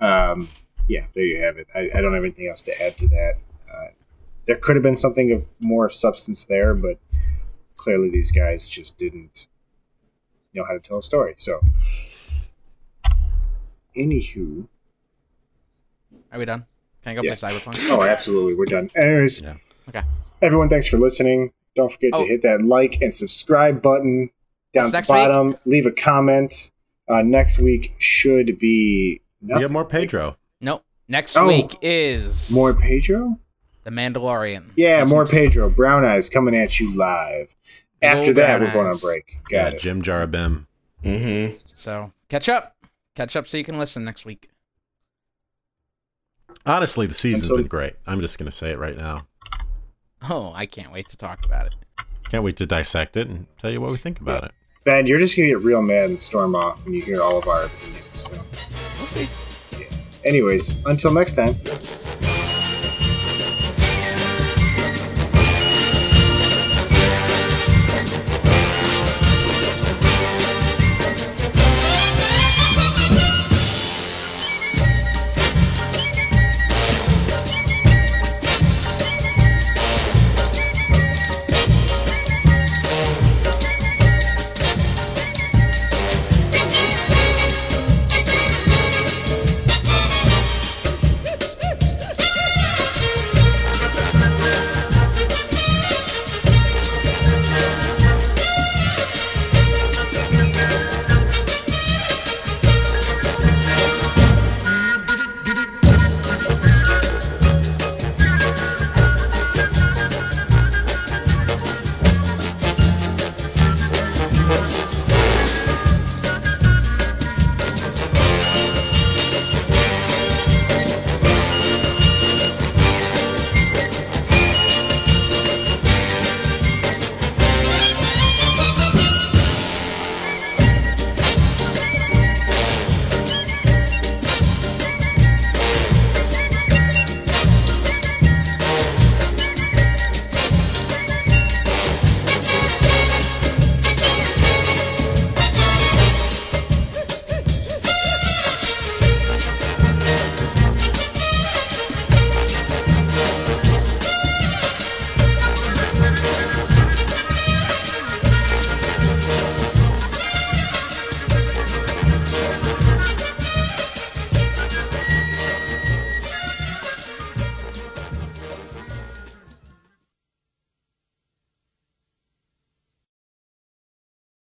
um, 0.00 0.48
yeah, 0.88 1.06
there 1.14 1.24
you 1.24 1.40
have 1.40 1.56
it. 1.56 1.66
I, 1.74 1.88
I 1.94 2.00
don't 2.02 2.12
have 2.12 2.22
anything 2.24 2.48
else 2.48 2.60
to 2.62 2.82
add 2.82 2.98
to 2.98 3.08
that. 3.08 3.34
There 4.46 4.56
could 4.56 4.76
have 4.76 4.82
been 4.82 4.96
something 4.96 5.32
of 5.32 5.44
more 5.60 5.88
substance 5.88 6.44
there, 6.44 6.74
but 6.74 6.98
clearly 7.76 8.10
these 8.10 8.30
guys 8.30 8.68
just 8.68 8.96
didn't 8.98 9.46
know 10.54 10.64
how 10.64 10.72
to 10.74 10.80
tell 10.80 10.98
a 10.98 11.02
story. 11.02 11.34
So, 11.38 11.60
anywho, 13.96 14.66
Are 16.32 16.38
we 16.38 16.44
done? 16.44 16.66
Can 17.02 17.12
I 17.12 17.14
go 17.14 17.22
Yeah. 17.22 17.34
play 17.34 17.50
Cyberpunk? 17.50 17.76
oh, 17.90 18.02
absolutely, 18.02 18.54
we're 18.54 18.64
done. 18.66 18.90
Anyways, 18.96 19.40
Yeah. 19.40 19.54
Okay. 19.88 20.02
everyone, 20.42 20.68
thanks 20.68 20.88
for 20.88 20.96
listening. 20.98 21.52
Don't 21.76 21.90
forget 21.92 22.10
Oh. 22.12 22.22
to 22.22 22.28
hit 22.28 22.42
that 22.42 22.62
like 22.62 23.00
and 23.02 23.12
subscribe 23.14 23.80
button 23.82 24.30
down 24.72 24.84
What's 24.84 24.94
at 24.94 24.96
next 24.98 25.08
the 25.08 25.14
week? 25.14 25.20
bottom. 25.28 25.56
Leave 25.64 25.86
a 25.86 25.92
comment. 25.92 26.72
Uh, 27.08 27.22
next 27.22 27.58
week 27.58 27.94
should 27.98 28.58
be 28.58 29.20
We 29.42 29.60
have 29.60 29.70
more 29.70 29.84
Pedro. 29.84 30.36
Nope. 30.60 30.82
Next 31.06 31.36
Oh. 31.36 31.46
week 31.46 31.76
is 31.82 32.50
More 32.52 32.74
Pedro. 32.74 33.38
The 33.84 33.90
Mandalorian. 33.90 34.70
Yeah, 34.76 35.02
Season 35.04 35.14
more 35.16 35.24
two. 35.24 35.30
Pedro. 35.36 35.70
Brown 35.70 36.04
Eyes 36.04 36.28
coming 36.28 36.54
at 36.56 36.80
you 36.80 36.96
live. 36.96 37.54
Big 38.00 38.10
After 38.10 38.26
old 38.28 38.36
that, 38.36 38.58
brown 38.58 38.60
we're 38.62 38.72
going 38.72 38.86
on 38.86 38.92
eyes. 38.92 39.02
break. 39.02 39.36
Yeah, 39.50 39.64
Got 39.64 39.74
it. 39.74 39.80
Jim 39.80 40.02
Jarabim. 40.02 40.66
Mm-hmm. 41.04 41.56
So 41.74 42.12
catch 42.28 42.48
up. 42.48 42.76
Catch 43.14 43.36
up 43.36 43.46
so 43.46 43.56
you 43.58 43.64
can 43.64 43.78
listen 43.78 44.04
next 44.04 44.24
week. 44.24 44.48
Honestly, 46.66 47.06
the 47.06 47.12
season's 47.14 47.44
Until- 47.44 47.58
been 47.58 47.66
great. 47.66 47.94
I'm 48.06 48.20
just 48.20 48.38
going 48.38 48.50
to 48.50 48.56
say 48.56 48.70
it 48.70 48.78
right 48.78 48.96
now. 48.96 49.26
Oh, 50.30 50.52
I 50.54 50.64
can't 50.64 50.90
wait 50.92 51.08
to 51.10 51.16
talk 51.18 51.44
about 51.44 51.66
it. 51.66 51.74
Can't 52.30 52.42
wait 52.42 52.56
to 52.56 52.66
dissect 52.66 53.16
it 53.18 53.28
and 53.28 53.46
tell 53.58 53.70
you 53.70 53.80
what 53.82 53.90
we 53.90 53.98
think 53.98 54.20
about 54.20 54.44
it. 54.44 54.52
Ben, 54.84 55.06
you're 55.06 55.18
just 55.18 55.36
gonna 55.36 55.48
get 55.48 55.60
real 55.60 55.82
mad 55.82 56.08
and 56.10 56.18
storm 56.20 56.54
off 56.56 56.82
when 56.84 56.94
you 56.94 57.00
hear 57.02 57.20
all 57.22 57.38
of 57.38 57.46
our 57.48 57.64
opinions. 57.64 58.06
So, 58.10 58.32
We'll 58.32 59.06
see. 59.06 59.28
anyways, 60.26 60.84
until 60.86 61.12
next 61.12 61.34
time. 61.34 61.54